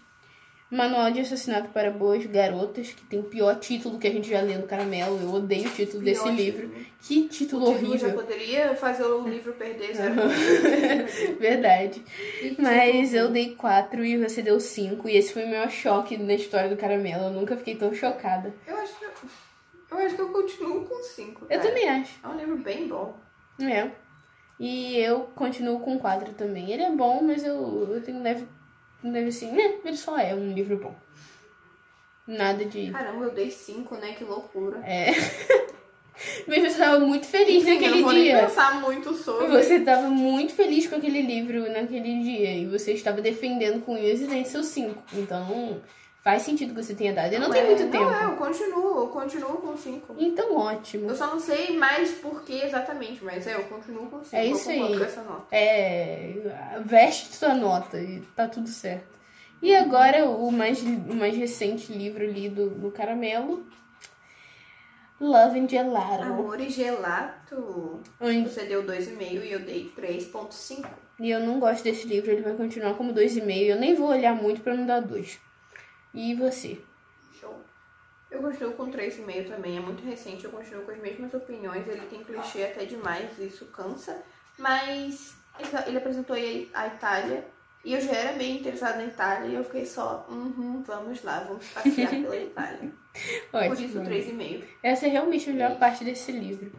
Manual 0.72 1.09
de 1.11 1.22
Assassinato 1.22 1.70
para 1.70 1.89
Boas 1.89 2.24
Garotas, 2.28 2.91
que 2.91 3.03
tem 3.07 3.20
o 3.20 3.24
pior 3.24 3.55
título 3.59 3.97
que 3.97 4.07
a 4.07 4.11
gente 4.11 4.30
já 4.30 4.39
leu 4.41 4.59
no 4.59 4.67
Caramelo. 4.67 5.20
Eu 5.20 5.34
odeio 5.34 5.67
o 5.67 5.72
título 5.74 6.03
desse 6.03 6.22
Pior 6.22 6.36
livro. 6.36 6.67
título. 6.70 6.86
Que 7.01 7.28
título 7.28 7.70
O 7.70 7.74
título 7.74 7.97
já 7.97 8.05
horrível. 8.07 8.24
poderia 8.24 8.76
fazer 8.76 9.03
o 9.03 9.28
livro 9.28 9.53
perder 9.53 9.95
zero. 9.95 10.13
Verdade. 11.39 12.03
E 12.41 12.55
Mas 12.61 13.09
título- 13.09 13.17
eu 13.17 13.30
dei 13.32 13.55
4 13.55 14.05
e 14.05 14.17
você 14.17 14.41
deu 14.41 14.59
5. 14.59 15.09
E 15.09 15.17
esse 15.17 15.34
foi 15.34 15.43
o 15.45 15.49
maior 15.49 15.70
choque 15.72 16.17
na 16.17 16.34
história 16.36 16.70
do 16.70 16.78
Caramelo. 16.78 17.24
Eu 17.26 17.32
nunca 17.32 17.57
fiquei 17.57 17.76
tão 17.76 17.93
chocada. 17.93 18.53
Eu 18.67 18.78
acho 18.78 18.97
que 18.99 19.05
eu, 19.05 19.11
eu 19.91 19.97
acho 20.05 20.15
que 20.15 20.22
eu 20.22 20.30
continuo 20.30 20.86
com 20.86 21.01
5. 21.01 21.47
Eu 21.49 21.59
também 21.61 21.89
acho. 21.89 22.20
É 22.24 22.28
um 22.28 22.38
livro 22.38 22.57
bem 22.57 22.88
bom. 22.88 23.15
É. 23.61 23.89
E 24.59 24.97
eu 24.97 25.22
continuo 25.36 25.80
com 25.80 25.97
4 25.97 26.34
também. 26.34 26.72
Ele 26.72 26.84
é 26.84 26.91
bom, 26.91 27.24
mas 27.24 27.43
eu, 27.43 27.93
eu 27.95 28.01
tenho 28.03 28.22
leve, 28.22 28.45
um 29.03 29.11
leve 29.11 29.29
assim, 29.29 29.51
né? 29.51 29.75
Ele 29.83 29.97
só 29.97 30.17
é 30.17 30.33
um 30.33 30.51
livro 30.53 30.77
bom. 30.77 30.95
Nada 32.27 32.63
de. 32.65 32.91
Caramba, 32.91 33.25
eu 33.25 33.31
dei 33.31 33.49
5, 33.49 33.95
né? 33.95 34.13
Que 34.13 34.23
loucura. 34.23 34.79
É. 34.85 35.11
Mas 36.45 36.73
você 36.73 36.77
tava 36.77 36.99
muito 36.99 37.25
feliz 37.25 37.65
eu 37.65 37.73
naquele 37.73 37.95
não 37.95 38.03
vou 38.03 38.13
nem 38.13 38.23
dia. 38.23 38.39
pensar 38.39 38.81
muito 38.81 39.13
sobre. 39.13 39.47
Você 39.47 39.75
estava 39.75 40.09
muito 40.09 40.53
feliz 40.53 40.85
com 40.87 40.95
aquele 40.95 41.21
livro 41.21 41.71
naquele 41.71 42.21
dia. 42.21 42.53
E 42.55 42.65
você 42.65 42.93
estava 42.93 43.21
defendendo 43.21 43.81
com 43.81 43.93
unhas 43.93 44.19
e 44.21 44.27
dentes 44.27 44.51
seu 44.51 44.63
5. 44.63 45.01
Então, 45.13 45.81
faz 46.24 46.41
sentido 46.43 46.74
que 46.76 46.84
você 46.84 46.93
tenha 46.93 47.13
dado. 47.13 47.34
E 47.34 47.39
não, 47.39 47.49
tem 47.49 47.61
é, 47.61 47.65
muito 47.65 47.84
não 47.84 47.91
tempo. 47.91 48.09
é, 48.09 48.24
eu 48.26 48.36
continuo, 48.36 48.97
eu 48.99 49.07
continuo 49.07 49.57
com 49.57 49.76
5. 49.78 50.15
Então, 50.17 50.55
ótimo. 50.57 51.09
Eu 51.09 51.15
só 51.15 51.28
não 51.28 51.39
sei 51.39 51.78
mais 51.78 52.11
por 52.11 52.43
que 52.43 52.53
exatamente, 52.61 53.24
mas 53.24 53.47
é, 53.47 53.55
eu 53.55 53.63
continuo 53.63 54.07
com 54.09 54.24
5. 54.24 54.36
É 54.36 54.45
isso 54.45 54.70
eu 54.72 54.86
aí. 54.86 54.97
com 54.97 55.03
essa 55.03 55.22
nota. 55.24 55.55
É. 55.55 56.80
Veste 56.86 57.36
sua 57.36 57.53
nota 57.53 57.99
e 57.99 58.22
tá 58.36 58.47
tudo 58.47 58.67
certo. 58.67 59.17
E 59.61 59.76
agora, 59.76 60.26
o 60.26 60.51
mais, 60.51 60.82
o 60.82 61.13
mais 61.15 61.36
recente 61.36 61.91
livro 61.91 62.26
lido 62.26 62.70
no 62.72 62.91
Caramelo. 62.91 63.65
Love 65.20 65.59
and 65.59 65.67
Gelato. 65.67 66.24
Amor 66.24 66.61
e 66.61 66.70
gelato. 66.70 67.99
Onde- 68.22 68.49
Você 68.49 68.63
deu 68.63 68.84
2,5 68.84 69.43
e 69.43 69.51
eu 69.51 69.59
dei 69.59 69.91
3,5. 69.93 70.88
E 71.20 71.30
eu 71.30 71.41
não 71.41 71.59
gosto 71.59 71.84
desse 71.84 72.07
livro, 72.07 72.32
ele 72.32 72.41
vai 72.41 72.53
continuar 72.53 72.93
como 72.93 73.11
2,5. 73.11 73.65
Eu 73.67 73.78
nem 73.78 73.93
vou 73.95 74.07
olhar 74.07 74.34
muito 74.34 74.61
pra 74.61 74.74
não 74.74 74.86
dar 74.86 75.01
2. 75.01 75.38
E 76.14 76.34
você? 76.36 76.82
Show. 77.39 77.55
Eu 78.30 78.41
continuo 78.41 78.74
com 78.74 78.91
3,5 78.91 79.47
também, 79.47 79.78
é 79.78 79.80
muito 79.80 80.03
recente, 80.03 80.45
eu 80.45 80.51
continuo 80.51 80.84
com 80.84 80.91
as 80.91 80.99
mesmas 80.99 81.34
opiniões. 81.34 81.88
Ele 81.88 82.05
tem 82.07 82.24
clichê 82.24 82.64
até 82.64 82.86
demais, 82.86 83.38
isso 83.39 83.66
cansa. 83.68 84.22
Mas 84.57 85.36
ele, 85.88 85.97
apresentou 85.97 86.36
aí 86.36 86.70
a 86.74 86.88
Itália 86.88 87.45
e 87.84 87.93
eu 87.93 88.01
já 88.01 88.12
era 88.12 88.38
meio 88.38 88.60
interessada 88.60 88.97
na 88.97 89.05
Itália 89.05 89.47
e 89.47 89.55
eu 89.55 89.64
fiquei 89.64 89.86
só, 89.86 90.26
uhum, 90.30 90.84
vamos 90.84 91.24
lá, 91.24 91.39
vamos 91.41 91.66
passear 91.70 92.10
pela 92.10 92.36
Itália. 92.38 92.91
Por 93.51 93.80
isso, 93.80 93.99
Ótimo. 93.99 94.16
3,5. 94.16 94.64
Essa 94.84 95.07
é 95.07 95.10
realmente 95.10 95.49
a 95.49 95.53
melhor 95.53 95.80
parte 95.80 96.03
desse 96.03 96.32
livro. 96.32 96.72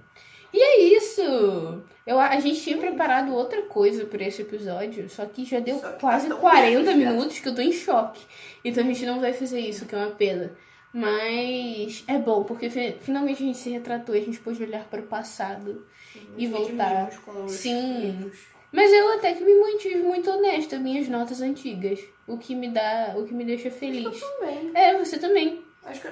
E 0.53 0.61
é 0.61 0.81
isso! 0.97 1.23
Eu, 2.07 2.19
a 2.19 2.41
gente 2.41 2.61
tinha 2.61 2.77
preparado 2.77 3.33
outra 3.35 3.63
coisa 3.63 4.05
para 4.05 4.25
esse 4.25 4.43
episódio, 4.43 5.09
só 5.09 5.25
que 5.27 5.45
já 5.45 5.61
deu 5.61 5.77
que 5.77 5.83
tá 5.83 5.93
quase 5.93 6.29
tão 6.29 6.39
40 6.39 6.85
tarde 6.85 7.01
já. 7.05 7.11
minutos 7.11 7.39
que 7.39 7.49
eu 7.49 7.55
tô 7.55 7.61
em 7.63 7.73
choque. 7.73 8.21
Então 8.65 8.83
a 8.83 8.87
gente 8.87 9.07
não 9.07 9.21
vai 9.21 9.33
fazer 9.33 9.61
isso, 9.61 9.87
que 9.87 9.95
é 9.95 9.99
uma 9.99 10.11
pena. 10.11 10.53
Mas 10.93 12.03
é 12.09 12.19
bom, 12.19 12.43
porque 12.43 12.69
fi- 12.69 12.97
finalmente 13.01 13.43
a 13.43 13.47
gente 13.47 13.59
se 13.59 13.71
retratou 13.71 14.15
e 14.15 14.19
a 14.19 14.25
gente 14.25 14.41
pôde 14.41 14.63
olhar 14.63 14.85
para 14.89 15.01
o 15.01 15.07
passado. 15.07 15.87
E 16.37 16.49
Nos 16.49 16.59
voltar. 16.59 17.11
Sim. 17.49 18.01
livros. 18.01 18.39
Mas 18.73 18.93
eu 18.93 19.13
até 19.15 19.33
que 19.33 19.45
me 19.45 19.55
mantive 19.61 19.97
muito 19.99 20.31
honesta, 20.31 20.79
minhas 20.79 21.09
notas 21.09 21.41
antigas. 21.41 22.01
O 22.27 22.39
que 22.39 22.55
me 22.55 22.69
dá, 22.71 23.15
o 23.17 23.25
que 23.25 23.35
me 23.35 23.45
deixa 23.45 23.71
feliz. 23.71 24.21
Também. 24.21 24.71
É, 24.75 24.97
você 24.99 25.19
também. 25.19 25.65
Acho 25.85 26.01
que. 26.01 26.09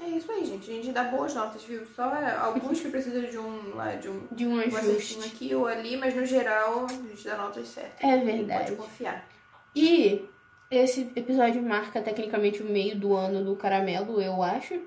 É 0.00 0.08
isso 0.10 0.30
aí, 0.30 0.44
gente. 0.44 0.70
A 0.70 0.74
gente 0.74 0.92
dá 0.92 1.04
boas 1.04 1.34
notas, 1.34 1.64
viu? 1.64 1.84
Só 1.86 2.12
alguns 2.40 2.80
que 2.80 2.88
precisam 2.88 3.22
de 3.22 3.36
um, 3.36 3.74
lá, 3.74 3.94
de 3.96 4.08
um, 4.08 4.26
De 4.30 4.46
um 4.46 4.58
ajuste. 4.60 5.18
aqui 5.26 5.54
ou 5.54 5.66
ali, 5.66 5.96
mas 5.96 6.14
no 6.14 6.24
geral 6.24 6.86
a 6.86 6.92
gente 6.92 7.24
dá 7.24 7.36
notas 7.36 7.66
certas. 7.68 8.08
É 8.08 8.16
verdade. 8.18 8.72
Pode 8.72 8.76
confiar. 8.76 9.28
E 9.74 10.24
esse 10.70 11.10
episódio 11.16 11.62
marca 11.62 12.00
tecnicamente 12.00 12.62
o 12.62 12.66
meio 12.66 12.98
do 12.98 13.14
ano 13.14 13.44
do 13.44 13.56
caramelo, 13.56 14.20
eu 14.20 14.42
acho. 14.42 14.80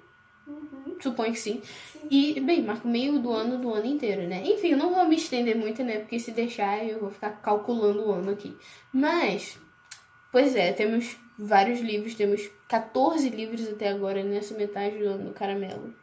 Suponho 1.01 1.33
que 1.33 1.39
sim. 1.39 1.61
E, 2.09 2.39
bem, 2.39 2.61
marca 2.63 2.87
o 2.87 2.91
meio 2.91 3.19
do 3.19 3.31
ano 3.31 3.57
do 3.57 3.73
ano 3.73 3.85
inteiro, 3.85 4.27
né? 4.27 4.41
Enfim, 4.45 4.69
eu 4.69 4.77
não 4.77 4.93
vou 4.93 5.07
me 5.07 5.15
estender 5.15 5.55
muito, 5.55 5.83
né? 5.83 5.99
Porque 5.99 6.19
se 6.19 6.31
deixar 6.31 6.83
eu 6.85 6.99
vou 6.99 7.09
ficar 7.09 7.31
calculando 7.41 8.07
o 8.07 8.11
ano 8.11 8.31
aqui. 8.31 8.55
Mas, 8.93 9.57
pois 10.31 10.55
é, 10.55 10.71
temos 10.73 11.17
vários 11.43 11.79
livros, 11.79 12.15
temos 12.15 12.41
14 12.67 13.29
livros 13.29 13.67
até 13.67 13.89
agora 13.89 14.23
nessa 14.23 14.53
metade 14.53 14.97
do 14.99 15.05
ano 15.09 15.25
do 15.29 15.33
caramelo. 15.33 15.93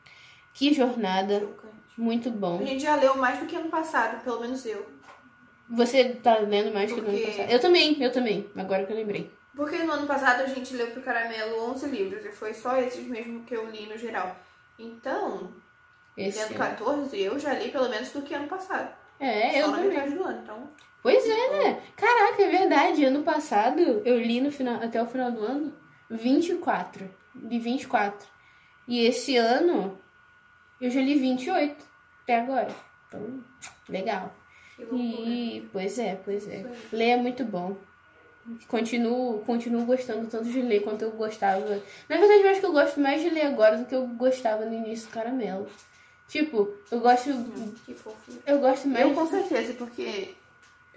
Que 0.53 0.73
jornada, 0.75 1.39
Chocante. 1.41 1.75
muito 1.97 2.31
bom. 2.31 2.59
A 2.61 2.65
gente 2.65 2.83
já 2.83 2.97
leu 2.97 3.17
mais 3.17 3.39
do 3.39 3.47
que 3.47 3.55
ano 3.57 3.69
passado, 3.71 4.23
pelo 4.25 4.41
menos 4.41 4.67
eu. 4.67 4.85
Você 5.71 6.15
tá 6.15 6.39
lendo 6.39 6.73
mais 6.73 6.91
que 6.93 7.01
no 7.01 7.09
ano 7.09 7.17
Porque- 7.19 7.31
passado? 7.33 7.51
Eu 7.53 7.61
também, 7.61 8.03
eu 8.03 8.11
também, 8.13 8.51
agora 8.57 8.85
que 8.87 8.93
eu 8.93 8.97
lembrei. 8.97 9.31
Porque 9.55 9.79
no 9.79 9.93
ano 9.93 10.07
passado 10.07 10.43
a 10.43 10.47
gente 10.47 10.75
leu 10.75 10.89
pro 10.91 11.03
Caramelo 11.03 11.71
11 11.71 11.87
livros 11.89 12.25
e 12.25 12.31
foi 12.33 12.55
só 12.55 12.77
esses 12.79 13.07
mesmo 13.07 13.45
que 13.45 13.55
eu 13.55 13.69
li 13.71 13.87
no 13.87 13.99
geral. 13.99 14.37
Então, 14.79 15.53
Esse 16.17 16.39
lendo 16.39 16.51
ano. 16.51 16.59
14, 16.59 17.21
eu 17.21 17.39
já 17.39 17.53
li 17.55 17.71
pelo 17.71 17.89
menos 17.89 18.11
do 18.13 18.23
que 18.23 18.35
ano 18.35 18.49
passado. 18.49 18.93
É, 19.21 19.61
eu 19.61 19.67
só 19.67 19.71
na 19.73 19.77
também. 19.79 19.91
metade 19.97 20.15
do 20.15 20.25
ano, 20.25 20.41
então. 20.43 20.71
Pois 21.09 21.27
é, 21.27 21.51
né? 21.51 21.83
Caraca, 21.97 22.43
é 22.43 22.51
verdade. 22.51 23.03
Ano 23.03 23.23
passado 23.23 23.81
eu 23.81 24.21
li 24.21 24.43
no 24.43 24.53
final, 24.53 24.75
até 24.75 25.03
o 25.03 25.07
final 25.07 25.33
do 25.33 25.43
ano 25.43 25.73
24. 26.11 27.09
Li 27.35 27.59
24. 27.59 28.29
E 28.87 29.07
esse 29.07 29.35
ano 29.39 29.99
eu 30.79 30.91
já 30.91 31.01
li 31.01 31.19
28 31.19 31.83
até 32.23 32.41
agora. 32.41 32.69
Então, 33.09 33.43
legal. 33.89 34.35
E 34.93 35.67
pois 35.73 35.99
é, 35.99 36.21
pois 36.23 36.47
é. 36.47 36.67
Ler 36.93 37.09
é 37.09 37.17
muito 37.17 37.43
bom. 37.43 37.75
Continuo, 38.67 39.39
continuo 39.47 39.87
gostando 39.87 40.29
tanto 40.29 40.51
de 40.51 40.61
ler 40.61 40.81
quanto 40.81 41.03
eu 41.03 41.13
gostava. 41.13 41.83
Na 42.07 42.19
verdade, 42.19 42.43
eu 42.43 42.51
acho 42.51 42.61
que 42.61 42.67
eu 42.67 42.73
gosto 42.73 43.01
mais 43.01 43.23
de 43.23 43.31
ler 43.31 43.47
agora 43.47 43.79
do 43.79 43.87
que 43.87 43.95
eu 43.95 44.07
gostava 44.09 44.67
no 44.67 44.75
início 44.75 45.09
do 45.09 45.13
caramelo. 45.13 45.67
Tipo, 46.29 46.71
eu 46.91 47.01
gosto. 47.01 47.31
Que 47.87 47.95
fofinho. 47.95 48.43
Eu 48.47 48.59
gosto 48.59 48.87
mais. 48.89 49.07
Eu 49.07 49.15
com 49.15 49.27
certeza, 49.27 49.73
porque 49.73 50.35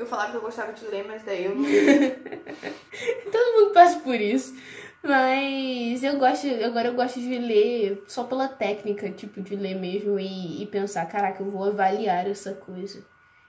eu 0.01 0.05
falava 0.05 0.31
que 0.31 0.37
eu 0.37 0.41
gostava 0.41 0.73
de 0.73 0.85
ler, 0.85 1.05
mas 1.07 1.23
daí 1.23 1.45
eu 1.45 1.55
não. 1.55 1.63
Todo 3.31 3.61
mundo 3.61 3.73
passa 3.73 3.99
por 3.99 4.15
isso. 4.15 4.55
Mas 5.03 6.03
eu 6.03 6.17
gosto, 6.17 6.47
agora 6.63 6.89
eu 6.89 6.93
gosto 6.93 7.19
de 7.19 7.37
ler 7.37 8.03
só 8.07 8.23
pela 8.23 8.47
técnica, 8.47 9.09
tipo, 9.11 9.41
de 9.41 9.55
ler 9.55 9.75
mesmo 9.75 10.19
e, 10.19 10.61
e 10.61 10.67
pensar, 10.67 11.05
caraca, 11.07 11.41
eu 11.41 11.49
vou 11.49 11.65
avaliar 11.65 12.27
essa 12.27 12.53
coisa. 12.53 13.03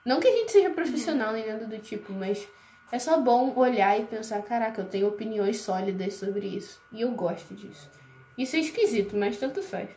Não 0.04 0.18
que 0.18 0.28
a 0.28 0.32
gente 0.32 0.52
seja 0.52 0.70
profissional 0.70 1.32
nem 1.32 1.46
nada 1.46 1.66
do 1.66 1.78
tipo, 1.78 2.12
mas 2.12 2.46
é 2.90 2.98
só 2.98 3.20
bom 3.20 3.52
olhar 3.56 3.98
e 3.98 4.04
pensar, 4.04 4.42
caraca, 4.42 4.80
eu 4.80 4.88
tenho 4.88 5.08
opiniões 5.08 5.60
sólidas 5.60 6.14
sobre 6.14 6.46
isso. 6.46 6.80
E 6.90 7.02
eu 7.02 7.10
gosto 7.12 7.54
disso. 7.54 7.90
Isso 8.36 8.56
é 8.56 8.60
esquisito, 8.60 9.16
mas 9.16 9.36
tanto 9.36 9.62
faz. 9.62 9.90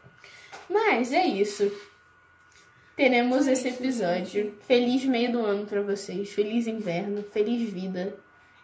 Mas 0.69 1.13
é 1.13 1.25
isso. 1.25 1.71
Teremos 2.95 3.45
esse 3.47 3.67
episódio. 3.69 4.55
Feliz 4.67 5.03
meio 5.05 5.31
do 5.31 5.39
ano 5.39 5.65
pra 5.65 5.81
vocês. 5.81 6.31
Feliz 6.31 6.65
inverno. 6.67 7.23
Feliz 7.23 7.69
vida. 7.69 8.15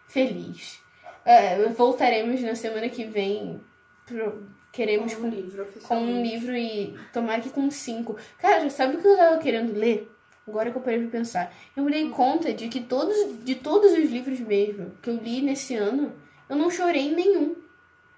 Feliz. 0.07 0.79
É, 1.25 1.57
voltaremos 1.69 2.41
na 2.41 2.55
semana 2.55 2.87
que 2.89 3.03
vem. 3.03 3.59
Pro- 4.05 4.43
Queremos 4.73 5.13
Com 5.13 5.21
com, 5.23 5.27
um 5.27 5.29
livro, 5.29 5.67
com 5.83 5.97
um 5.97 6.23
livro 6.23 6.55
e 6.55 6.95
tomara 7.11 7.41
que 7.41 7.49
com 7.49 7.69
cinco. 7.69 8.15
Cara, 8.39 8.69
sabe 8.69 8.95
o 8.95 9.01
que 9.01 9.07
eu 9.07 9.17
tava 9.17 9.37
querendo 9.37 9.77
ler? 9.77 10.09
Agora 10.47 10.71
que 10.71 10.77
eu 10.77 10.81
parei 10.81 10.99
pra 11.01 11.09
pensar. 11.19 11.53
Eu 11.75 11.83
me 11.83 11.91
dei 11.91 12.07
conta 12.09 12.53
de 12.53 12.69
que 12.69 12.79
todos, 12.79 13.43
de 13.43 13.55
todos 13.55 13.91
os 13.91 14.09
livros 14.09 14.39
mesmo 14.39 14.91
que 15.01 15.09
eu 15.09 15.17
li 15.17 15.41
nesse 15.41 15.75
ano, 15.75 16.13
eu 16.49 16.55
não 16.55 16.69
chorei 16.71 17.09
em 17.09 17.15
nenhum. 17.15 17.53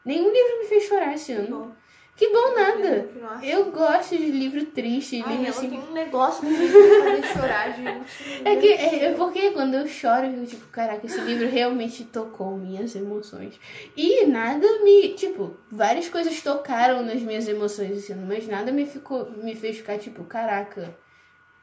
Nenhum 0.05 0.31
livro 0.31 0.59
me 0.59 0.65
fez 0.65 0.83
chorar 0.83 1.15
esse 1.15 1.31
ano. 1.31 1.75
Que 2.15 2.29
bom 2.29 2.53
nada. 2.53 3.09
Eu 3.41 3.71
gosto 3.71 4.15
de 4.15 4.29
livro 4.29 4.63
triste, 4.67 5.23
Ai, 5.25 5.37
livro 5.37 5.49
assim. 5.49 5.69
tem 5.71 5.79
um 5.79 5.93
negócio 5.93 6.45
me 6.45 6.55
fazer 6.55 7.23
chorar, 7.33 7.71
gente. 7.71 8.45
É 8.45 8.55
que 8.55 8.67
é, 8.67 9.05
é 9.05 9.11
porque 9.13 9.49
quando 9.51 9.73
eu 9.73 9.87
choro, 9.87 10.27
eu 10.27 10.45
tipo, 10.45 10.67
caraca, 10.67 11.03
esse 11.07 11.19
livro 11.21 11.49
realmente 11.49 12.03
tocou 12.03 12.55
minhas 12.55 12.95
emoções. 12.95 13.59
E 13.97 14.27
nada 14.27 14.65
me, 14.83 15.15
tipo, 15.15 15.57
várias 15.71 16.07
coisas 16.07 16.39
tocaram 16.41 17.03
nas 17.03 17.19
minhas 17.19 17.47
emoções 17.47 18.07
ano, 18.11 18.27
mas 18.27 18.47
nada 18.47 18.71
me 18.71 18.85
ficou, 18.85 19.31
me 19.31 19.55
fez 19.55 19.77
ficar 19.77 19.97
tipo, 19.97 20.23
caraca, 20.25 20.95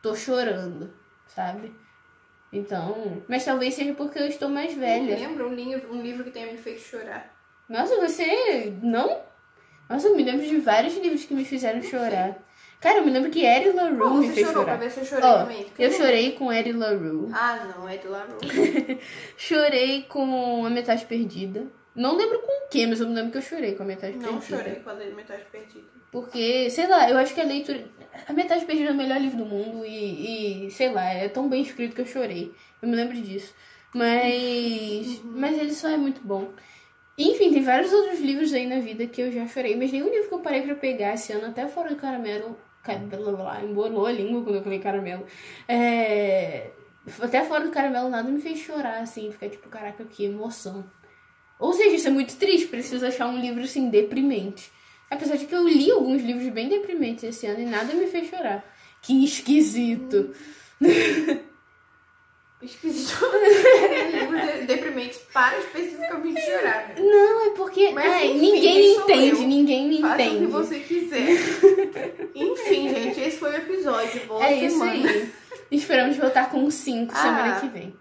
tô 0.02 0.16
chorando, 0.16 0.92
sabe? 1.28 1.72
Então, 2.52 3.22
mas 3.28 3.44
talvez 3.44 3.74
seja 3.74 3.94
porque 3.94 4.18
eu 4.18 4.26
estou 4.26 4.48
mais 4.48 4.74
velha. 4.74 5.16
Lembra 5.16 5.46
um 5.46 5.54
livro, 5.54 5.94
um 5.94 6.02
livro 6.02 6.24
que 6.24 6.32
tenha 6.32 6.50
me 6.50 6.58
feito 6.58 6.80
chorar? 6.80 7.32
Nossa, 7.68 8.00
você 8.00 8.74
não? 8.82 9.29
Nossa, 9.90 10.06
eu 10.08 10.16
me 10.16 10.22
lembro 10.22 10.46
de 10.46 10.56
vários 10.58 10.96
livros 10.96 11.24
que 11.24 11.34
me 11.34 11.44
fizeram 11.44 11.82
chorar. 11.82 12.38
Cara, 12.80 12.98
eu 12.98 13.04
me 13.04 13.10
lembro 13.10 13.30
que 13.30 13.44
Eddie 13.44 13.72
LaRue 13.72 13.96
me 14.20 14.28
você 14.28 14.32
fez 14.32 14.46
chorou? 14.46 14.64
Pra 14.64 14.72
chorar. 14.74 14.84
ver 14.84 14.90
se 14.90 15.00
eu 15.00 15.04
chorei 15.04 15.24
Ó, 15.28 15.38
também. 15.40 15.66
Eu 15.78 15.90
não- 15.90 15.96
chorei 15.98 16.32
com 16.32 16.52
Eddie 16.52 16.72
LaRue. 16.72 17.28
Ah, 17.34 17.68
não, 17.76 17.86
de 17.88 18.08
LaRue. 18.08 18.98
Chorei 19.36 20.02
com 20.08 20.64
a 20.64 20.70
metade 20.70 21.04
perdida. 21.04 21.66
Não 21.94 22.16
lembro 22.16 22.38
com 22.38 22.66
o 22.66 22.68
que, 22.70 22.86
mas 22.86 23.00
eu 23.00 23.08
me 23.08 23.14
lembro 23.14 23.32
que 23.32 23.38
eu 23.38 23.42
chorei 23.42 23.74
com 23.74 23.82
a 23.82 23.86
metade 23.86 24.16
Não 24.16 24.38
perdida. 24.38 24.56
chorei 24.58 24.74
com 24.76 24.90
a 24.90 24.94
Metade 24.94 25.42
Perdida. 25.50 25.84
Porque, 26.12 26.70
sei 26.70 26.86
lá, 26.86 27.10
eu 27.10 27.18
acho 27.18 27.34
que 27.34 27.40
a 27.40 27.44
leitura. 27.44 27.84
A 28.28 28.32
metade 28.32 28.64
perdida 28.64 28.90
é 28.90 28.92
o 28.92 28.96
melhor 28.96 29.20
livro 29.20 29.36
do 29.38 29.44
mundo 29.44 29.84
e, 29.84 30.66
e, 30.66 30.70
sei 30.70 30.90
lá, 30.92 31.04
é 31.12 31.28
tão 31.28 31.48
bem 31.48 31.62
escrito 31.62 31.94
que 31.94 32.00
eu 32.00 32.06
chorei. 32.06 32.52
Eu 32.80 32.88
me 32.88 32.96
lembro 32.96 33.14
disso. 33.20 33.52
Mas. 33.92 35.20
Mas 35.24 35.58
ele 35.58 35.74
só 35.74 35.88
é 35.88 35.96
muito 35.96 36.20
bom. 36.24 36.48
Enfim, 37.22 37.52
tem 37.52 37.62
vários 37.62 37.92
outros 37.92 38.20
livros 38.20 38.52
aí 38.52 38.66
na 38.66 38.78
vida 38.80 39.06
que 39.06 39.20
eu 39.20 39.30
já 39.30 39.46
chorei, 39.46 39.76
mas 39.76 39.92
nenhum 39.92 40.08
livro 40.08 40.28
que 40.28 40.34
eu 40.34 40.38
parei 40.40 40.62
pra 40.62 40.74
pegar 40.74 41.14
esse 41.14 41.32
ano, 41.32 41.46
até 41.46 41.66
fora 41.68 41.90
do 41.90 41.96
caramelo. 41.96 42.56
ca- 42.82 42.94
blá, 42.96 43.18
blá, 43.18 43.32
blá, 43.32 43.62
Embolou 43.64 44.06
a 44.06 44.12
língua 44.12 44.42
quando 44.42 44.56
eu 44.56 44.62
falei 44.62 44.78
caramelo. 44.78 45.24
É. 45.68 46.70
Até 47.20 47.44
fora 47.44 47.64
do 47.64 47.70
caramelo 47.70 48.08
nada 48.08 48.30
me 48.30 48.40
fez 48.40 48.58
chorar, 48.58 49.00
assim, 49.00 49.30
ficar 49.30 49.48
tipo, 49.48 49.68
caraca, 49.68 50.04
que 50.04 50.24
emoção. 50.24 50.84
Ou 51.58 51.72
seja, 51.74 51.96
isso 51.96 52.08
é 52.08 52.10
muito 52.10 52.36
triste, 52.36 52.68
preciso 52.68 53.04
achar 53.04 53.26
um 53.28 53.38
livro 53.38 53.62
assim 53.62 53.90
deprimente. 53.90 54.70
Apesar 55.10 55.36
de 55.36 55.44
que 55.46 55.54
eu 55.54 55.66
li 55.68 55.90
alguns 55.90 56.22
livros 56.22 56.48
bem 56.48 56.68
deprimentes 56.68 57.24
esse 57.24 57.46
ano 57.46 57.60
e 57.60 57.66
nada 57.66 57.92
me 57.94 58.06
fez 58.06 58.28
chorar. 58.30 58.64
Que 59.02 59.24
esquisito. 59.24 60.34
Esquisito. 62.62 63.24
deprimentes 64.66 65.18
para 65.32 65.58
especificamente 65.58 66.40
chorar. 66.42 66.88
né? 66.88 66.94
Não, 66.98 67.46
é 67.46 67.50
porque 67.56 67.90
Mas, 67.90 68.04
é, 68.04 68.26
enfim, 68.26 68.38
ninguém 68.40 68.96
entende, 68.96 69.42
eu. 69.42 69.48
ninguém 69.48 69.88
me 69.88 70.00
Faça 70.00 70.14
o 70.14 70.16
que 70.18 70.22
entende. 70.24 70.46
você 70.46 70.80
quiser. 70.80 72.30
Enfim, 72.34 72.88
gente, 72.90 73.20
esse 73.20 73.38
foi 73.38 73.50
o 73.52 73.56
episódio. 73.56 74.26
Boa 74.26 74.44
É 74.44 74.52
isso 74.66 74.78
semana. 74.78 74.92
aí. 75.10 75.28
Esperamos 75.70 76.16
voltar 76.16 76.50
com 76.50 76.70
5 76.70 77.12
Ah. 77.14 77.22
semana 77.22 77.60
que 77.60 77.68
vem. 77.68 77.94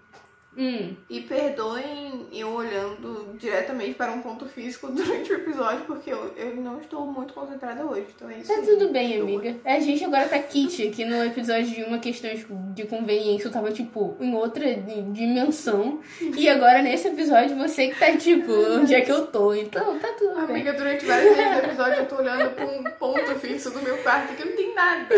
Hum. 0.59 0.93
E 1.09 1.21
perdoem 1.21 2.27
eu 2.33 2.49
olhando 2.51 3.33
diretamente 3.37 3.93
para 3.93 4.11
um 4.11 4.21
ponto 4.21 4.45
físico 4.45 4.87
durante 4.91 5.31
o 5.31 5.35
episódio, 5.35 5.85
porque 5.85 6.11
eu, 6.11 6.33
eu 6.35 6.55
não 6.57 6.79
estou 6.81 7.05
muito 7.07 7.33
concentrada 7.33 7.85
hoje. 7.85 8.07
Então 8.15 8.29
é 8.29 8.39
isso. 8.39 8.53
Tá 8.53 8.61
tudo 8.61 8.89
bem, 8.89 9.19
amiga. 9.21 9.55
A 9.65 9.79
gente 9.79 10.03
agora 10.03 10.27
tá 10.27 10.37
kit 10.39 10.87
aqui 10.87 11.05
no 11.05 11.23
episódio 11.23 11.65
de 11.73 11.83
uma 11.83 11.99
questão 11.99 12.29
de 12.73 12.83
conveniência. 12.85 13.47
Eu 13.47 13.51
tava, 13.51 13.71
tipo, 13.71 14.17
em 14.19 14.35
outra 14.35 14.75
di- 14.75 15.01
dimensão. 15.13 15.99
E 16.35 16.49
agora, 16.49 16.81
nesse 16.81 17.07
episódio, 17.07 17.55
você 17.55 17.87
que 17.87 17.99
tá, 17.99 18.11
tipo, 18.17 18.51
onde 18.51 18.93
é 18.93 19.01
que 19.01 19.11
eu 19.11 19.27
tô. 19.27 19.53
Então, 19.53 19.97
tá 19.99 20.09
tudo 20.17 20.35
bem. 20.45 20.55
Amiga, 20.57 20.73
durante 20.73 21.05
várias 21.05 21.35
vezes 21.37 21.51
do 21.53 21.65
episódio 21.67 21.93
eu 21.99 22.05
tô 22.05 22.15
olhando 22.17 22.49
pra 22.53 22.65
um 22.65 22.83
ponto 22.83 23.35
fixo 23.35 23.71
do 23.71 23.81
meu 23.81 23.97
quarto 23.99 24.35
que 24.35 24.43
não 24.45 24.55
tem 24.55 24.73
nada. 24.75 25.15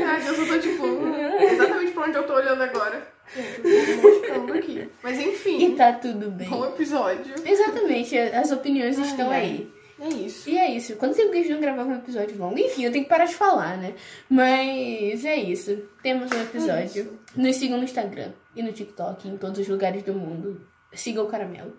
Nada, 0.00 0.24
eu 0.26 0.34
só 0.34 0.44
tô 0.54 0.58
tipo, 0.60 0.84
exatamente 1.40 1.92
pra 1.92 2.04
onde 2.04 2.16
eu 2.18 2.26
tô 2.26 2.34
olhando 2.34 2.62
agora. 2.62 3.15
Eu 3.34 4.46
tô 4.46 4.52
aqui. 4.52 4.88
Mas 5.02 5.18
E 5.18 5.24
enfim, 5.28 5.74
tá 5.76 5.92
tudo 5.92 6.30
bem. 6.30 6.48
bom 6.48 6.64
episódio. 6.66 7.34
Exatamente, 7.44 8.16
as 8.18 8.50
opiniões 8.52 8.98
estão 8.98 9.30
ai. 9.30 9.40
aí. 9.42 9.72
É 9.98 10.08
isso. 10.08 10.50
E 10.50 10.58
é 10.58 10.70
isso. 10.72 10.94
Quanto 10.96 11.16
tempo 11.16 11.30
que 11.32 11.38
a 11.38 11.40
gente 11.42 11.52
não 11.54 11.60
gravava 11.60 11.88
um 11.88 11.96
episódio 11.96 12.36
longo? 12.36 12.58
Enfim, 12.58 12.84
eu 12.84 12.92
tenho 12.92 13.04
que 13.04 13.08
parar 13.08 13.24
de 13.24 13.34
falar, 13.34 13.78
né? 13.78 13.94
Mas 14.28 15.24
é 15.24 15.36
isso. 15.36 15.78
Temos 16.02 16.30
um 16.30 16.42
episódio. 16.42 16.84
isso. 17.02 17.18
Nos 17.34 17.56
sigam 17.56 17.78
no 17.78 17.84
Instagram 17.84 18.32
e 18.54 18.62
no 18.62 18.72
TikTok, 18.72 19.26
em 19.26 19.38
todos 19.38 19.58
os 19.58 19.66
lugares 19.68 20.02
do 20.02 20.12
mundo. 20.12 20.60
Siga 20.92 21.22
o 21.22 21.26
Caramelo. 21.28 21.74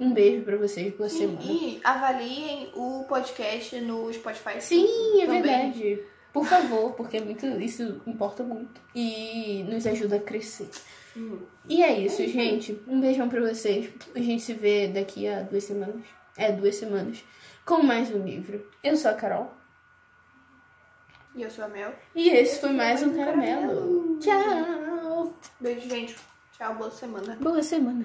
Um 0.00 0.12
beijo 0.12 0.42
pra 0.44 0.56
vocês, 0.56 0.92
boa 0.94 1.08
Sim, 1.08 1.18
semana. 1.18 1.42
e 1.44 1.80
avaliem 1.84 2.70
o 2.74 3.04
podcast 3.08 3.80
no 3.80 4.12
Spotify. 4.12 4.60
Sim, 4.60 5.22
é 5.22 5.26
também. 5.26 5.42
verdade. 5.42 6.00
Por 6.32 6.44
favor, 6.44 6.92
porque 6.92 7.16
é 7.16 7.20
muito, 7.20 7.46
isso 7.46 8.00
importa 8.06 8.42
muito. 8.42 8.80
E 8.94 9.64
nos 9.68 9.86
ajuda 9.86 10.16
a 10.16 10.20
crescer. 10.20 10.70
Hum. 11.16 11.40
E 11.68 11.82
é 11.82 11.98
isso, 11.98 12.26
gente. 12.26 12.80
Um 12.86 13.00
beijão 13.00 13.28
pra 13.28 13.40
vocês. 13.40 13.90
A 14.14 14.18
gente 14.18 14.42
se 14.42 14.54
vê 14.54 14.88
daqui 14.88 15.26
a 15.26 15.42
duas 15.42 15.64
semanas. 15.64 16.04
É, 16.36 16.52
duas 16.52 16.76
semanas. 16.76 17.24
Com 17.64 17.82
mais 17.82 18.10
um 18.14 18.24
livro. 18.24 18.70
Eu 18.82 18.96
sou 18.96 19.10
a 19.10 19.14
Carol. 19.14 19.52
E 21.34 21.42
eu 21.42 21.50
sou 21.50 21.64
a 21.64 21.68
Mel. 21.68 21.94
E 22.14 22.30
esse 22.30 22.60
foi 22.60 22.72
mais 22.72 23.02
um 23.02 23.14
caramelo. 23.14 24.18
Tchau. 24.18 25.34
Beijo, 25.60 25.88
gente. 25.88 26.16
Tchau, 26.56 26.74
boa 26.74 26.90
semana. 26.90 27.36
Boa 27.40 27.62
semana. 27.62 28.04